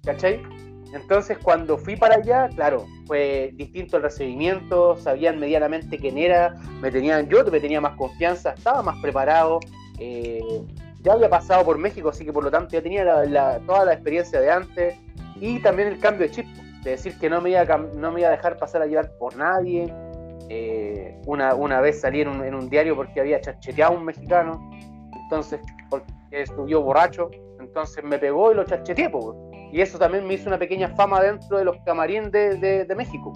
[0.04, 0.42] ¿cachai?
[0.92, 6.90] Entonces cuando fui para allá, claro, fue distinto el recibimiento, sabían medianamente quién era, me
[6.90, 9.60] tenían, yo me tenía más confianza, estaba más preparado,
[9.98, 10.40] eh,
[11.02, 13.84] ya había pasado por México, así que por lo tanto ya tenía la- la- toda
[13.84, 14.94] la experiencia de antes,
[15.40, 16.46] y también el cambio de chip,
[16.84, 19.10] de decir que no me iba a, no me iba a dejar pasar a llevar
[19.18, 19.92] por nadie.
[20.48, 24.04] Eh, una, una vez salí en un, en un diario porque había chacheteado a un
[24.04, 24.70] mexicano,
[25.22, 26.12] entonces, porque
[26.46, 27.30] subió borracho,
[27.60, 31.22] entonces me pegó y lo chacheteé, po, y eso también me hizo una pequeña fama
[31.22, 33.32] dentro de los camarines de, de- de México,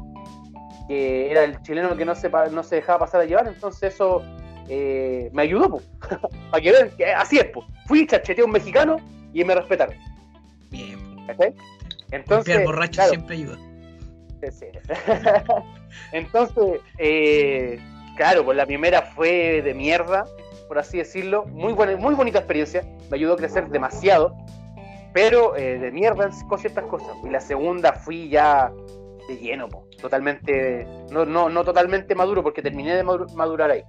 [0.89, 4.20] que era el chileno que no se, no se dejaba pasar a llevar, entonces eso
[4.68, 5.81] eh, me ayudó,
[6.51, 7.47] para que vean que así es,
[7.86, 8.97] fui, chacheteé a un mexicano
[9.32, 9.94] y me respetaron.
[10.70, 10.98] Bien.
[11.28, 11.55] ¿cachai?
[12.10, 13.58] Entonces, Limpiar borracho claro, siempre ayuda.
[14.50, 14.66] sí.
[16.12, 17.78] Entonces, eh,
[18.16, 20.24] claro, pues la primera fue de mierda,
[20.68, 21.46] por así decirlo.
[21.46, 22.84] Muy buena, muy bonita experiencia.
[23.10, 24.34] Me ayudó a crecer demasiado.
[25.12, 27.08] Pero eh, de mierda con ciertas cosas.
[27.24, 28.70] Y la segunda fui ya
[29.28, 33.82] de lleno, po, totalmente, no, no, no totalmente maduro, porque terminé de madu- madurar ahí.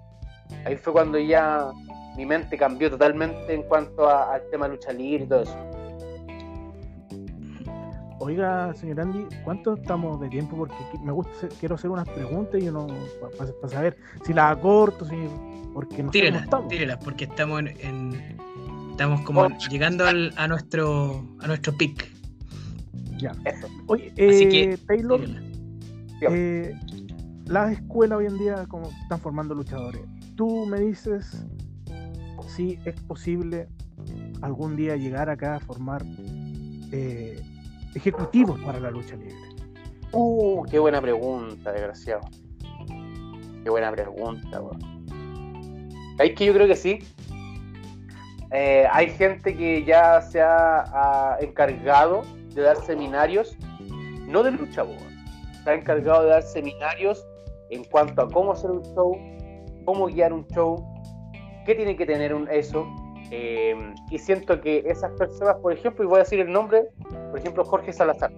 [0.66, 1.70] Ahí fue cuando ya
[2.16, 5.58] mi mente cambió totalmente en cuanto al tema de lucha libre y todo eso.
[8.20, 10.58] Oiga, señor Andy, ¿cuánto estamos de tiempo?
[10.58, 12.88] Porque me gusta, quiero hacer unas preguntas y uno
[13.38, 15.16] para saber si las acorto, si
[15.74, 16.68] porque no Tírelas, estamos.
[16.70, 18.38] tírelas, porque estamos en, en-
[18.92, 22.12] estamos como llegando al- a nuestro a nuestro pick.
[23.20, 23.32] Ya.
[23.46, 23.68] Eso.
[23.86, 25.22] Oye, Así eh, que, Taylor,
[26.22, 26.74] eh,
[27.46, 30.02] las escuelas hoy en día como están formando luchadores.
[30.36, 31.46] Tú me dices
[32.48, 33.68] si es posible
[34.42, 36.04] algún día llegar acá a formar
[36.92, 37.40] eh,
[37.98, 39.36] ejecutivos para la lucha libre.
[40.12, 42.22] Uh, qué buena pregunta, desgraciado.
[43.64, 45.86] Qué buena pregunta, weón.
[46.20, 47.00] Es que yo creo que sí.
[48.52, 52.22] Eh, hay gente que ya se ha, encargado
[52.54, 53.58] de dar seminarios,
[54.26, 55.18] no de lucha, weón.
[55.64, 57.26] Se ha encargado de dar seminarios
[57.70, 59.18] en cuanto a cómo hacer un show,
[59.84, 60.88] cómo guiar un show,
[61.66, 62.88] qué tiene que tener un eso.
[63.32, 66.86] Eh, y siento que esas personas, por ejemplo, y voy a decir el nombre,
[67.30, 68.32] por ejemplo, Jorge Salazar.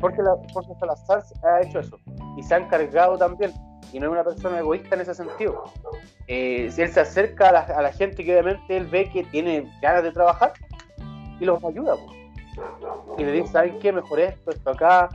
[0.00, 0.22] Jorge,
[0.52, 1.98] Jorge Salazar ha hecho eso
[2.36, 3.52] y se ha encargado también
[3.94, 5.64] y no es una persona egoísta en ese sentido.
[6.26, 10.02] Eh, si él se acerca a la, gente que obviamente él ve que tiene ganas
[10.02, 10.52] de trabajar
[11.38, 11.96] y los ayuda.
[13.16, 13.92] Y le dice, ¿saben qué?
[13.92, 15.08] Mejor esto, esto acá,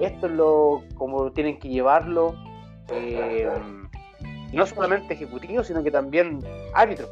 [0.00, 2.34] esto es lo como tienen que llevarlo.
[2.92, 3.48] Eh,
[4.52, 6.40] no solamente ejecutivos, sino que también
[6.74, 7.08] árbitros.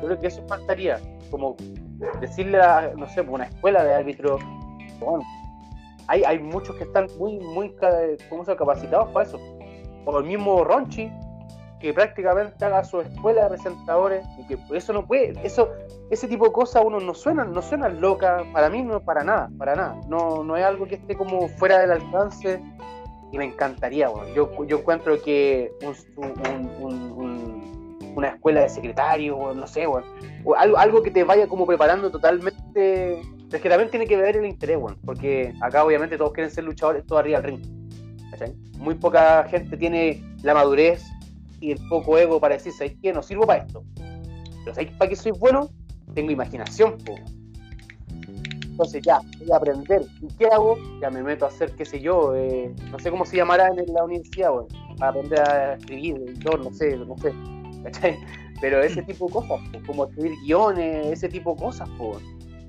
[0.00, 1.00] Yo creo que eso faltaría,
[1.30, 1.56] como
[2.20, 4.40] decirle a, no sé, una escuela de árbitros,
[5.00, 5.24] bueno,
[6.06, 7.74] hay, hay muchos que están muy, muy
[8.30, 9.38] ¿cómo se capacitados para eso.
[10.04, 11.12] O el mismo Ronchi,
[11.80, 15.68] que prácticamente haga su escuela de presentadores, y que eso no puede, eso,
[16.10, 19.48] ese tipo de cosas uno no suena, no suena loca, para mí no para nada,
[19.58, 19.96] para nada.
[20.08, 22.60] No, no es algo que esté como fuera del alcance
[23.30, 24.32] y me encantaría, bueno.
[24.34, 27.47] yo, yo encuentro que un- un- un-
[28.14, 30.06] una escuela de secretarios, o no sé, bueno,
[30.44, 33.20] o algo, algo que te vaya como preparando totalmente.
[33.20, 36.64] Es que también tiene que ver el interés, bueno, porque acá obviamente todos quieren ser
[36.64, 37.78] luchadores, todo arriba del ring.
[38.78, 41.02] Muy poca gente tiene la madurez
[41.60, 43.12] y el poco ego para decir, ¿sabes qué?
[43.12, 43.82] No sirvo para esto.
[43.96, 45.70] Pero ¿sabes para qué soy bueno?
[46.14, 46.96] Tengo imaginación.
[48.78, 50.02] Entonces ya, voy a aprender.
[50.22, 50.76] ¿Y qué hago?
[51.00, 53.92] Ya me meto a hacer, qué sé yo, eh, no sé cómo se llamará en
[53.92, 54.68] la universidad, bueno,
[54.98, 57.32] para aprender a escribir, editor, no sé, no sé.
[57.84, 58.18] ¿Cachai?
[58.60, 62.18] Pero ese tipo de cosas, po, como escribir guiones, ese tipo de cosas, po.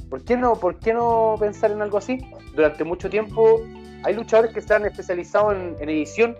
[0.09, 2.19] ¿Por qué, no, ¿Por qué no pensar en algo así?
[2.55, 3.61] Durante mucho tiempo
[4.03, 6.35] hay luchadores que están especializados en, en edición,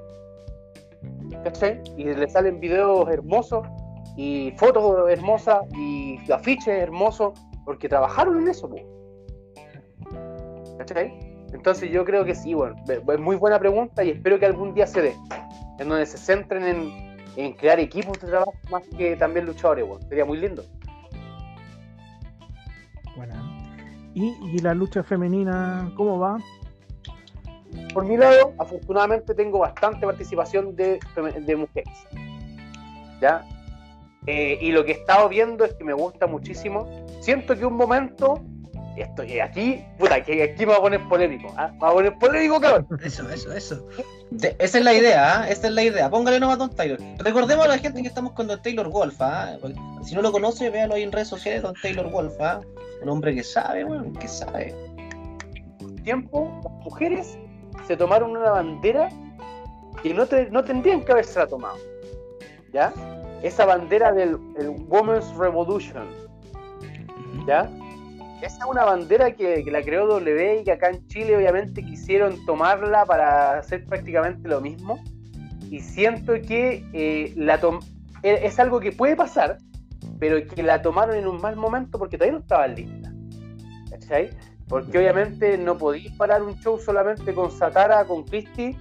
[1.43, 1.81] ¿cachai?
[1.97, 3.67] Y les salen videos hermosos
[4.17, 8.69] y fotos hermosas y afiches hermosos porque trabajaron en eso.
[10.79, 11.13] ¿cachai?
[11.53, 14.87] Entonces yo creo que sí, bueno, es muy buena pregunta y espero que algún día
[14.87, 15.15] se dé,
[15.77, 17.09] en donde se centren en,
[17.40, 20.06] en crear equipos de trabajo más que también luchadores, bueno.
[20.07, 20.64] sería muy lindo.
[23.16, 23.36] Buena.
[24.14, 26.38] ¿Y, y la lucha femenina, cómo va?
[27.94, 30.99] Por mi lado, afortunadamente tengo bastante participación de
[31.56, 31.94] mujeres.
[33.22, 33.45] ¿Ya?
[34.26, 36.88] Eh, y lo que he estado viendo es que me gusta muchísimo.
[37.22, 38.41] Siento que un momento,
[38.98, 41.53] estoy aquí, puta, que aquí me va a poner polémico.
[41.57, 41.70] ¿ah?
[41.74, 42.88] Me va a poner polémico, cabrón.
[43.03, 43.88] Eso, eso, eso.
[44.32, 45.49] De- esa es la idea, ¿ah?
[45.49, 46.10] esa es la idea.
[46.10, 46.99] Póngale nomás a Don Taylor.
[47.20, 49.16] Recordemos a la gente que estamos con Don Taylor Wolf.
[49.22, 49.57] ¿ah?
[49.61, 52.34] Porque Si no lo conoce, véalo ahí en redes sociales, Don Taylor Wolf.
[52.41, 52.60] ¿ah?
[53.02, 54.76] Un hombre que sabe, bueno, que sabe.
[56.03, 57.38] tiempo, las mujeres
[57.88, 59.10] se tomaron una bandera
[60.03, 61.78] que no, te- no tendrían que haberse tomado.
[62.74, 62.94] ¿Ya?
[63.41, 66.07] Esa bandera del el Women's Revolution.
[67.48, 67.70] ¿Ya?
[68.41, 71.84] Esa es una bandera que, que la creó W y que acá en Chile obviamente
[71.84, 75.03] quisieron tomarla para hacer prácticamente lo mismo.
[75.70, 77.60] Y siento que eh, la
[78.24, 79.57] e- es algo que puede pasar,
[80.20, 83.14] pero que la tomaron en un mal momento porque todavía no estaban listas.
[83.90, 84.30] ¿Cachai?
[84.68, 88.78] Porque obviamente no podéis parar un show solamente con Satara, con Christie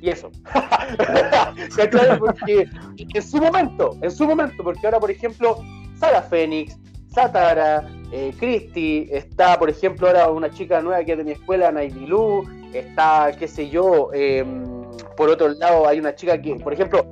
[0.00, 0.30] y eso.
[1.76, 2.18] ¿Cachai?
[2.18, 5.58] Porque en su momento, en su momento, porque ahora, por ejemplo,
[5.98, 6.76] Sara Fénix,
[7.10, 11.72] Satara, eh, Christie, está, por ejemplo, ahora una chica nueva que es de mi escuela,
[11.72, 14.44] Naidilu, está, qué sé yo, eh,
[15.16, 17.04] por otro lado hay una chica que, por ejemplo,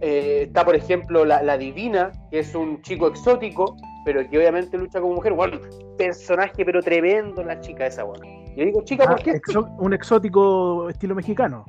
[0.00, 4.76] eh, está, por ejemplo, la, la Divina, que es un chico exótico, pero que obviamente
[4.76, 5.32] lucha como mujer.
[5.32, 5.58] Bueno,
[5.96, 8.24] personaje, pero tremendo la chica esa, bueno.
[8.56, 9.32] Yo digo, chica, Ah, ¿por qué?
[9.32, 11.64] exo- un exótico estilo mexicano.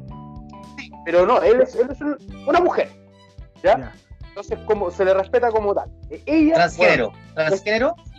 [1.06, 2.90] Pero no, él es, él es un- una mujer,
[3.64, 3.78] ¿ya?
[3.78, 3.94] Ya.
[4.38, 5.90] Entonces, como se le respeta como tal.
[6.12, 7.12] Eh, Ella, Transgénero.
[7.34, 7.96] Transgénero.
[7.96, 8.12] bueno,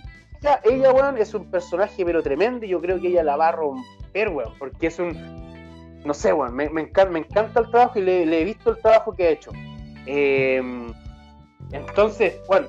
[0.42, 3.48] ella, ella, weón, es un personaje, pero tremendo, y yo creo que ella la va
[3.48, 6.02] a romper, weón, porque es un.
[6.04, 8.70] No sé, weón, me, me encanta, me encanta el trabajo y le, le he visto
[8.70, 9.52] el trabajo que ha hecho.
[10.06, 10.60] Eh,
[11.70, 12.66] entonces, bueno,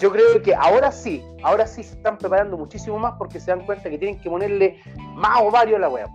[0.00, 3.64] yo creo que ahora sí, ahora sí se están preparando muchísimo más porque se dan
[3.64, 4.80] cuenta que tienen que ponerle
[5.14, 6.08] más ovarios a la weá.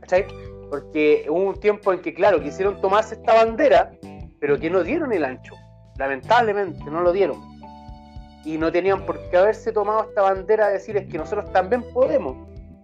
[0.00, 0.26] ¿Cachai?
[0.70, 3.92] Porque hubo un tiempo en que, claro, quisieron tomarse esta bandera,
[4.40, 5.54] pero que no dieron el ancho.
[5.98, 7.40] Lamentablemente, no lo dieron.
[8.44, 11.82] Y no tenían por qué haberse tomado esta bandera de decir es que nosotros también
[11.94, 12.36] podemos.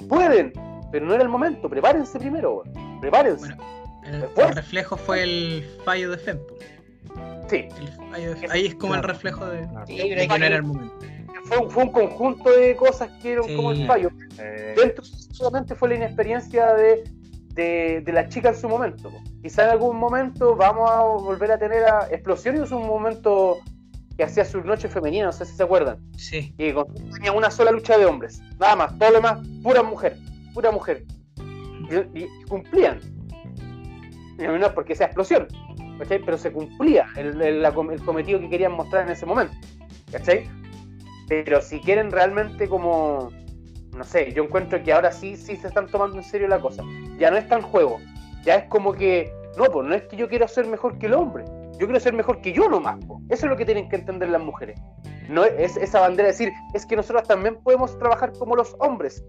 [0.08, 0.52] Pueden,
[0.90, 1.68] pero no era el momento.
[1.68, 2.62] Prepárense primero.
[3.00, 3.54] Prepárense.
[4.04, 6.56] Bueno, El, reflejo fue el fallo de FEMPO.
[7.48, 9.86] Sí, El fallo de- ahí es como el reflejo de, Claro.
[9.86, 10.94] Sí, de que no era el momento.
[11.44, 13.56] fue, un- fue un conjunto de cosas que Sí.
[13.56, 14.10] como el fallo.
[14.76, 17.04] Dentro solamente fue la inexperiencia de,
[17.54, 19.10] de, de la chica en su momento.
[19.42, 23.58] Quizá en algún momento vamos a volver a tener a Explosión y es un momento
[24.16, 25.98] que hacía sus noches femeninas, no sé si se acuerdan.
[26.16, 26.54] Sí.
[26.58, 26.72] Y
[27.14, 30.16] tenía una sola lucha de hombres, nada más, todo lo demás, pura mujer,
[30.54, 31.04] pura mujer.
[32.14, 33.00] Y, y cumplían.
[34.38, 35.48] Y no es porque sea explosión,
[35.98, 36.22] ¿cachai?
[36.24, 39.54] Pero se cumplía el, el- el cometido que querían mostrar en ese momento,
[40.12, 40.48] ¿cachai?
[41.28, 43.30] Pero si quieren realmente como,
[43.96, 46.82] no sé, yo encuentro que ahora sí, sí se están tomando en serio la cosa.
[47.18, 47.98] Ya no es tan juego.
[48.44, 51.14] ya es como que, no, pues no es que yo quiera ser mejor que el
[51.14, 51.44] hombre,
[51.78, 53.04] yo quiero ser mejor que yo nomás.
[53.04, 53.20] po.
[53.28, 54.80] Eso es lo que tienen que entender las mujeres.
[55.28, 59.22] No es esa bandera de decir, es que nosotros también podemos trabajar como los hombres.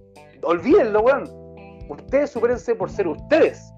[0.44, 1.24] Olvídenlo, weón.
[1.90, 3.72] Ustedes supérense por ser ustedes.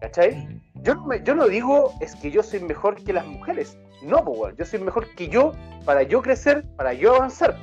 [0.00, 0.60] ¿Cachai?
[0.82, 3.76] Yo no, me- yo no digo es que yo soy mejor que las mujeres.
[4.02, 4.56] No, po, weón.
[4.56, 5.52] Yo soy mejor que yo
[5.84, 7.56] para yo crecer, para yo avanzar.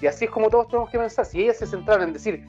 [0.00, 1.24] Y así es como todos tenemos que pensar.
[1.26, 2.44] Si ellas se centraran en decir,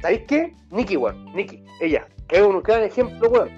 [0.00, 0.54] ¿sabéis qué?
[0.70, 1.24] Nikki, weón.
[1.34, 3.50] Nikki, ella, que es un gran ejemplo, weón.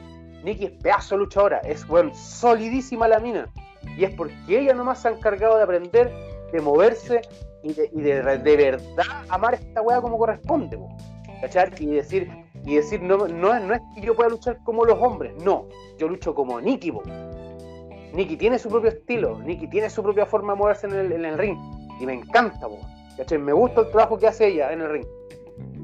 [0.45, 3.49] Nikki es pedazo de luchadora, es, weón, solidísima la mina.
[3.97, 6.13] Y es porque ella nomás se ha encargado de aprender,
[6.53, 7.21] de moverse
[7.63, 10.89] y de, y de, de verdad amar esta weá como corresponde, po.
[11.41, 11.71] ¿cachai?
[11.81, 12.29] Y decir,
[12.65, 15.67] y decir no, no, es- no es que yo pueda luchar como los hombres, no,
[15.99, 17.03] yo lucho como Nikki, po.
[18.13, 21.25] Nikki tiene su propio estilo, Nikki tiene su propia forma de moverse en el, en
[21.25, 21.59] el ring,
[22.01, 22.79] y me encanta, po.
[23.23, 23.39] ¿Cachai?
[23.39, 25.07] Me gusta el trabajo que hace ella en el ring.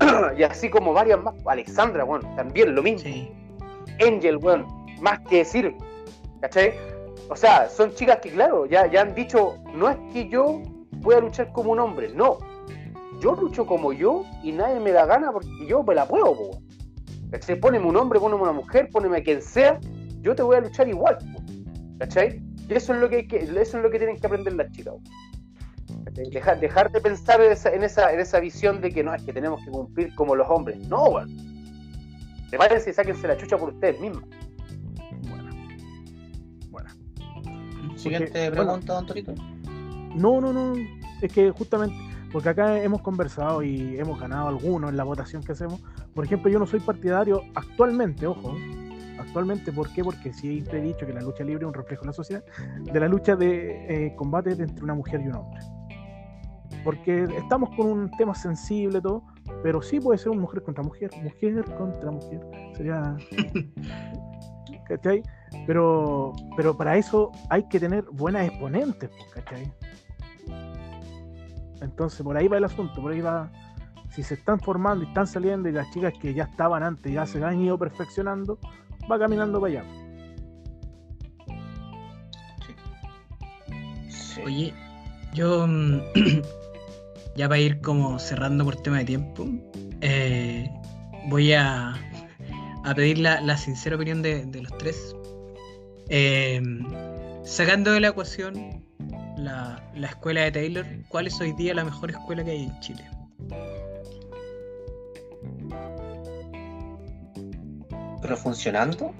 [0.38, 3.08] y así como varias más, Alexandra, bueno, también lo mismo.
[3.08, 3.32] Sí.
[4.04, 4.66] Angel, weón,
[5.00, 5.76] más que decir,
[6.40, 6.74] ¿cachai?
[7.28, 10.62] O sea, son chicas que, claro, ya, ya han dicho, no es que yo
[11.02, 12.38] pueda luchar como un hombre, no.
[13.20, 16.42] Yo lucho como yo y nadie me da gana porque yo me la puedo, po.
[16.42, 16.68] weón.
[17.30, 17.56] ¿Cachai?
[17.60, 19.78] Póneme un hombre, póneme una mujer, póneme a quien sea,
[20.22, 21.42] yo te voy a luchar igual, po.
[21.98, 22.40] ¿cachai?
[22.68, 24.70] Y eso es lo que, hay que eso es lo que tienen que aprender las
[24.72, 25.27] chicas, weón.
[26.12, 29.22] Dejar, dejar de pensar en esa, en, esa, en esa visión de que no, es
[29.22, 30.78] que tenemos que cumplir como los hombres.
[30.88, 31.36] No, weón.
[32.50, 34.24] Prepárense y sáquense la chucha por ustedes mismas.
[35.28, 35.50] Bueno.
[36.70, 36.90] Bueno.
[37.96, 39.34] Siguiente Porque, pregunta, don Torito.
[40.14, 40.74] No, no, no.
[41.20, 41.96] Es que justamente,
[42.32, 45.80] porque acá hemos conversado y hemos ganado algunos en la votación que hacemos.
[46.14, 48.54] Por ejemplo, yo no soy partidario actualmente, ojo.
[49.18, 50.02] Actualmente, ¿por qué?
[50.02, 52.44] Porque siempre he dicho que la lucha libre es un reflejo de la sociedad,
[52.80, 55.60] de la lucha de eh, combate entre una mujer y un hombre.
[56.84, 59.22] Porque estamos con un tema sensible, todo,
[59.62, 62.40] pero sí puede ser una mujer contra mujer, mujer contra mujer.
[62.76, 63.16] Sería.
[64.86, 65.22] ¿Cachai?
[65.66, 69.72] Pero, pero para eso hay que tener buenas exponentes, pues, ¿cachai?
[71.80, 73.50] Entonces, por ahí va el asunto, por ahí va.
[74.10, 77.26] Si se están formando y están saliendo y las chicas que ya estaban antes ya
[77.26, 78.58] se han ido perfeccionando,
[79.10, 79.84] va caminando para allá.
[84.08, 84.40] Sí.
[84.44, 84.74] Oye,
[85.38, 86.00] yo mm,
[87.36, 89.46] ya para ir como cerrando por tema de tiempo,
[90.00, 90.68] eh,
[91.28, 91.94] voy a,
[92.84, 95.14] a pedir la, la sincera opinión de, de los tres.
[96.08, 96.60] Eh,
[97.44, 98.84] sacando de la ecuación
[99.36, 102.80] la, la escuela de Taylor, ¿cuál es hoy día la mejor escuela que hay en
[102.80, 103.04] Chile?
[108.20, 109.14] ¿Pero funcionando?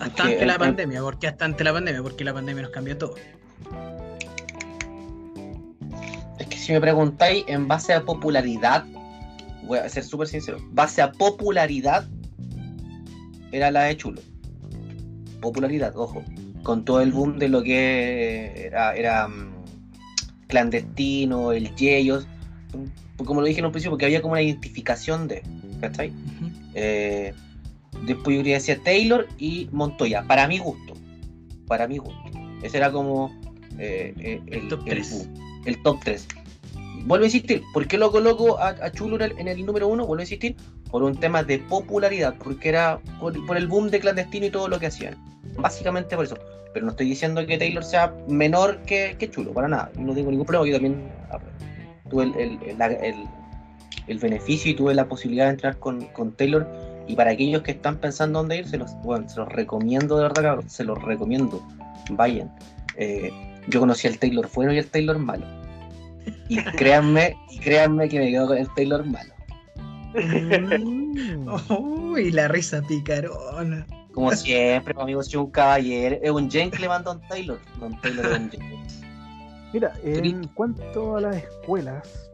[0.00, 2.02] Hasta Porque ante la el- pandemia, ¿por qué hasta ante la pandemia?
[2.02, 3.14] Porque la pandemia nos cambió todo.
[6.68, 8.84] Si me preguntáis en base a popularidad,
[9.66, 12.06] voy a ser súper sincero, base a popularidad,
[13.52, 14.20] era la de Chulo.
[15.40, 16.22] Popularidad, ojo.
[16.62, 19.64] Con todo el boom de lo que era, era mm,
[20.46, 22.26] clandestino, el Yeyos.
[22.74, 25.42] mm, Como lo dije en un principio, porque había como una identificación de,
[25.80, 26.12] ¿cachai?
[26.74, 27.32] Eh,
[28.04, 30.92] después yo quería decir Taylor y Montoya, para mi gusto.
[31.66, 32.30] Para mi gusto.
[32.62, 33.34] Ese era como
[33.78, 35.02] eh, eh, el, Top el
[35.64, 36.26] el top 3.
[37.08, 40.06] Vuelvo a insistir, ¿por qué lo coloco a, Chulo en el, número uno?
[40.06, 40.54] Vuelvo a insistir,
[40.90, 44.78] por un tema de popularidad, porque era por, el boom de clandestino y todo lo
[44.78, 45.16] que hacían.
[45.56, 46.36] Básicamente por eso.
[46.74, 49.90] Pero no estoy diciendo que Taylor sea menor que, que Chulo, para nada.
[49.98, 51.38] No tengo ningún problema, yo también ah,
[52.10, 53.28] tuve el, el-
[54.06, 56.66] el beneficio y tuve la posibilidad de entrar con, con Taylor.
[57.06, 60.24] Y para aquellos que están pensando dónde ir, se los, bueno, se los recomiendo de
[60.24, 61.62] verdad, cabrón, se los recomiendo.
[62.10, 62.54] Vayan.
[62.96, 63.30] Eh,
[63.68, 65.46] yo conocí al Taylor bueno y al Taylor malo.
[66.48, 69.34] Y créanme, y créanme que me quedo con el Taylor malo.
[70.14, 71.48] Mm.
[72.12, 73.86] Uy, la risa picarona.
[74.12, 77.60] Como siempre, mi amigo, soy un caballero, es un gentleman Don Taylor.
[77.78, 78.86] Don Taylor es un gentleman.
[79.72, 82.30] Mira, en cuanto a las escuelas,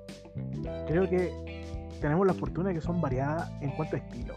[0.87, 1.33] creo que
[2.01, 4.37] tenemos la fortuna de que son variadas en cuanto a estilos.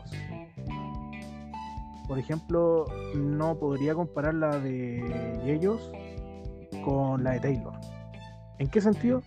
[2.07, 2.85] Por ejemplo,
[3.15, 5.91] no podría comparar la de Yeyos
[6.83, 7.73] con la de Taylor.
[8.59, 9.21] ¿En qué sentido?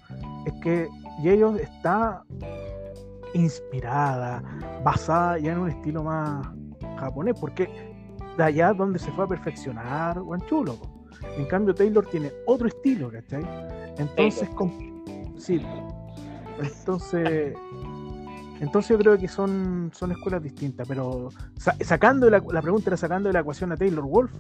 [0.47, 0.89] Es que
[1.23, 2.23] Yeyos está
[3.35, 4.43] inspirada,
[4.85, 6.49] basada ya en un estilo más
[6.99, 7.69] japonés, porque
[8.37, 10.77] de allá donde se fue a perfeccionar Guanchulo.
[11.37, 13.43] En cambio, Taylor tiene otro estilo, ¿cachai?
[13.99, 14.49] Entonces,
[15.37, 15.61] sí.
[16.61, 17.55] Entonces,
[18.61, 23.29] entonces yo creo que son, son escuelas distintas, pero sa- sacando la pregunta era sacando
[23.29, 24.33] de la ecuación a Taylor Wolf,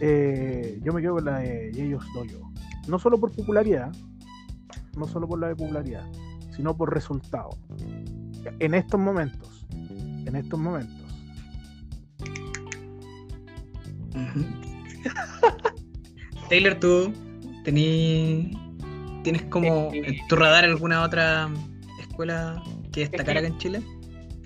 [0.00, 2.40] eh, yo me quedo con la de ellos Doyo.
[2.88, 3.92] No solo por popularidad,
[4.96, 6.06] no solo por la de popularidad,
[6.54, 7.50] sino por resultado.
[8.60, 10.94] En estos momentos, en estos momentos.
[16.48, 17.12] Taylor, tú
[17.64, 18.50] tení-
[19.22, 21.48] tienes como Eh, en tu radar alguna otra
[22.00, 23.82] escuela que destacar acá en Chile?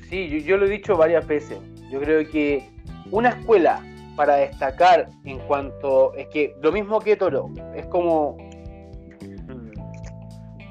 [0.08, 1.58] Sí, yo, yo lo he dicho varias veces.
[1.92, 2.68] Yo creo que
[3.10, 3.82] una escuela
[4.16, 6.14] para destacar en cuanto.
[6.14, 8.36] Es que lo mismo que Toro, es como.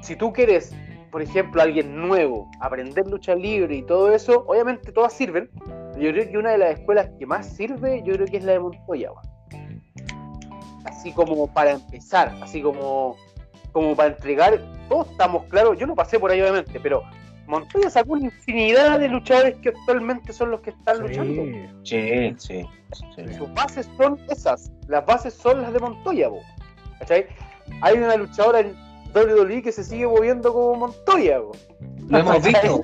[0.02, 0.74] Si tú quieres,
[1.10, 5.50] por ejemplo, alguien nuevo, aprender lucha libre y todo eso, obviamente todas sirven.
[5.98, 8.52] Yo creo que una de las escuelas que más sirve, yo creo que es la
[8.52, 9.10] de Montoya.
[10.84, 13.16] Así como para empezar, así como,
[13.72, 14.60] como para entregar.
[14.88, 17.02] Todos estamos claros, yo no pasé por ahí obviamente, pero
[17.50, 21.42] Montoya sacó una infinidad de luchadores que actualmente son los que están luchando.
[21.44, 21.66] Sí.
[21.84, 22.66] Sí, sí.
[23.16, 23.34] sí.
[23.36, 24.70] Sus bases son esas.
[24.88, 26.40] Las bases son las de Montoya, po.
[26.98, 27.26] ¿cachai?
[27.82, 28.74] Hay una luchadora en
[29.14, 31.52] WWE que se sigue moviendo como Montoya, po.
[32.08, 32.82] Lo hemos visto.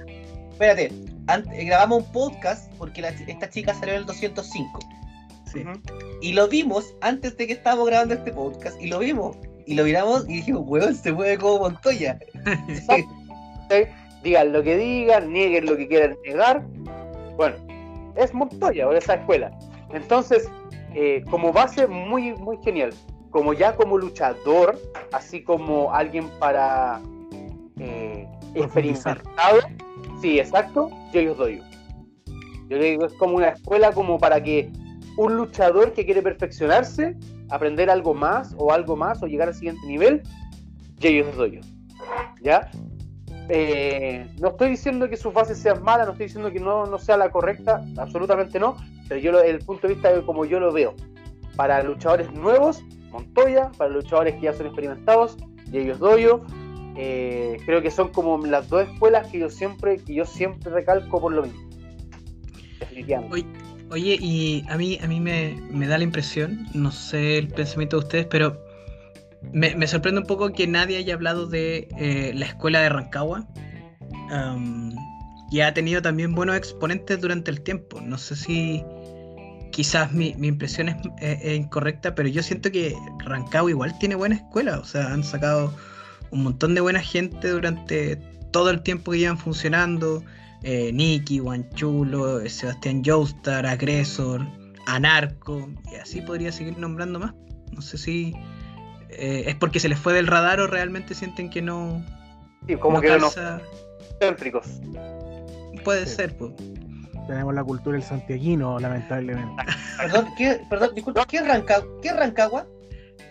[0.52, 0.90] Espérate,
[1.26, 4.80] ant- grabamos un podcast porque la- esta chica salió en el 205.
[5.52, 5.62] Sí.
[6.22, 8.80] Y lo vimos antes de que estábamos grabando este podcast.
[8.82, 9.36] Y lo vimos.
[9.66, 12.18] Y lo miramos y dijimos, weón, se mueve como Montoya.
[12.44, 13.88] ¿cachai?
[14.26, 16.66] Digan lo que digan, nieguen lo que quieran negar.
[17.36, 17.54] Bueno,
[18.16, 19.56] es Montoya, o esa escuela.
[19.92, 20.50] Entonces,
[20.96, 22.92] eh, como base, muy, muy genial.
[23.30, 24.80] Como ya como luchador,
[25.12, 27.00] así como alguien para
[27.78, 28.26] eh,
[28.56, 29.60] experimentado.
[30.20, 31.62] Sí, exacto, yo os doy.
[32.68, 34.72] Yo digo, es como una escuela como para que
[35.18, 37.14] un luchador que quiere perfeccionarse,
[37.48, 40.24] aprender algo más o algo más o llegar al siguiente nivel,
[40.98, 41.60] yo os doy.
[42.42, 42.68] ¿Ya?
[43.48, 46.98] Eh, no estoy diciendo que sus bases sean malas, no estoy diciendo que no, no
[46.98, 48.76] sea la correcta, absolutamente no,
[49.08, 50.94] pero yo el punto de vista de como yo lo veo.
[51.54, 55.36] Para luchadores nuevos, Montoya, para luchadores que ya son experimentados,
[55.72, 56.42] y ellos doyo.
[56.98, 61.20] Eh, creo que son como las dos escuelas que yo siempre, que yo siempre recalco
[61.20, 61.60] por lo mismo.
[62.80, 63.34] Definitivamente.
[63.34, 63.46] Oye,
[63.90, 67.98] oye, y a mí, a mí me, me da la impresión, no sé el pensamiento
[67.98, 68.65] de ustedes, pero
[69.52, 73.46] me, sorprende un poco que nadie haya hablado de eh, la escuela de Rancagua.
[74.30, 74.94] am,
[75.50, 78.00] y ha tenido también buenos exponentes durante el tiempo.
[78.00, 78.84] No sé si
[79.70, 82.94] quizás mi, impresión es, es- incorrecta, pero yo siento que
[83.24, 84.78] Rancagua igual tiene buena escuela.
[84.78, 85.72] O sea, han sacado
[86.30, 88.16] un montón de buena gente durante
[88.52, 90.24] todo el tiempo que llevan funcionando.
[90.62, 94.44] Eh, Nicky, Guanchulo, eh, Sebastián Joestar, Agresor,
[94.86, 97.34] Anarco, y así podría seguir nombrando más.
[97.72, 98.34] No sé si
[99.10, 102.02] eh, es porque se les fue del radar o realmente sienten que no,
[102.66, 103.60] Sí, como no que calza.
[104.20, 104.66] céntricos.
[105.84, 106.16] Puede Sí.
[106.16, 106.52] ser, pues.
[107.26, 109.62] Tenemos la cultura del santiaguino, lamentablemente.
[109.98, 111.88] Perdón, ¿qué, perdón, disculpa, ¿qué es Rancagua?
[112.00, 112.66] ¿Qué es Rancagua?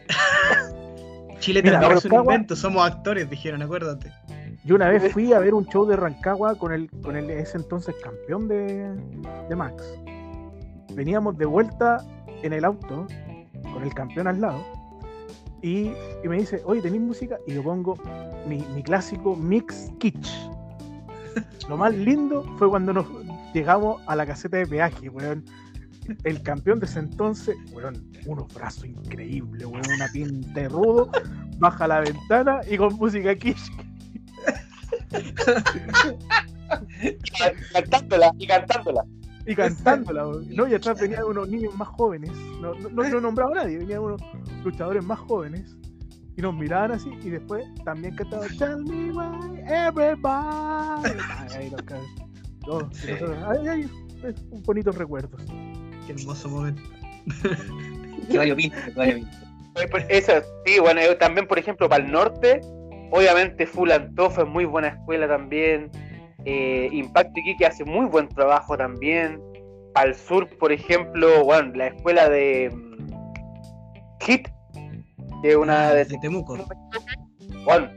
[1.39, 4.11] Chile Mira, también es un Rancagua- invento, somos actores, dijeron, acuérdate.
[4.63, 7.57] Yo una vez fui a ver un show de Rancagua con el, con el ese
[7.57, 8.89] entonces campeón de,
[9.47, 9.83] de Max.
[10.93, 11.97] Veníamos de vuelta
[12.41, 13.05] en el auto
[13.73, 14.65] con el campeón al lado
[15.65, 15.91] y,
[16.27, 17.39] me dice, oye, ¿tenéis música?
[17.47, 17.97] Y yo pongo
[18.47, 20.29] mi, mi clásico Mix Kitsch.
[21.67, 23.07] Lo más lindo fue cuando nos
[23.51, 25.43] llegamos a la caseta de peaje, weón.
[26.23, 31.09] El campeón de ese entonces, weón, unos brazos increíbles, weón, una pinta de rudo,
[31.57, 33.71] baja la ventana y con música Kitsch
[37.73, 39.03] cantándola, y cantándola.
[39.45, 40.25] Y cantándola.
[40.49, 40.67] ¿no?
[40.67, 42.31] Y atrás venían unos niños más jóvenes,
[42.61, 44.21] no, no, no lo nombraba nadie, venían unos
[44.63, 45.75] luchadores más jóvenes
[46.37, 51.11] y nos miraban así y después también cantaban Tell me why everybody.
[51.53, 51.71] Ay.
[52.67, 53.11] No, Sí.
[53.11, 53.89] ay, ay,
[54.23, 55.41] es un bonito recuerdos.
[56.05, 56.81] Qué hermoso momento.
[58.29, 58.55] Que vaya
[59.91, 60.31] pues, Eso,
[60.65, 62.61] sí, bueno, eh, también, por ejemplo, para el norte,
[63.11, 65.91] obviamente Full Antofa es muy buena escuela también.
[66.45, 69.41] Eh, Impacto Iquique hace muy buen trabajo también.
[70.01, 74.47] El sur, por ejemplo, bueno, la escuela de mm, Hit,
[75.41, 76.57] que es una Ah, de de Temuco.
[77.65, 77.89] bueno,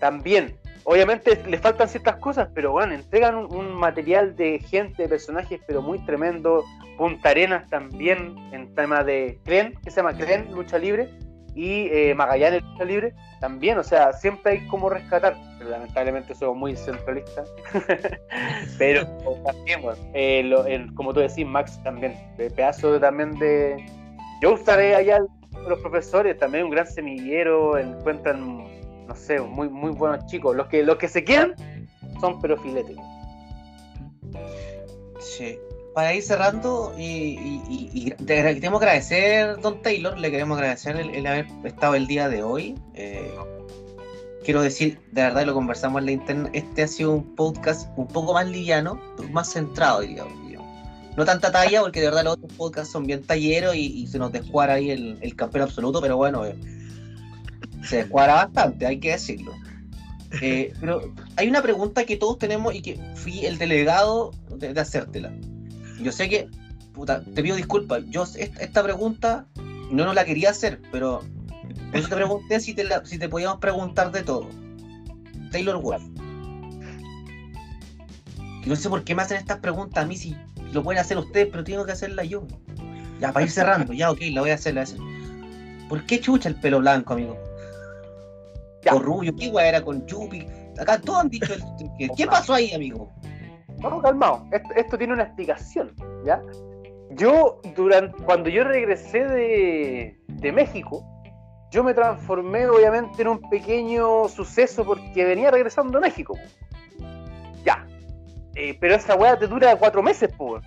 [0.00, 0.56] también.
[0.84, 5.60] Obviamente le faltan ciertas cosas, pero bueno, entregan un, un material de gente, de personajes,
[5.66, 6.62] pero muy tremendo.
[6.96, 11.10] Punta Arenas también, en tema de Cren, que se llama Cren, lucha libre,
[11.56, 15.36] y eh, Magallanes, lucha libre, también, o sea, siempre hay como rescatar,
[15.68, 17.52] lamentablemente somos muy centralistas.
[18.78, 19.06] pero
[19.44, 23.84] también, bueno, eh, como tú decís, Max también, de pedazo también de.
[24.42, 25.20] Yo estaré allá
[25.68, 28.66] los profesores, también un gran semillero, encuentran,
[29.06, 30.54] no sé, muy muy buenos chicos.
[30.54, 31.54] Los que los que se quedan
[32.20, 32.96] son pero filetes.
[35.20, 35.58] Sí.
[35.94, 41.08] Para ir cerrando, y, y- y- te queremos agradecer, Don Taylor, le queremos agradecer el,
[41.14, 42.74] el haber estado el día de hoy.
[42.92, 43.32] Eh,
[44.46, 48.06] quiero decir, de verdad, lo conversamos en la internet, este ha sido un podcast un
[48.06, 49.00] poco más liviano,
[49.32, 50.32] más centrado, diríamos.
[51.16, 54.30] no tanta talla, porque de verdad los otros podcasts son bien talleros y, se nos
[54.30, 56.56] descuadra ahí el, campeón absoluto, pero bueno, eh,
[57.82, 59.52] se descuadra bastante, hay que decirlo.
[60.40, 64.80] Eh, pero hay una pregunta que todos tenemos y que fui el delegado de, de
[64.80, 65.32] hacértela.
[66.00, 66.48] Yo sé que,
[66.94, 69.46] puta, te pido disculpas, yo esta pregunta
[69.90, 71.22] no nos la quería hacer, pero
[71.90, 74.48] por eso te pregunté si te, la- si te podíamos preguntar de todo.
[75.52, 76.02] Taylor Wolf.
[78.66, 80.36] No sé por qué me hacen estas preguntas a mí si
[80.72, 82.46] lo pueden hacer ustedes, pero tengo que hacerla yo.
[83.20, 85.88] Ya, para ir cerrando, ya, ok, la voy a hacer, la voy a hacer.
[85.88, 87.38] ¿Por qué chucha el pelo blanco, amigo?
[88.84, 88.94] Ya.
[88.94, 90.46] O rubio, ¿qué guay era con Yupi?
[90.80, 91.62] Acá todos han dicho, el-
[91.98, 93.10] ¿qué, ¿qué pasó ahí, amigo?
[93.78, 94.44] No, calmado.
[94.52, 95.92] Esto, esto tiene una explicación,
[96.24, 96.42] ¿ya?
[97.12, 101.06] Yo, durante, cuando yo regresé de, de México,
[101.70, 106.34] yo me transformé obviamente en un pequeño suceso porque venía regresando a México.
[106.34, 107.04] po.
[107.64, 107.86] Ya.
[108.54, 110.60] Eh, pero esa weá te dura cuatro meses, po.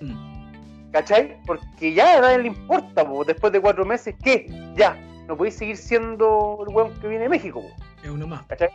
[0.00, 0.90] Mm.
[0.92, 1.40] ¿Cachai?
[1.46, 3.24] Porque ya a nadie le importa, po.
[3.24, 4.46] Después de cuatro meses, ¿qué?
[4.76, 4.96] Ya.
[5.26, 7.84] No podéis seguir siendo el weón que viene de México, po.
[8.02, 8.44] Es uno más.
[8.46, 8.68] ¿cachai?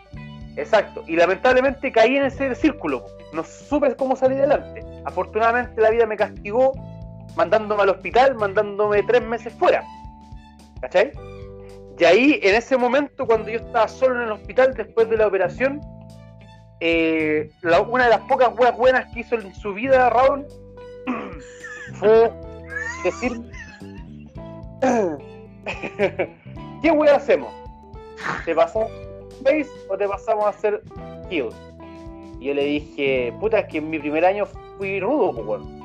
[0.56, 4.84] Exacto, y lamentablemente caí en ese círculo, no supe cómo salir adelante.
[5.06, 6.73] Afortunadamente la vida me castigó
[7.38, 9.84] mandándome al hospital, mandándome tres meses fuera.
[10.81, 11.11] ¿Cachai?
[11.99, 15.27] Y ahí, en ese momento, cuando yo estaba solo en el hospital después de la
[15.27, 15.81] operación,
[16.80, 17.51] eh,
[17.89, 20.47] una de las pocas weas buenas que hizo en su vida Raúl
[21.95, 22.31] fue
[23.03, 23.34] decir
[26.81, 27.53] ¿qué wea hacemos?
[28.45, 28.89] ¿Te pasamos
[29.43, 30.81] Face o te pasamos a hacer
[31.30, 31.49] Kill?
[32.39, 34.45] Y yo le dije, puta, es que en mi primer año
[34.77, 35.80] fui rudo, pues, weón.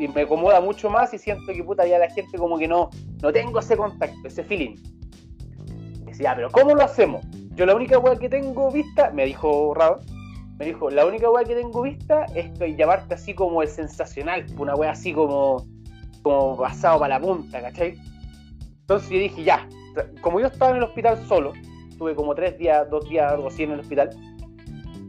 [0.00, 2.90] Y me acomoda mucho más y siento que, puta, ya la gente como que no,
[3.22, 4.74] no tengo ese contacto, ese feeling.
[6.26, 7.24] "Ah, pero ¿cómo lo hacemos?
[7.54, 9.98] Yo la única weá que tengo vista, me dijo Raúl,
[10.58, 14.44] me dijo, la única weá que tengo vista es que llamarte así como el sensacional,
[14.58, 15.66] una weá así como,
[16.22, 17.98] como pasado para la punta, ¿cachai?
[18.80, 19.66] Entonces yo dije, ya,
[20.20, 21.52] como yo estaba en el hospital solo,
[21.96, 24.10] tuve como tres días, dos días, algo así en el hospital,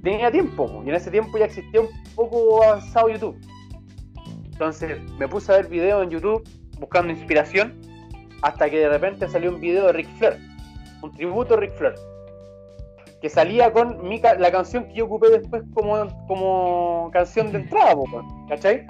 [0.04, 3.38] tenía tiempo, po, y en ese tiempo ya existía un poco avanzado YouTube.
[4.46, 6.48] Entonces me puse a ver videos en YouTube
[6.80, 7.80] buscando inspiración,
[8.42, 10.40] hasta que de repente salió un video de Ric Flair,
[11.02, 11.96] un tributo a Ric Flair,
[13.22, 17.60] que salía con mi ca- la canción que yo ocupé después como, como canción de
[17.60, 17.96] entrada,
[18.50, 18.86] ¿cachai?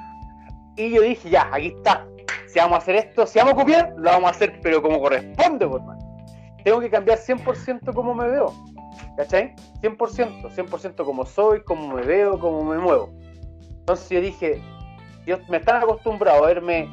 [0.77, 2.07] Y yo dije, ya, aquí está.
[2.47, 4.99] Si vamos a hacer esto, si vamos a copiar, lo vamos a hacer, pero como
[5.01, 5.97] corresponde, por man.
[6.63, 8.53] Tengo que cambiar 100% como me veo.
[9.17, 9.53] ¿Cachai?
[9.81, 13.11] 100%, 100% como soy, como me veo, como me muevo.
[13.79, 14.61] Entonces yo dije,
[15.25, 16.87] yo me están acostumbrado a verme,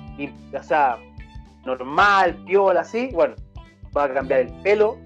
[0.59, 0.99] o sea,
[1.65, 3.11] normal, piola, así.
[3.12, 3.35] Bueno,
[3.93, 4.97] voy a cambiar el pelo,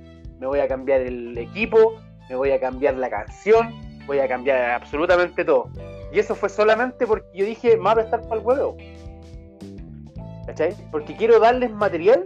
[0.42, 3.72] me voy a cambiar el equipo, me voy a cambiar la canción,
[4.08, 5.70] voy a cambiar absolutamente todo.
[6.12, 8.76] Y eso fue solamente porque yo dije, me va a prestar para el huevo.
[10.44, 10.74] ¿Cachai?
[10.90, 12.24] Porque quiero darles material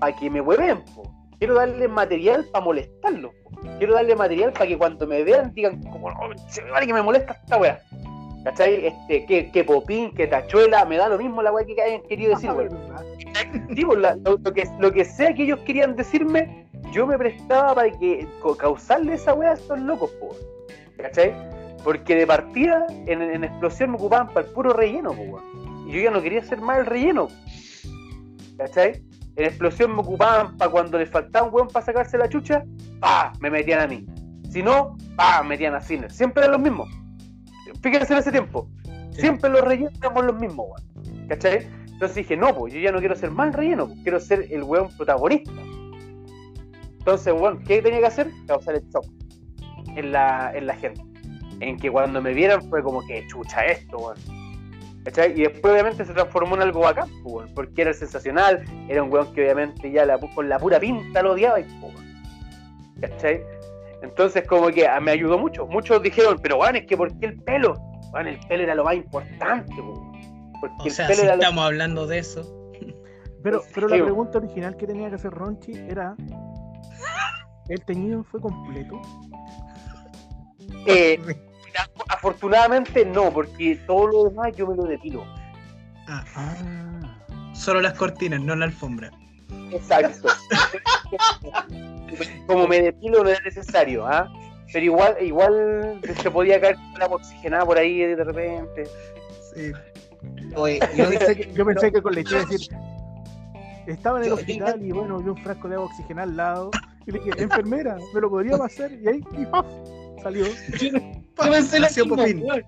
[0.00, 1.02] para que me hueven, po.
[1.38, 3.50] Quiero darles material para molestarlos, po.
[3.76, 6.94] Quiero darles material para que cuando me vean digan, como, "Oh, se me vale que
[6.94, 7.82] me molesta esta wea.
[8.48, 8.86] ¿Cachai?
[8.86, 12.34] Este, que, que popín, que tachuela, me da lo mismo la wea que hayan querido
[12.34, 12.78] decir, weón.
[13.74, 17.74] Digo, la- lo, lo que, lo que sea que ellos querían decirme, yo me prestaba
[17.74, 18.26] para que
[18.58, 20.34] causarle esa wea a estos locos, po.
[20.96, 21.34] ¿cachai?
[21.84, 25.86] Porque de partida en, en explosión me ocupaban para el puro relleno, po, weón.
[25.86, 27.28] Y yo ya no quería hacer más el relleno,
[28.56, 29.02] ¿cachai?
[29.36, 32.64] En explosión me ocupaban para cuando les faltaba un weón para sacarse la chucha,
[32.98, 33.32] ¡pa!
[33.40, 34.06] me metían a mí.
[34.50, 35.42] Si no, ¡pa!
[35.42, 36.10] metían a Ciner.
[36.10, 36.88] Siempre eran los mismos.
[37.82, 38.68] Fíjense en ese tiempo.
[39.10, 41.28] Siempre los rellenos éramos los mismos, weón.
[41.28, 41.66] ¿Cachai?
[41.98, 44.62] Entonces dije, no, pues yo ya no quiero ser el relleno, pues, quiero ser el
[44.62, 45.50] weón protagonista.
[46.98, 48.30] Entonces, weón, ¿qué tenía que hacer?
[48.46, 49.04] Causar el shock
[49.96, 51.02] en la, en la gente.
[51.58, 54.16] En que cuando me vieran fue como que chucha esto, weón.
[55.04, 55.32] ¿Cachai?
[55.32, 59.12] Y después obviamente se transformó en algo bacán, pues, weón, porque era sensacional, era un
[59.12, 62.08] weón que obviamente ya la, con la pura pinta lo odiaba y pues, weón.
[63.00, 63.40] ¿Cachai?
[64.02, 65.66] Entonces como que ah, me ayudó mucho.
[65.66, 67.74] Muchos dijeron, pero weón, es que ¿por qué el pelo?
[68.12, 69.72] Weón, el pelo era lo más importante.
[70.60, 72.70] Porque O el sea, pelo si era lo- estamos hablando de eso.
[73.42, 76.16] Pero, Sí, pero la pregunta original que tenía que hacer Ronchi era:
[77.68, 79.00] ¿el teñido fue completo?
[80.86, 81.18] Eh,
[82.08, 85.24] afortunadamente no, porque todo lo demás yo me lo depilo.
[86.08, 89.10] Ah, Ah, solo las cortinas, no la alfombra.
[89.72, 90.28] Exacto.
[92.46, 94.30] Como me depilo no es necesario, ¿ah?
[94.72, 98.84] Pero igual, igual se podía caer una oxigenada por ahí de repente.
[99.54, 99.72] Sí.
[100.56, 102.68] Oye, yo, pensé que, yo pensé que con la historia decir:
[103.86, 106.70] Estaba en el Yo- hospital y bueno, vi un frasco de agua oxigenada al lado.
[107.06, 108.92] Y le dije: Enfermera, ¿me lo podría pasar?
[108.92, 109.64] Y ahí, y ¡paf!
[110.22, 110.44] salió.
[110.46, 110.90] yo
[111.50, 112.42] pensé Popín.
[112.42, 112.64] weón.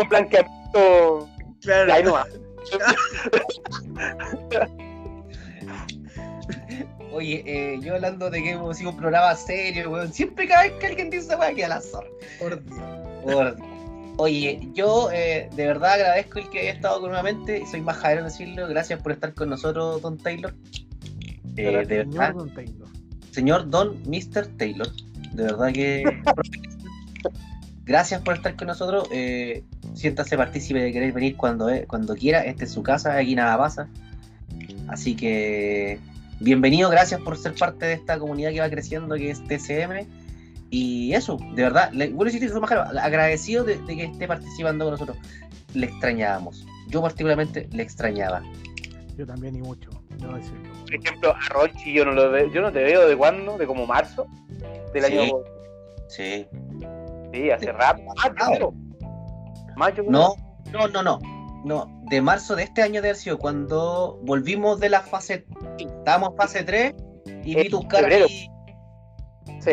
[0.00, 1.28] Un blanqueamiento
[1.62, 1.92] Claro.
[1.92, 2.26] Ahí nomás.
[7.12, 10.12] Oye, eh, yo hablando de que hemos sido un programa serio, weón.
[10.12, 12.08] Siempre cada vez que alguien dice esa weá queda la zorra.
[12.38, 12.80] Por Dios.
[13.22, 13.68] Por Dios.
[14.16, 17.64] Oye, yo eh, de verdad agradezco el que haya estado con nuevamente.
[17.70, 18.68] Soy más en decirlo.
[18.68, 20.54] Gracias por estar con nosotros, Don Taylor.
[21.56, 22.88] Eh, de Señor verdad, Don Taylor.
[23.30, 24.46] señor Don Mr.
[24.56, 24.88] Taylor.
[25.32, 26.04] De verdad que.
[27.84, 29.08] Gracias por estar con nosotros.
[29.12, 29.64] Eh,
[29.94, 32.42] siéntase partícipe de querer venir cuando, cuando quiera.
[32.42, 33.88] Esta es su casa, aquí nada pasa.
[34.88, 35.98] Así que
[36.42, 40.06] bienvenido, gracias por ser parte de esta comunidad que va creciendo, que es TCM.
[40.70, 42.46] Y eso, de verdad, le, bueno, sí, sí,
[43.00, 45.16] agradecido de, de que esté participando con nosotros.
[45.74, 46.66] Le extrañábamos.
[46.88, 48.42] Yo particularmente le extrañaba.
[49.16, 50.70] Yo también y mucho, debo decirlo.
[50.82, 53.66] Por ejemplo, a Ronchi yo no lo veo, yo no te veo de cuándo, de
[53.66, 54.26] como marzo
[54.94, 55.18] del Sí.
[55.18, 55.34] año.
[56.08, 56.46] Sí.
[57.32, 58.02] Sí, hace rato.
[58.22, 58.74] Ah, yo creo.
[59.76, 60.04] Mayo.
[60.08, 60.34] No,
[60.72, 61.18] no, no, no.
[61.64, 65.46] No, de marzo de este año de haber sido cuando volvimos de la fase.
[65.78, 66.94] Estábamos en fase 3
[67.42, 68.50] y vi tus caras y.
[69.62, 69.72] Sí,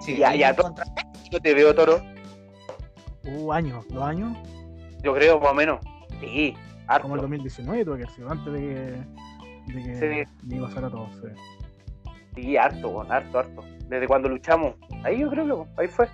[0.00, 0.94] Sí, Ya, ya, encontramos.
[1.30, 2.00] yo te veo, Toro.
[3.24, 4.38] Hubo años, dos años,
[5.02, 5.80] Yo creo, más o menos.
[6.20, 6.54] Sí,
[6.86, 7.02] harto.
[7.02, 8.58] como el 2019 tuve que haber sido, antes de
[9.66, 10.26] que, de que
[10.56, 11.08] me pasara todo.
[11.12, 11.28] sí.
[12.36, 13.64] Sí, harto, harto, harto.
[13.86, 14.76] Desde cuando luchamos.
[15.04, 16.08] Ahí yo creo que ahí fue.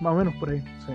[0.00, 0.92] Más o menos por ahí, sí.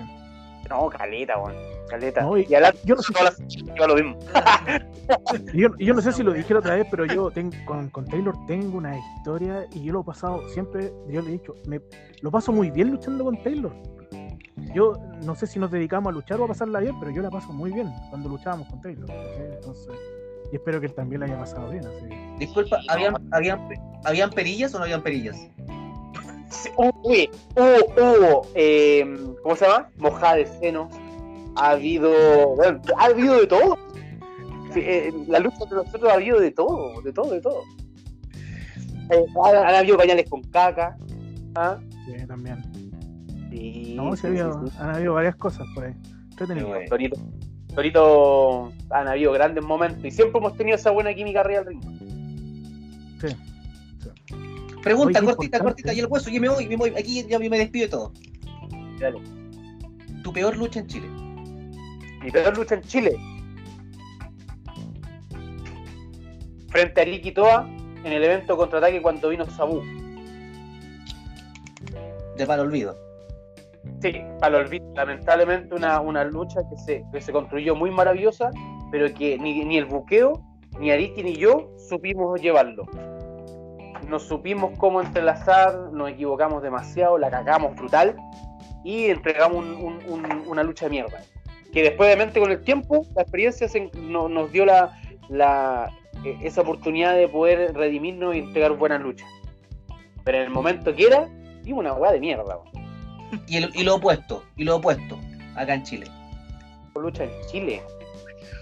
[0.69, 1.55] No, caleta, weón.
[1.87, 2.21] Caleta.
[2.21, 2.47] No, y- y
[2.83, 4.17] yo no sé todas las iba lo mismo.
[5.53, 8.33] Yo, no sé si lo dije la otra vez, pero yo ten- con, con Taylor
[8.47, 11.79] tengo una historia y yo lo he pasado siempre, yo le he dicho, me,
[12.21, 13.71] lo paso muy bien luchando con Taylor.
[14.73, 14.93] Yo
[15.23, 17.53] no sé si nos dedicamos a luchar o a pasarla bien, pero yo la paso
[17.53, 19.07] muy bien cuando luchábamos con Taylor.
[19.07, 19.13] ¿sí?
[19.53, 19.93] Entonces,
[20.51, 21.85] y espero que él también la haya pasado bien.
[21.85, 22.07] Así.
[22.39, 23.67] Disculpa, ¿habían, habían,
[24.03, 25.37] ¿habían perillas o no habían perillas?
[27.03, 29.05] Uy, hubo, hubo, eh,
[29.43, 29.89] ¿cómo se llama?
[29.97, 30.89] Mojada de seno.
[31.55, 33.77] Ha habido, bueno, ha habido de todo.
[34.73, 37.63] Sí, eh, la lucha de nosotros ha habido de todo, de todo, de todo.
[39.11, 40.97] Eh, han, han habido pañales con caca.
[41.55, 41.77] ¿ah?
[42.05, 42.61] Sí, también.
[43.49, 44.13] Sí, No,
[44.79, 45.93] han habido varias cosas por ahí.
[46.31, 46.69] Entretenido.
[46.89, 47.17] Torito,
[47.73, 53.19] Torito, han habido grandes momentos y siempre hemos tenido esa buena química arriba del ring.
[53.21, 53.35] Sí.
[54.85, 57.49] Pregunta Oye, cortita, cortita, y el hueso, yo me voy, me voy, aquí ya me
[57.49, 58.13] despido de todo.
[58.99, 59.19] Dale.
[60.23, 61.07] Tu peor lucha en Chile.
[62.21, 63.17] Mi peor lucha en Chile.
[66.69, 67.67] Frente a Ricky Toa
[68.03, 69.81] en el evento contraataque cuando vino Sabu.
[72.37, 72.95] De para olvido.
[74.03, 74.85] Sí, para el olvido.
[74.93, 78.51] Lamentablemente una, una lucha que se, que se construyó muy maravillosa,
[78.91, 80.43] pero que ni, ni el buqueo,
[80.79, 82.85] ni Ariti ni yo supimos llevarlo.
[84.07, 88.15] Nos supimos cómo entrelazar, nos equivocamos demasiado, la cagamos brutal
[88.83, 91.21] y entregamos un- un- un- una lucha de mierda.
[91.73, 94.91] Que después, obviamente, con el tiempo, la experiencia se- no- nos dio la,
[95.29, 95.89] la-
[96.23, 99.27] eh, esa oportunidad de poder redimirnos y entregar buenas luchas.
[100.23, 101.27] Pero en el momento que era,
[101.63, 102.59] dimos una weá de mierda.
[103.47, 105.17] Y, el- y lo opuesto, y lo opuesto,
[105.55, 106.07] acá en Chile.
[106.95, 107.81] lucha en Chile.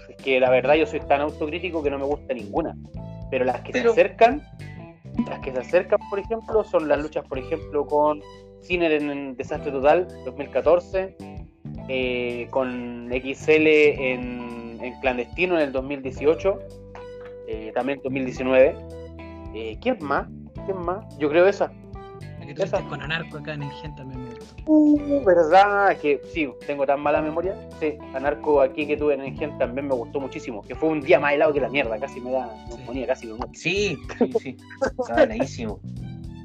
[0.08, 2.74] Es que la verdad yo soy tan autocrítico que no me gusta ninguna.
[3.30, 4.42] Pero las que Pero- se acercan,
[5.28, 8.20] las que se acercan, por ejemplo, son las luchas, por ejemplo, con
[8.62, 11.16] Ciner en Desastre Total 2014,
[11.88, 16.58] eh, con XL en, en Clandestino en el 2018,
[17.48, 18.74] eh, también 2019.
[19.54, 20.28] Eh, ¿Quién más?
[20.64, 21.04] ¿Quién más?
[21.18, 21.72] Yo creo esa.
[22.40, 22.82] La que Esa.
[22.88, 24.23] con Anarco acá en el Gen también.
[24.66, 25.96] Uh, ¿verdad?
[25.98, 27.54] Que sí, tengo tan mala memoria.
[27.80, 30.62] Sí, Anarco aquí que tuve en el Gen también me gustó muchísimo.
[30.62, 33.34] Que fue un día más helado que la mierda, casi me da neumonía, casi me
[33.34, 33.52] muero.
[33.52, 34.56] Sí, sí, sí.
[34.98, 35.80] Estaba heladísimo.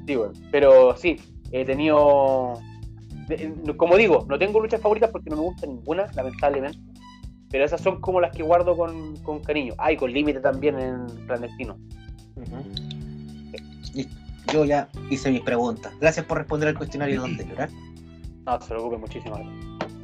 [0.06, 0.32] Sí, bueno.
[0.50, 1.16] Pero sí,
[1.50, 2.54] he tenido.
[3.76, 6.78] Como digo, no tengo luchas favoritas porque no me gusta ninguna, lamentablemente.
[7.50, 9.74] Pero esas son como las que guardo con, con cariño.
[9.78, 11.76] Ah, y con límite también en clandestino.
[13.94, 14.20] Listo.
[14.52, 15.92] Yo ya hice mis preguntas.
[16.00, 17.46] Gracias por responder al cuestionario donde.
[18.46, 19.36] No, se preocupe muchísimo.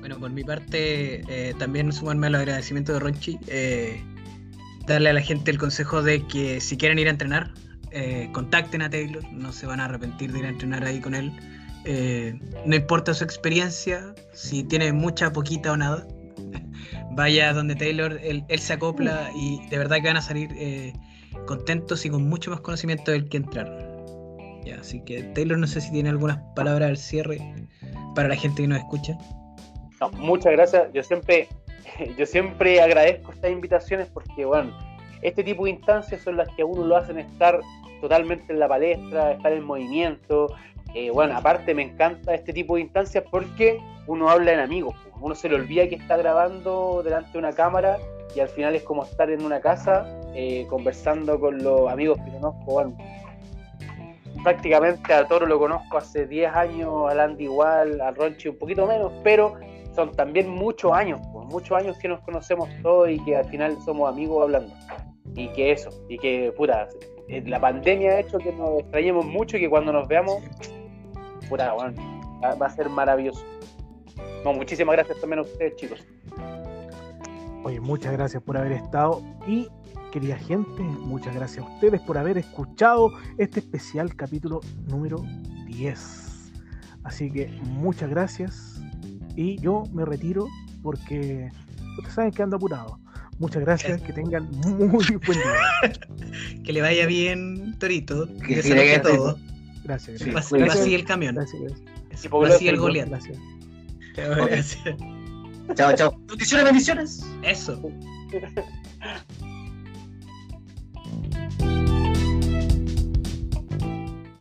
[0.00, 3.38] Bueno, por mi parte, eh, también sumarme al agradecimiento de Ronchi.
[3.48, 4.02] eh,
[4.86, 7.52] darle a la gente el consejo de que si quieren ir a entrenar,
[7.90, 11.14] eh, contacten a Taylor, no se van a arrepentir de ir a entrenar ahí con
[11.14, 11.32] él.
[11.84, 16.06] Eh, no importa su experiencia, si tiene mucha, poquita o nada,
[17.12, 20.92] vaya donde Taylor, él, él se acopla y de verdad que van a salir eh,
[21.46, 23.74] contentos y con mucho más conocimiento del que entraron.
[24.64, 27.38] Ya, así que Taylor, no sé si tiene algunas palabras al cierre
[28.16, 29.16] para la gente que nos escucha.
[30.14, 30.92] Muchas gracias.
[30.92, 31.48] Yo siempre,
[32.18, 34.76] yo siempre agradezco estas invitaciones porque, bueno,
[35.22, 37.60] este tipo de instancias son las que a uno lo hacen estar
[38.00, 40.48] totalmente en la palestra, estar en movimiento.
[40.94, 44.96] Eh, bueno, aparte me encanta este tipo de instancias porque uno habla en amigos.
[45.20, 47.98] Uno se le olvida que está grabando delante de una cámara
[48.34, 52.30] y al final es como estar en una casa eh, conversando con los amigos que
[52.32, 52.64] conozco.
[52.64, 52.96] Bueno,
[54.42, 58.86] prácticamente a Toro lo conozco hace 10 años, a Landy igual, a Ronchi un poquito
[58.86, 59.54] menos, pero
[59.94, 64.08] son también muchos años, muchos años que nos conocemos todos y que al final somos
[64.08, 64.74] amigos hablando.
[65.34, 66.88] Y que eso, y que puta,
[67.28, 70.42] eh, la pandemia ha hecho que nos extrañemos mucho y que cuando nos veamos,
[71.48, 71.94] puta, bueno,
[72.42, 73.44] va, va a ser maravilloso.
[74.44, 76.06] No, muchísimas gracias también a ustedes, chicos.
[77.64, 79.68] Oye, muchas gracias por haber estado y
[80.12, 85.22] querida gente, muchas gracias a ustedes por haber escuchado este especial capítulo número
[85.66, 86.52] 10.
[87.04, 88.80] Así que muchas gracias
[89.36, 90.48] y yo me retiro
[90.82, 91.50] porque
[91.98, 92.98] ustedes saben que ando apurado.
[93.38, 94.88] Muchas gracias, que tengan muy
[95.26, 95.92] buen día.
[96.64, 98.26] Que le vaya bien, Torito.
[98.38, 99.00] Que Que sí, se sí.
[99.02, 99.38] todo.
[99.84, 100.52] Gracias, Sí, gracias.
[100.52, 100.80] Va cuídate.
[100.80, 101.34] así el camión.
[101.34, 102.24] Gracias, gracias.
[102.24, 103.08] Y Va por así el Goliat.
[103.10, 103.38] gracias.
[104.16, 104.78] Gracias.
[105.74, 106.18] Chao, chao.
[106.26, 107.26] Bendiciones, bendiciones.
[107.42, 107.78] Eso.